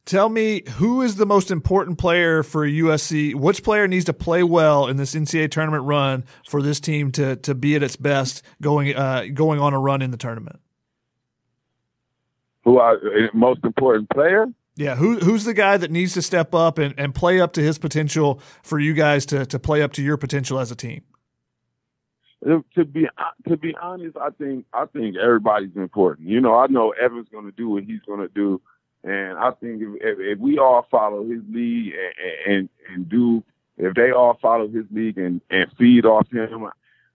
Tell 0.09 0.31
me 0.31 0.63
who 0.77 1.03
is 1.03 1.17
the 1.17 1.27
most 1.27 1.51
important 1.51 1.99
player 1.99 2.43
for 2.43 2.67
USC? 2.67 3.35
Which 3.35 3.63
player 3.63 3.87
needs 3.87 4.07
to 4.07 4.15
play 4.15 4.43
well 4.43 4.87
in 4.87 4.97
this 4.97 5.15
NCAA 5.15 5.51
tournament 5.51 5.85
run 5.85 6.25
for 6.49 6.63
this 6.63 6.81
team 6.81 7.13
to 7.13 7.37
to 7.37 7.55
be 7.55 7.77
at 7.77 7.83
its 7.83 7.97
best 7.97 8.43
going 8.63 8.97
uh, 8.97 9.27
going 9.35 9.61
on 9.61 9.75
a 9.75 9.79
run 9.79 10.01
in 10.01 10.11
the 10.11 10.17
tournament? 10.17 10.61
Who 12.65 12.79
are 12.79 12.95
uh, 12.95 13.29
most 13.35 13.61
important 13.65 14.09
player? 14.09 14.47
Yeah, 14.77 14.95
who 14.97 15.19
who's 15.19 15.45
the 15.45 15.53
guy 15.53 15.77
that 15.77 15.91
needs 15.91 16.15
to 16.15 16.23
step 16.23 16.55
up 16.55 16.79
and, 16.79 16.95
and 16.97 17.15
play 17.15 17.39
up 17.39 17.53
to 17.53 17.63
his 17.63 17.77
potential 17.77 18.41
for 18.63 18.79
you 18.79 18.95
guys 18.95 19.27
to 19.27 19.45
to 19.45 19.59
play 19.59 19.83
up 19.83 19.93
to 19.93 20.03
your 20.03 20.17
potential 20.17 20.59
as 20.59 20.71
a 20.71 20.75
team? 20.75 21.03
To 22.47 22.85
be 22.87 23.07
to 23.47 23.59
be 23.59 23.77
honest, 23.79 24.17
I 24.17 24.31
think 24.31 24.65
I 24.73 24.87
think 24.87 25.17
everybody's 25.23 25.77
important. 25.77 26.31
You 26.31 26.41
know, 26.41 26.55
I 26.55 26.67
know 26.69 26.93
Evan's 26.93 27.29
going 27.29 27.45
to 27.45 27.53
do 27.53 27.69
what 27.69 27.85
he's 27.85 28.01
going 28.07 28.21
to 28.21 28.29
do, 28.29 28.63
and 29.05 29.39
I 29.39 29.53
think 29.53 29.83
if, 29.83 30.19
if, 30.19 30.39
we 30.39 30.59
all 30.59 30.87
follow 30.91 31.23
his 31.23 31.41
lead 31.51 31.95
and, 31.95 32.55
and 32.55 32.69
and 32.93 33.09
do 33.09 33.45
if 33.77 33.95
they 33.95 34.11
all 34.11 34.39
follow 34.41 34.69
his 34.69 34.85
lead 34.91 35.17
and 35.17 35.41
and 35.51 35.71
feed 35.79 36.05
off 36.05 36.31
him, 36.31 36.69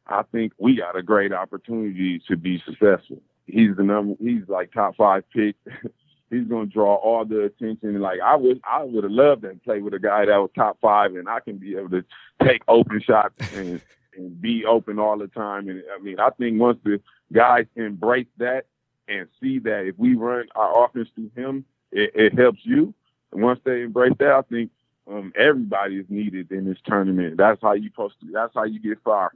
I 0.07 0.23
think 0.31 0.53
we 0.57 0.77
got 0.77 0.95
a 0.95 1.03
great 1.03 1.34
opportunity 1.34 2.21
to 2.27 2.38
be 2.38 2.61
successful. 2.65 3.21
He's 3.45 3.75
the 3.75 3.84
number. 3.84 4.15
He's 4.19 4.47
like 4.47 4.71
top 4.71 4.95
five 4.95 5.23
pick. 5.31 5.55
he's 6.29 6.47
going 6.47 6.67
to 6.67 6.73
draw 6.73 6.95
all 6.95 7.25
the 7.25 7.43
attention. 7.43 7.99
Like 7.99 8.19
I 8.21 8.36
would, 8.36 8.61
I 8.63 8.84
would 8.84 9.03
have 9.03 9.11
loved 9.11 9.41
to 9.43 9.55
play 9.63 9.81
with 9.81 9.93
a 9.93 9.99
guy 9.99 10.25
that 10.25 10.38
was 10.38 10.49
top 10.55 10.77
five, 10.81 11.15
and 11.15 11.29
I 11.29 11.39
can 11.39 11.57
be 11.57 11.75
able 11.75 11.89
to 11.89 12.03
take 12.43 12.63
open 12.67 13.01
shots 13.01 13.36
and 13.55 13.81
and 14.15 14.39
be 14.39 14.65
open 14.65 14.99
all 14.99 15.17
the 15.17 15.27
time. 15.27 15.69
And 15.69 15.84
I 15.93 16.01
mean, 16.01 16.19
I 16.19 16.29
think 16.31 16.59
once 16.59 16.79
the 16.84 17.01
guys 17.31 17.65
embrace 17.75 18.27
that 18.38 18.65
and 19.07 19.27
see 19.41 19.59
that 19.59 19.86
if 19.88 19.97
we 19.97 20.15
run 20.15 20.47
our 20.55 20.86
offense 20.86 21.09
through 21.15 21.31
him, 21.36 21.65
it, 21.93 22.11
it 22.15 22.39
helps 22.39 22.59
you. 22.63 22.93
Once 23.31 23.59
they 23.63 23.81
embrace 23.83 24.13
that, 24.19 24.31
I 24.31 24.41
think 24.43 24.71
um, 25.09 25.33
everybody 25.35 25.97
is 25.97 26.05
needed 26.09 26.51
in 26.51 26.65
this 26.65 26.77
tournament. 26.85 27.37
That's 27.37 27.61
how 27.61 27.73
you 27.73 27.89
post. 27.89 28.15
That's 28.31 28.53
how 28.53 28.63
you 28.63 28.79
get 28.79 29.01
far. 29.03 29.33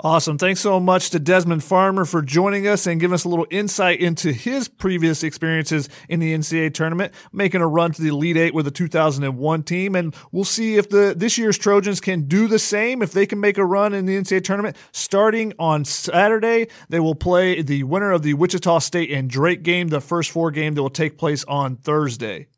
Awesome. 0.00 0.36
Thanks 0.36 0.60
so 0.60 0.78
much 0.78 1.08
to 1.10 1.18
Desmon 1.18 1.62
Farmer 1.62 2.04
for 2.04 2.20
joining 2.20 2.68
us 2.68 2.86
and 2.86 3.00
giving 3.00 3.14
us 3.14 3.24
a 3.24 3.30
little 3.30 3.46
insight 3.50 3.98
into 3.98 4.30
his 4.30 4.68
previous 4.68 5.22
experiences 5.22 5.88
in 6.10 6.20
the 6.20 6.34
NCAA 6.34 6.74
tournament, 6.74 7.14
making 7.32 7.62
a 7.62 7.66
run 7.66 7.92
to 7.92 8.02
the 8.02 8.08
Elite 8.08 8.36
Eight 8.36 8.52
with 8.52 8.66
the 8.66 8.70
2001 8.70 9.62
team. 9.62 9.94
And 9.94 10.14
we'll 10.32 10.44
see 10.44 10.76
if 10.76 10.90
the 10.90 11.14
this 11.16 11.38
year's 11.38 11.56
Trojans 11.56 12.02
can 12.02 12.28
do 12.28 12.46
the 12.46 12.58
same, 12.58 13.00
if 13.00 13.12
they 13.12 13.24
can 13.24 13.40
make 13.40 13.56
a 13.56 13.64
run 13.64 13.94
in 13.94 14.04
the 14.04 14.18
NCAA 14.18 14.44
tournament. 14.44 14.76
Starting 14.92 15.54
on 15.58 15.86
Saturday, 15.86 16.68
they 16.90 17.00
will 17.00 17.14
play 17.14 17.62
the 17.62 17.84
winner 17.84 18.12
of 18.12 18.20
the 18.20 18.34
Wichita 18.34 18.80
State 18.80 19.10
and 19.10 19.30
Drake 19.30 19.62
game, 19.62 19.88
the 19.88 20.02
first 20.02 20.30
four 20.30 20.50
game 20.50 20.74
that 20.74 20.82
will 20.82 20.90
take 20.90 21.16
place 21.16 21.42
on 21.44 21.76
Thursday. 21.76 22.48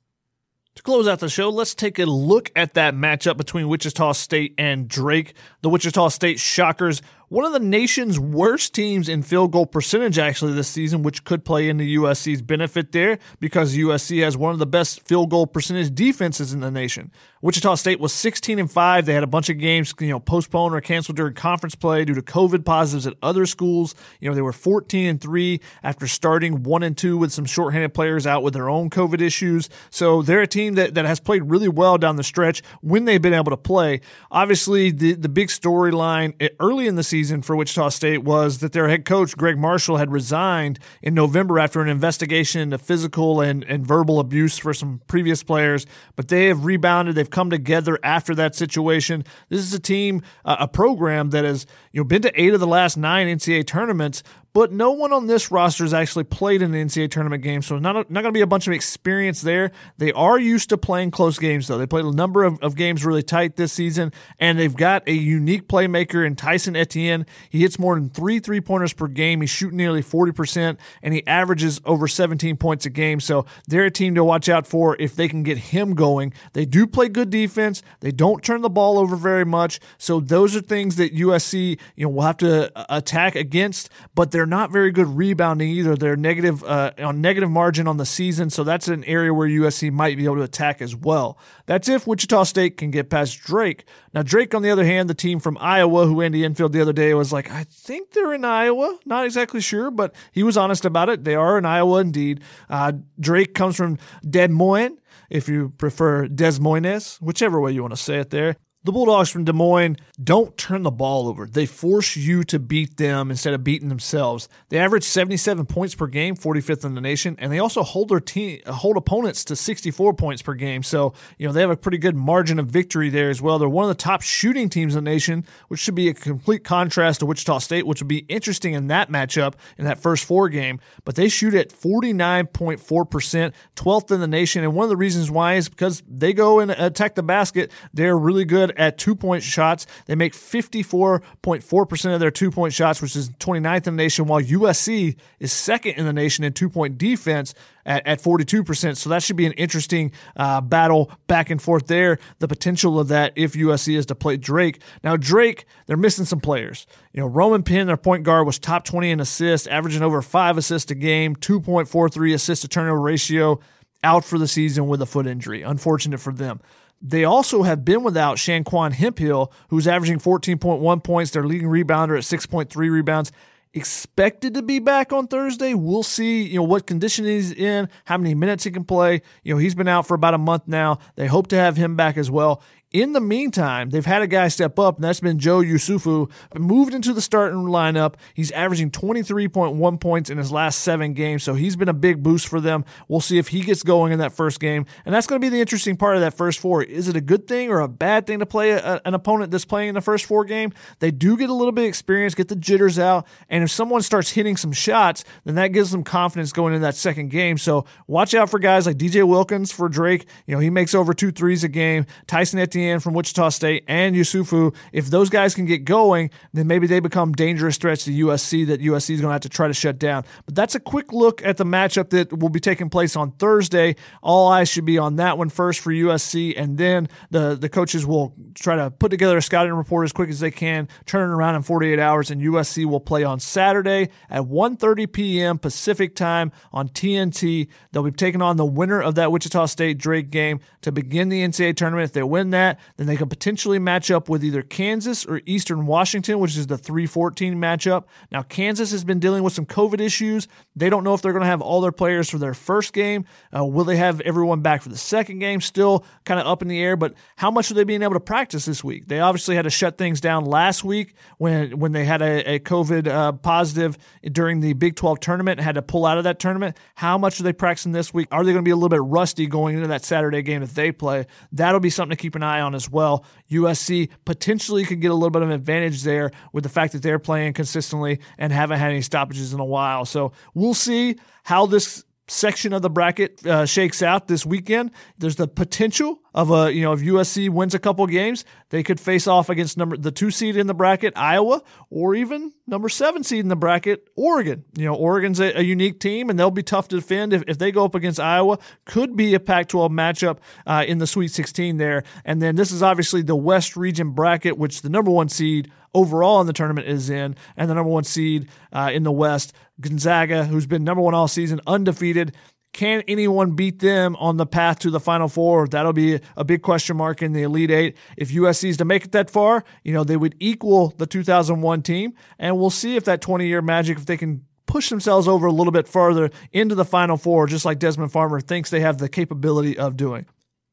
To 0.79 0.83
close 0.85 1.09
out 1.09 1.19
the 1.19 1.29
show, 1.29 1.51
let's 1.51 1.75
take 1.75 1.99
a 1.99 2.05
look 2.05 2.53
at 2.55 2.75
that 2.75 2.95
matchup 2.95 3.37
between 3.37 3.67
Wichita 3.67 4.13
State 4.13 4.55
and 4.59 4.87
Drake. 4.87 5.35
The 5.61 5.69
Wichita 5.69 6.07
State 6.11 6.39
Shockers 6.39 7.03
one 7.29 7.45
of 7.45 7.53
the 7.53 7.61
nation's 7.61 8.19
worst 8.19 8.75
teams 8.75 9.09
in 9.09 9.23
field 9.23 9.53
goal 9.53 9.67
percentage 9.67 10.19
actually 10.19 10.55
this 10.55 10.69
season, 10.69 11.03
which 11.03 11.25
could 11.25 11.45
play 11.45 11.69
into 11.69 11.85
USC's 11.85 12.41
benefit 12.41 12.93
there 12.93 13.19
because 13.39 13.77
USC 13.77 14.23
has 14.23 14.37
one 14.37 14.53
of 14.53 14.59
the 14.59 14.67
best 14.67 15.07
field 15.07 15.31
goal 15.31 15.47
percentage 15.47 15.95
defenses 15.95 16.53
in 16.53 16.61
the 16.61 16.71
nation. 16.71 17.13
Wichita 17.41 17.77
State 17.77 18.01
was 18.01 18.13
16 18.13 18.59
and 18.59 18.71
5. 18.71 19.07
They 19.07 19.15
had 19.15 19.23
a 19.23 19.29
bunch 19.29 19.49
of 19.49 19.59
games, 19.59 19.95
you 20.01 20.09
know, 20.09 20.19
postponed 20.19 20.75
or 20.75 20.81
canceled 20.81 21.17
during 21.17 21.35
conference 21.35 21.77
play 21.77 22.05
due 22.05 22.15
to 22.15 22.23
COVID 22.23 22.65
positives 22.65 23.07
at 23.07 23.15
other 23.23 23.47
schools. 23.47 23.95
You 24.19 24.29
know, 24.29 24.35
they 24.35 24.43
were 24.43 24.53
14 24.53 25.07
and 25.07 25.21
3 25.21 25.61
after 25.85 26.09
starting 26.09 26.65
1 26.65 26.83
and 26.83 26.97
2 26.97 27.17
with 27.17 27.33
some 27.33 27.45
shorthanded 27.45 27.95
players 27.95 28.27
out 28.27 28.43
with 28.43 28.55
their 28.55 28.69
own 28.69 28.91
COVID 28.91 29.21
issues. 29.21 29.69
So 29.91 30.21
they're 30.23 30.43
a 30.43 30.49
team 30.49 30.75
that, 30.75 30.95
that 30.95 31.05
has 31.05 31.21
played 31.21 31.45
really 31.45 31.69
well 31.69 31.97
down 31.97 32.17
the 32.17 32.25
stretch 32.25 32.61
when 32.81 33.05
they've 33.05 33.23
been 33.23 33.35
able 33.35 33.51
to 33.51 33.57
play. 33.57 34.01
Obviously, 34.33 34.91
the, 34.91 35.13
the 35.15 35.29
big 35.29 35.49
storyline 35.49 36.51
early 36.59 36.89
in 36.89 36.97
the 36.97 37.05
season 37.05 37.43
for 37.43 37.55
Wichita 37.55 37.91
State 37.91 38.25
was 38.25 38.59
that 38.59 38.73
their 38.73 38.89
head 38.89 39.05
coach, 39.05 39.37
Gregg 39.37 39.59
Marshall, 39.59 39.99
had 39.99 40.11
resigned 40.11 40.81
in 41.03 41.15
November 41.15 41.61
after 41.61 41.81
an 41.81 41.89
investigation 41.89 42.61
into 42.61 42.79
physical 42.79 43.41
and, 43.41 43.63
and 43.65 43.87
verbal 43.87 44.19
abuse 44.19 44.59
for 44.59 44.75
some 44.75 45.01
previous 45.07 45.45
players. 45.45 45.87
But 46.17 46.27
they 46.27 46.47
have 46.47 46.65
rebounded. 46.65 47.15
They've 47.15 47.28
come 47.31 47.51
together 47.51 47.99
after 48.03 48.35
that 48.35 48.55
situation. 48.55 49.25
This 49.49 49.61
is 49.61 49.73
a 49.73 49.81
team, 49.81 50.23
uh, 50.45 50.57
a 50.61 50.69
program 50.69 51.31
that 51.31 51.45
has 51.45 51.67
you 51.93 52.01
know 52.01 52.05
been 52.05 52.23
to 52.23 52.41
eight 52.41 52.55
of 52.55 52.61
the 52.61 52.67
last 52.67 52.97
nine 52.97 53.27
NCAA 53.27 53.67
tournaments, 53.67 54.23
but 54.59 54.73
no 54.73 54.91
one 54.91 55.13
on 55.13 55.29
this 55.29 55.53
roster 55.53 55.85
has 55.85 55.95
actually 55.95 56.25
played 56.25 56.63
in 56.63 56.75
an 56.75 56.89
NCAA 56.89 57.09
tournament 57.13 57.45
game, 57.45 57.63
so 57.63 57.79
not, 57.79 57.95
not 57.95 58.23
going 58.23 58.25
to 58.25 58.33
be 58.33 58.41
a 58.41 58.47
bunch 58.47 58.67
of 58.67 58.73
experience 58.73 59.41
there. 59.41 59.71
They 59.99 60.11
are 60.15 60.37
used 60.37 60.71
to 60.71 60.77
playing 60.77 61.13
close 61.13 61.39
games, 61.39 61.69
though. 61.69 61.79
They 61.79 61.87
played 61.87 62.05
a 62.05 62.11
number 62.11 62.43
of, 62.43 62.61
of 62.61 62.75
games 62.75 63.07
really 63.07 63.23
tight 63.23 63.55
this 63.55 63.73
season, 63.73 64.13
and 64.41 64.59
they've 64.59 64.75
got 64.75 65.07
a 65.07 65.13
unique 65.13 65.69
playmaker 65.69 66.27
in 66.27 66.35
Tyson 66.35 66.75
Etienne. 66.75 67.25
He 67.51 67.61
hits 67.61 67.79
more 67.79 67.95
than 67.95 68.11
three 68.11 68.41
three 68.41 68.61
pointers 68.61 68.93
per 68.93 69.07
game. 69.07 69.43
He's 69.43 69.51
shooting 69.51 69.77
nearly 69.77 70.03
40%, 70.03 70.77
and 71.05 71.15
he 71.15 71.25
averages 71.25 71.81
over 71.85 72.09
17 72.09 72.57
points 72.57 72.85
a 72.85 72.91
game. 72.91 73.21
So 73.21 73.47
they're 73.69 73.85
a 73.85 73.93
team 73.93 74.17
to 74.17 74.25
watch 74.25 74.49
out 74.49 74.67
for 74.67 74.97
if 74.99 75.15
they 75.15 75.29
can 75.29 75.45
get 75.45 75.59
him 75.59 75.95
going. 75.95 76.33
They 76.55 76.65
do 76.65 76.89
play 76.89 77.09
good 77.09 77.31
defense, 77.31 77.81
they 78.01 78.11
don't 78.11 78.43
turn 78.43 78.63
the 78.63 78.71
ball 78.71 78.99
over 78.99 79.15
very 79.15 79.47
much. 79.47 79.79
So 79.99 80.19
those 80.19 80.57
are 80.57 80.61
things 80.61 80.97
that 80.97 81.15
USC 81.15 81.79
you 81.95 82.07
know 82.07 82.09
will 82.09 82.23
have 82.23 82.39
to 82.39 82.77
uh, 82.77 82.87
attack 82.89 83.37
against, 83.37 83.89
but 84.17 84.33
they're 84.33 84.48
not 84.49 84.71
very 84.71 84.91
good 84.91 85.07
rebounding 85.07 85.69
either. 85.71 85.97
They're 85.97 86.17
negative 86.17 86.65
uh, 86.65 86.93
on 86.99 87.21
negative 87.21 87.51
margin 87.51 87.87
on 87.87 87.97
the 87.97 88.07
season, 88.07 88.51
so 88.51 88.65
that's 88.65 88.89
an 88.89 89.05
area 89.05 89.33
where 89.33 89.49
USC 89.49 89.93
might 89.93 90.17
be 90.17 90.25
able 90.25 90.37
to 90.37 90.43
attack 90.43 90.83
as 90.83 90.95
well. 90.95 91.39
That's 91.67 91.89
if 91.89 92.07
Wichita 92.07 92.45
State 92.45 92.77
can 92.77 92.91
get 92.91 93.11
past 93.11 93.41
Drake. 93.41 93.85
Now 94.15 94.23
Drake, 94.23 94.55
on 94.55 94.63
the 94.63 94.71
other 94.71 94.85
hand, 94.85 95.11
the 95.11 95.15
team 95.15 95.41
from 95.41 95.59
Iowa, 95.61 96.07
who 96.07 96.21
Andy 96.21 96.45
Enfield 96.45 96.73
the 96.73 96.81
other 96.81 96.93
day 96.93 97.15
was 97.15 97.33
like, 97.33 97.51
I 97.51 97.65
think 97.65 98.13
they're 98.13 98.35
in 98.35 98.45
Iowa. 98.45 98.99
Not 99.05 99.25
exactly 99.25 99.61
sure, 99.61 99.91
but 99.91 100.15
he 100.33 100.43
was 100.43 100.57
honest 100.57 100.85
about 100.85 101.09
it. 101.09 101.25
They 101.25 101.35
are 101.35 101.59
in 101.59 101.65
Iowa 101.65 102.01
indeed. 102.01 102.43
Uh, 102.69 102.93
Drake 103.21 103.55
comes 103.55 103.77
from 103.77 103.99
Des 104.29 104.49
Moines 104.49 104.99
if 105.31 105.49
you 105.49 105.71
prefer 105.77 106.27
Des 106.27 106.59
Moines, 106.61 107.19
whichever 107.21 107.61
way 107.61 107.73
you 107.73 107.83
want 107.83 107.93
to 107.93 108.01
say 108.01 108.19
it 108.19 108.31
there. 108.31 108.57
The 108.89 108.93
Bulldogs 108.93 109.29
from 109.29 109.45
Des 109.45 109.53
Moines 109.53 109.99
don't 110.25 110.57
turn 110.57 110.83
the 110.83 110.91
ball 110.91 111.29
over. 111.29 111.45
They 111.45 111.67
force 111.67 112.17
you 112.17 112.43
to 112.45 112.59
beat 112.59 112.97
them 112.97 113.31
instead 113.31 113.53
of 113.53 113.63
beating 113.63 113.91
themselves. 113.91 114.49
They 114.71 114.79
average 114.79 115.05
77 115.05 115.67
points 115.67 115.95
per 115.95 116.07
game, 116.07 116.35
45th 116.35 116.87
in 116.87 116.95
the 116.95 117.03
nation, 117.03 117.37
and 117.39 117.53
they 117.53 117.59
also 117.59 117.83
hold 117.83 118.09
their 118.09 118.19
team 118.19 118.61
hold 118.67 118.97
opponents 118.97 119.45
to 119.45 119.57
64 119.57 120.15
points 120.15 120.41
per 120.41 120.55
game. 120.55 120.83
So, 120.83 121.13
you 121.37 121.47
know, 121.47 121.53
they 121.53 121.61
have 121.61 121.69
a 121.69 121.77
pretty 121.77 121.99
good 121.99 122.17
margin 122.17 122.59
of 122.59 122.69
victory 122.69 123.11
there 123.11 123.29
as 123.29 123.43
well. 123.43 123.59
They're 123.59 123.69
one 123.69 123.85
of 123.85 123.95
the 123.95 124.03
top 124.03 124.23
shooting 124.23 124.71
teams 124.71 124.97
in 124.97 125.05
the 125.05 125.11
nation, 125.11 125.45
which 125.69 125.81
should 125.81 125.95
be 125.95 126.09
a 126.09 126.15
complete 126.15 126.65
contrast 126.65 127.21
to 127.21 127.27
Wichita 127.27 127.59
State, 127.59 127.87
which 127.87 128.01
would 128.01 128.09
be 128.09 128.25
interesting 128.31 128.73
in 128.73 128.87
that 128.87 129.11
matchup 129.11 129.53
in 129.77 129.85
that 129.85 129.99
first 129.99 130.25
four 130.25 130.49
game. 130.49 130.81
But 131.05 131.15
they 131.15 131.29
shoot 131.29 131.53
at 131.53 131.69
49.4%, 131.69 133.53
12th 133.77 134.11
in 134.13 134.21
the 134.21 134.27
nation. 134.27 134.65
And 134.65 134.75
one 134.75 134.85
of 134.85 134.89
the 134.91 134.97
reasons 134.97 135.31
why 135.31 135.57
is 135.57 135.69
because 135.69 136.03
they 136.09 136.33
go 136.33 136.61
and 136.61 136.71
attack 136.71 137.17
the 137.17 137.23
basket. 137.23 137.71
They're 137.93 138.17
really 138.17 138.47
good 138.47 138.73
at 138.79 138.99
two 138.99 139.15
point 139.15 139.43
shots. 139.43 139.87
They 140.07 140.15
make 140.15 140.33
54.4% 140.33 142.15
of 142.15 142.21
their 142.21 142.31
two 142.31 142.51
point 142.51 142.73
shots, 142.73 143.03
which 143.03 143.17
is 143.17 143.31
29th 143.31 143.87
in 143.87 143.97
the 143.97 144.03
nation, 144.03 144.27
while 144.27 144.41
USC 144.41 145.17
is 145.41 145.53
second 145.53 145.95
in 145.95 146.07
the 146.07 146.13
nation 146.13 146.45
in 146.45 146.53
two 146.53 146.71
point 146.71 146.97
defense 146.97 147.55
at, 147.85 148.07
at 148.07 148.23
42%. 148.23 148.97
So 148.97 149.11
that 149.11 149.23
should 149.23 149.37
be 149.37 149.47
an 149.47 149.53
interesting 149.53 150.13
uh, 150.37 150.61
battle 150.61 151.11
back 151.27 151.51
and 151.51 151.61
forth 151.61 151.87
there. 151.87 152.19
The 152.39 152.47
potential 152.47 153.01
of 153.01 153.09
that 153.09 153.33
if 153.35 153.55
USC 153.55 153.97
is 153.97 154.07
to 154.07 154.15
play 154.15 154.37
Drake. 154.37 154.81
Now, 155.03 155.17
Drake, 155.17 155.65
they're 155.87 155.97
missing 155.97 156.25
some 156.25 156.41
players. 156.41 156.87
You 157.13 157.21
know, 157.21 157.27
Roman 157.27 157.63
Penn, 157.63 157.87
their 157.87 157.97
point 157.97 158.23
guard, 158.23 158.47
was 158.47 158.59
top 158.59 158.85
20 158.85 159.11
in 159.11 159.21
assists, 159.21 159.67
averaging 159.67 160.03
over 160.03 160.23
five 160.23 160.59
assists 160.59 160.91
a 160.91 160.95
game, 160.95 161.35
2.43 161.35 162.35
assist 162.35 162.63
to 162.63 162.69
turnover 162.69 163.01
ratio, 163.01 163.59
out 164.05 164.25
for 164.25 164.39
the 164.39 164.47
season 164.47 164.87
with 164.87 165.03
a 165.03 165.07
foot 165.07 165.27
injury. 165.27 165.63
Unfortunate 165.63 166.21
for 166.21 166.33
them. 166.33 166.61
They 167.01 167.25
also 167.25 167.63
have 167.63 167.85
been 167.85 168.03
without 168.03 168.39
Shanquan 168.39 168.93
Hemphill, 168.93 169.53
who's 169.69 169.87
averaging 169.87 170.19
14.1 170.19 171.05
points, 171.05 171.31
their 171.31 171.47
leading 171.47 171.69
rebounder 171.69 172.17
at 172.17 172.25
6.3 172.25 172.75
rebounds 172.91 173.33
expected 173.75 174.55
to 174.55 174.63
be 174.63 174.79
back 174.79 175.13
on 175.13 175.27
Thursday. 175.27 175.75
We'll 175.75 176.03
see, 176.03 176.43
you 176.43 176.57
know, 176.57 176.63
what 176.63 176.87
condition 176.87 177.25
he's 177.25 177.53
in, 177.53 177.89
how 178.05 178.19
many 178.19 178.35
minutes 178.35 178.65
he 178.65 178.71
can 178.71 178.85
play. 178.85 179.23
You 179.43 179.55
know, 179.55 179.59
he's 179.59 179.75
been 179.75 179.89
out 179.89 180.07
for 180.07 180.15
about 180.15 180.35
a 180.35 180.39
month 180.39 180.65
now. 180.67 180.99
They 181.17 181.27
hope 181.27 181.49
to 181.49 181.57
have 181.57 181.77
him 181.77 181.97
back 181.97 182.17
as 182.17 182.31
well. 182.31 182.63
In 182.91 183.13
the 183.13 183.21
meantime, 183.21 183.91
they've 183.91 184.07
had 184.07 184.23
a 184.23 184.27
guy 184.27 184.49
step 184.49 184.79
up, 184.79 184.97
and 184.97 185.05
that's 185.05 185.21
been 185.21 185.39
Joe 185.39 185.59
Yesufu. 185.59 186.31
Moved 186.55 186.95
into 186.95 187.13
the 187.13 187.21
starting 187.21 187.65
lineup. 187.65 188.15
He's 188.33 188.51
averaging 188.53 188.93
23.1 188.93 190.01
points 190.01 190.31
in 190.31 190.39
his 190.39 190.51
last 190.51 190.79
seven 190.81 191.13
games, 191.13 191.43
so 191.43 191.53
he's 191.53 191.77
been 191.77 191.91
a 191.91 191.95
big 191.95 192.23
boost 192.23 192.49
for 192.49 192.63
them. 192.63 192.87
We'll 193.07 193.21
see 193.21 193.37
if 193.37 193.49
he 193.49 193.61
gets 193.61 193.83
going 193.83 194.13
in 194.13 194.21
that 194.21 194.33
first 194.33 194.59
game. 194.59 194.87
And 195.05 195.15
that's 195.15 195.27
going 195.27 195.39
to 195.39 195.45
be 195.45 195.51
the 195.51 195.61
interesting 195.61 195.99
part 195.99 196.17
of 196.17 196.23
that 196.23 196.33
first 196.33 196.61
four. 196.61 196.83
Is 196.83 197.09
it 197.09 197.17
a 197.17 197.21
good 197.21 197.47
thing 197.47 197.69
or 197.69 197.81
a 197.81 197.89
bad 197.89 198.27
thing 198.27 198.39
to 198.39 198.47
play 198.47 198.71
a, 198.71 199.03
an 199.05 199.13
opponent 199.13 199.51
that's 199.51 199.67
playing 199.67 199.91
in 199.91 199.95
the 199.95 200.01
first 200.01 200.25
four 200.25 200.47
game? 200.47 200.73
They 201.01 201.11
do 201.11 201.37
get 201.37 201.51
a 201.51 201.55
little 201.55 201.73
bit 201.73 201.83
of 201.83 201.89
experience, 201.89 202.35
get 202.35 202.49
the 202.49 202.57
jitters 202.57 202.99
out, 202.99 203.27
and 203.51 203.63
if 203.63 203.71
someone 203.71 204.01
starts 204.01 204.31
hitting 204.31 204.57
some 204.57 204.73
shots, 204.73 205.25
then 205.45 205.57
that 205.57 205.69
gives 205.69 205.91
them 205.91 206.05
confidence 206.05 206.55
going 206.55 206.73
into 206.73 206.87
that 206.87 206.97
second 206.97 207.29
game. 207.29 207.59
So 207.59 207.85
watch 208.07 208.33
out 208.33 208.49
for 208.49 208.59
guys 208.59 208.87
like 208.87 208.97
DJ 208.97 209.29
Wilkins 209.29 209.73
for 209.73 209.91
Drake. 209.91 210.27
You 210.47 210.55
know, 210.55 210.61
he 210.61 210.71
makes 210.71 210.95
over 210.95 211.13
two 211.13 211.33
threes 211.33 211.65
a 211.65 211.69
game. 211.69 212.07
Tyson 212.27 212.59
Etienne 212.59 212.78
Etienne 212.79 213.01
from 213.01 213.15
Wichita 213.15 213.49
State 213.51 213.85
and 213.89 214.15
Yesufu, 214.15 214.75
if 214.93 215.07
those 215.07 215.31
guys 215.31 215.55
can 215.55 215.67
get 215.67 215.85
going, 215.85 216.31
then 216.53 216.67
maybe 216.67 216.87
they 216.87 217.01
become 217.01 217.33
dangerous 217.33 217.77
threats 217.77 218.05
to 218.05 218.11
USC 218.11 218.67
that 218.69 218.81
USC 218.81 219.15
is 219.15 219.21
going 219.21 219.31
to 219.31 219.33
have 219.33 219.41
to 219.43 219.49
try 219.49 219.67
to 219.67 219.75
shut 219.75 219.99
down. 219.99 220.25
But 220.47 220.55
that's 220.55 220.75
a 220.75 220.81
quick 220.81 221.13
look 221.13 221.45
at 221.45 221.57
the 221.57 221.65
matchup 221.65 222.11
that 222.11 222.39
will 222.39 222.49
be 222.49 222.61
taking 222.61 222.89
place 222.89 223.17
on 223.17 223.33
Thursday. 223.33 223.97
All 224.23 224.49
eyes 224.49 224.69
should 224.69 224.85
be 224.85 224.99
on 224.99 225.17
that 225.17 225.39
one 225.39 225.49
first 225.49 225.81
for 225.81 225.91
USC, 225.91 226.55
and 226.57 226.79
then 226.79 227.09
the, 227.31 227.57
the 227.57 227.69
coaches 227.69 228.07
will 228.07 228.35
try 228.55 228.77
to 228.77 228.91
put 228.91 229.11
together 229.11 229.37
a 229.37 229.43
scouting 229.43 229.75
report 229.75 230.05
as 230.05 230.13
quick 230.13 230.31
as 230.31 230.41
they 230.41 230.51
can, 230.51 230.89
turn 231.07 231.31
it 231.31 231.33
around 231.33 231.57
in 231.57 231.63
48 231.63 231.99
hours, 231.99 232.31
and 232.31 232.41
USC 232.41 232.85
will 232.85 233.01
play 233.01 233.25
on 233.25 233.41
Saturday 233.41 234.11
at 234.31 234.43
1.30 234.43 235.13
p.m. 235.13 235.59
Pacific 235.59 236.15
time 236.15 236.53
on 236.73 236.89
TNT. 236.89 237.69
They'll 237.93 238.03
be 238.03 238.11
taking 238.11 238.43
on 238.43 238.57
the 238.57 238.67
winner 238.67 239.01
of 239.03 239.17
that 239.17 239.33
Wichita 239.33 239.67
State 239.67 239.99
Drake 239.99 240.31
game 240.31 240.61
to 240.83 240.93
begin 240.93 241.29
the 241.29 241.43
NCAA 241.43 241.77
tournament. 241.77 242.05
If 242.05 242.13
they 242.13 242.23
win 242.23 242.51
that, 242.51 242.68
then 242.97 243.07
they 243.07 243.17
could 243.17 243.31
potentially 243.31 243.79
match 243.79 244.11
up 244.11 244.29
with 244.29 244.45
either 244.45 244.63
Kansas 244.63 245.25
or 245.25 245.41
Eastern 245.47 245.87
Washington, 245.87 246.39
which 246.39 246.57
is 246.57 246.67
the 246.67 246.79
314 246.79 247.55
matchup. 247.55 248.05
Now, 248.31 248.43
Kansas 248.43 248.91
has 248.93 249.05
been 249.05 249.19
dealing 249.19 249.43
with 249.43 249.53
some 249.53 249.67
COVID 249.67 250.01
issues. 250.01 250.49
They 250.77 250.91
don't 250.91 251.05
know 251.05 251.15
if 251.15 251.23
they're 251.23 251.33
going 251.33 251.43
to 251.43 251.49
have 251.49 251.61
all 251.61 251.81
their 251.81 251.93
players 251.93 252.29
for 252.29 252.39
their 252.39 252.55
first 252.55 252.93
game. 252.93 253.25
Uh, 253.57 253.65
will 253.65 253.85
they 253.85 253.97
have 253.97 254.21
everyone 254.23 254.61
back 254.61 254.83
for 254.83 254.89
the 254.89 254.97
second 254.97 255.39
game? 255.39 255.61
Still 255.61 256.05
kind 256.25 256.41
of 256.41 256.47
up 256.47 256.63
in 256.63 256.69
the 256.69 256.81
air, 256.81 256.97
but 256.97 257.15
how 257.37 257.51
much 257.51 257.71
are 257.71 257.75
they 257.75 257.85
being 257.85 258.03
able 258.03 258.15
to 258.15 258.21
practice 258.21 258.65
this 258.65 258.83
week? 258.83 259.07
They 259.07 259.21
obviously 259.21 259.57
had 259.57 259.63
to 259.63 259.71
shut 259.71 259.99
things 259.99 260.21
down 260.21 260.45
last 260.45 260.85
week 260.85 261.15
when, 261.39 261.79
when 261.79 261.93
they 261.93 262.05
had 262.05 262.23
a, 262.23 262.55
a 262.55 262.59
COVID 262.59 263.09
uh, 263.09 263.33
positive 263.33 263.99
during 264.33 264.61
the 264.61 264.73
Big 264.73 264.97
12 264.97 265.21
tournament 265.21 265.59
and 265.59 265.65
had 265.65 265.75
to 265.75 265.83
pull 265.83 266.07
out 266.07 266.19
of 266.19 266.25
that 266.25 266.39
tournament. 266.39 266.77
How 266.95 267.19
much 267.19 267.41
are 267.41 267.43
they 267.43 267.53
practicing 267.53 267.93
this 267.93 268.13
week? 268.13 268.29
Are 268.31 268.45
they 268.45 268.53
going 268.53 268.65
to 268.65 268.69
be 268.69 268.71
a 268.71 268.77
little 268.77 268.89
bit 268.89 269.03
rusty 269.03 269.47
going 269.47 269.77
into 269.77 269.89
that 269.89 270.05
Saturday 270.05 270.43
game 270.43 270.63
if 270.63 270.75
they 270.75 270.93
play? 270.93 271.27
That'll 271.53 271.81
be 271.81 271.91
something 271.91 272.17
to 272.17 272.21
keep 272.21 272.35
an 272.35 272.43
eye 272.43 272.58
on 272.61 272.69
on 272.69 272.75
as 272.75 272.89
well. 272.89 273.25
USC 273.51 274.11
potentially 274.25 274.85
could 274.85 275.01
get 275.01 275.11
a 275.11 275.15
little 275.15 275.31
bit 275.31 275.43
of 275.43 275.49
an 275.49 275.55
advantage 275.55 276.03
there 276.03 276.31
with 276.53 276.63
the 276.63 276.71
fact 276.71 276.93
that 276.93 277.03
they're 277.03 277.19
playing 277.19 277.55
consistently 277.55 278.21
and 278.37 278.53
haven't 278.53 278.79
had 278.79 278.91
any 278.91 279.03
stoppages 279.03 279.53
in 279.53 279.61
a 279.61 279.65
while. 279.65 280.05
So 280.05 280.33
we'll 280.55 280.75
see 280.75 281.17
how 281.43 281.67
this 281.67 282.05
section 282.29 282.73
of 282.73 282.83
the 282.83 282.91
bracket 282.91 283.45
uh, 283.47 283.67
shakes 283.67 284.03
out 284.03 284.29
this 284.29 284.47
weekend. 284.47 284.91
There's 285.19 285.37
the 285.37 285.49
potential 285.49 286.21
of 286.35 286.51
a 286.51 286.73
you 286.73 286.83
know 286.83 286.93
if 286.93 287.01
USC 287.01 287.51
wins 287.51 287.75
a 287.75 287.79
couple 287.79 288.07
games, 288.07 288.45
they 288.71 288.83
could 288.83 289.01
face 289.01 289.27
off 289.27 289.49
against 289.49 289.77
number 289.77 289.97
the 289.97 290.13
two 290.13 290.31
seed 290.31 290.57
in 290.57 290.67
the 290.67 290.75
bracket 290.75 291.15
Iowa, 291.17 291.63
or 291.91 292.15
even 292.15 292.53
number 292.67 292.89
seven 292.89 293.25
seed 293.25 293.41
in 293.41 293.49
the 293.49 293.57
bracket 293.57 294.09
Oregon. 294.17 294.65
You 294.77 294.85
know 294.87 294.95
Oregon's 294.95 295.41
a, 295.41 295.59
a 295.59 295.63
unique 295.63 296.01
team 296.01 296.31
and 296.31 296.39
they'll 296.39 296.51
be 296.51 296.63
tough 296.63 296.89
to 296.89 296.97
defend 296.97 297.33
if, 297.33 297.43
if 297.49 297.59
they 297.59 297.73
go 297.73 297.85
up 297.85 297.95
against 297.95 298.21
Iowa. 298.21 298.59
Could 298.85 299.17
be 299.17 299.35
a 299.35 299.41
Pac-12 299.41 299.91
matchup 299.91 300.39
uh, 300.67 300.85
in 300.87 300.99
the 300.99 301.07
Sweet 301.07 301.29
16 301.29 301.79
there. 301.79 302.05
And 302.25 302.43
then 302.43 302.57
this 302.57 302.71
is 302.71 302.83
obviously 302.83 303.23
the 303.23 303.37
West 303.37 303.77
Region 303.77 304.11
bracket, 304.11 304.59
which 304.59 304.83
the 304.83 304.91
number 304.91 305.11
one 305.11 305.29
seed 305.29 305.71
overall 305.95 306.41
in 306.41 306.47
the 306.47 306.53
tournament 306.53 306.87
is 306.87 307.11
in, 307.11 307.37
and 307.57 307.71
the 307.71 307.75
number 307.75 307.91
one 307.91 308.05
seed 308.05 308.49
uh, 308.73 308.91
in 308.93 309.03
the 309.03 309.13
West, 309.13 309.53
Gonzaga, 309.81 310.45
who's 310.45 310.67
been 310.67 310.85
number 310.85 311.03
one 311.03 311.15
all 311.15 311.29
season, 311.29 311.61
undefeated. 311.67 312.35
Can 312.73 313.03
anyone 313.09 313.53
beat 313.53 313.81
them 313.81 314.15
on 314.17 314.37
the 314.37 314.47
path 314.47 314.81
to 314.81 314.91
the 314.91 315.01
Final 315.01 315.29
Four? 315.29 315.67
That'll 315.67 315.93
be 315.93 316.21
a 316.37 316.45
big 316.45 316.63
question 316.63 316.97
mark 316.97 317.23
in 317.23 317.33
the 317.33 317.43
Elite 317.43 317.71
Eight. 317.71 317.97
If 318.17 318.31
USC 318.31 318.69
is 318.69 318.77
to 318.77 318.85
make 318.85 319.05
it 319.05 319.13
that 319.13 319.31
far, 319.31 319.65
you 319.83 319.93
know, 319.93 320.05
they 320.05 320.17
would 320.17 320.37
equal 320.39 320.95
the 320.99 321.07
2001 321.07 321.83
team. 321.83 322.13
And 322.39 322.59
we'll 322.59 322.71
see 322.71 322.97
if 322.97 323.05
that 323.05 323.21
20 323.21 323.47
year 323.47 323.63
magic, 323.63 323.99
if 323.99 324.07
they 324.07 324.17
can 324.17 324.45
push 324.67 324.91
themselves 324.91 325.27
over 325.27 325.47
a 325.47 325.53
little 325.53 325.73
bit 325.73 325.89
further 325.89 326.31
into 326.53 326.75
the 326.75 326.85
Final 326.85 327.17
Four, 327.17 327.47
just 327.47 327.65
like 327.65 327.81
Desmon 327.81 328.11
Farmer 328.11 328.41
thinks 328.41 328.71
they 328.71 328.81
have 328.81 328.99
the 328.99 329.09
capability 329.09 329.77
of 329.77 329.97
doing. 329.97 330.27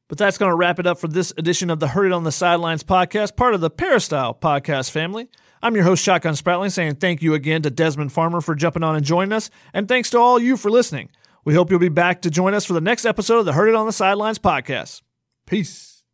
But 0.08 0.18
that's 0.18 0.38
going 0.38 0.50
to 0.50 0.56
wrap 0.56 0.78
it 0.78 0.86
up 0.86 0.98
for 0.98 1.08
this 1.08 1.32
edition 1.36 1.68
of 1.68 1.80
the 1.80 1.88
Heard 1.88 2.06
It 2.06 2.12
on 2.12 2.22
the 2.22 2.30
Sidelines 2.30 2.84
podcast, 2.84 3.36
part 3.36 3.54
of 3.54 3.60
the 3.60 3.70
Peristyle 3.70 4.34
podcast 4.34 4.90
family. 4.90 5.28
I'm 5.62 5.74
your 5.74 5.84
host, 5.84 6.04
Shotgun 6.04 6.34
Spratling, 6.34 6.70
saying 6.70 6.96
thank 6.96 7.22
you 7.22 7.34
again 7.34 7.62
to 7.62 7.70
Desmon 7.70 8.10
Farmer 8.10 8.40
for 8.40 8.54
jumping 8.54 8.84
on 8.84 8.94
and 8.94 9.04
joining 9.04 9.32
us, 9.32 9.50
and 9.72 9.88
thanks 9.88 10.10
to 10.10 10.18
all 10.18 10.38
you 10.38 10.56
for 10.56 10.70
listening. 10.70 11.10
We 11.44 11.54
hope 11.54 11.70
you'll 11.70 11.80
be 11.80 11.88
back 11.88 12.22
to 12.22 12.30
join 12.30 12.54
us 12.54 12.64
for 12.64 12.74
the 12.74 12.80
next 12.80 13.04
episode 13.04 13.38
of 13.38 13.46
the 13.46 13.52
Heard 13.52 13.68
It 13.68 13.74
on 13.74 13.86
the 13.86 13.92
Sidelines 13.92 14.38
podcast. 14.38 15.02
Peace. 15.46 16.04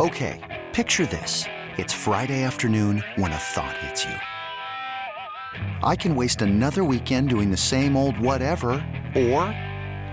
Okay, 0.00 0.64
picture 0.72 1.06
this. 1.06 1.44
It's 1.76 1.92
Friday 1.92 2.44
afternoon 2.44 3.04
when 3.16 3.32
a 3.32 3.36
thought 3.36 3.76
hits 3.78 4.04
you. 4.04 4.14
I 5.82 5.96
can 5.96 6.16
waste 6.16 6.40
another 6.40 6.82
weekend 6.82 7.28
doing 7.28 7.50
the 7.50 7.56
same 7.56 7.96
old 7.96 8.18
whatever, 8.18 8.70
or 9.14 9.54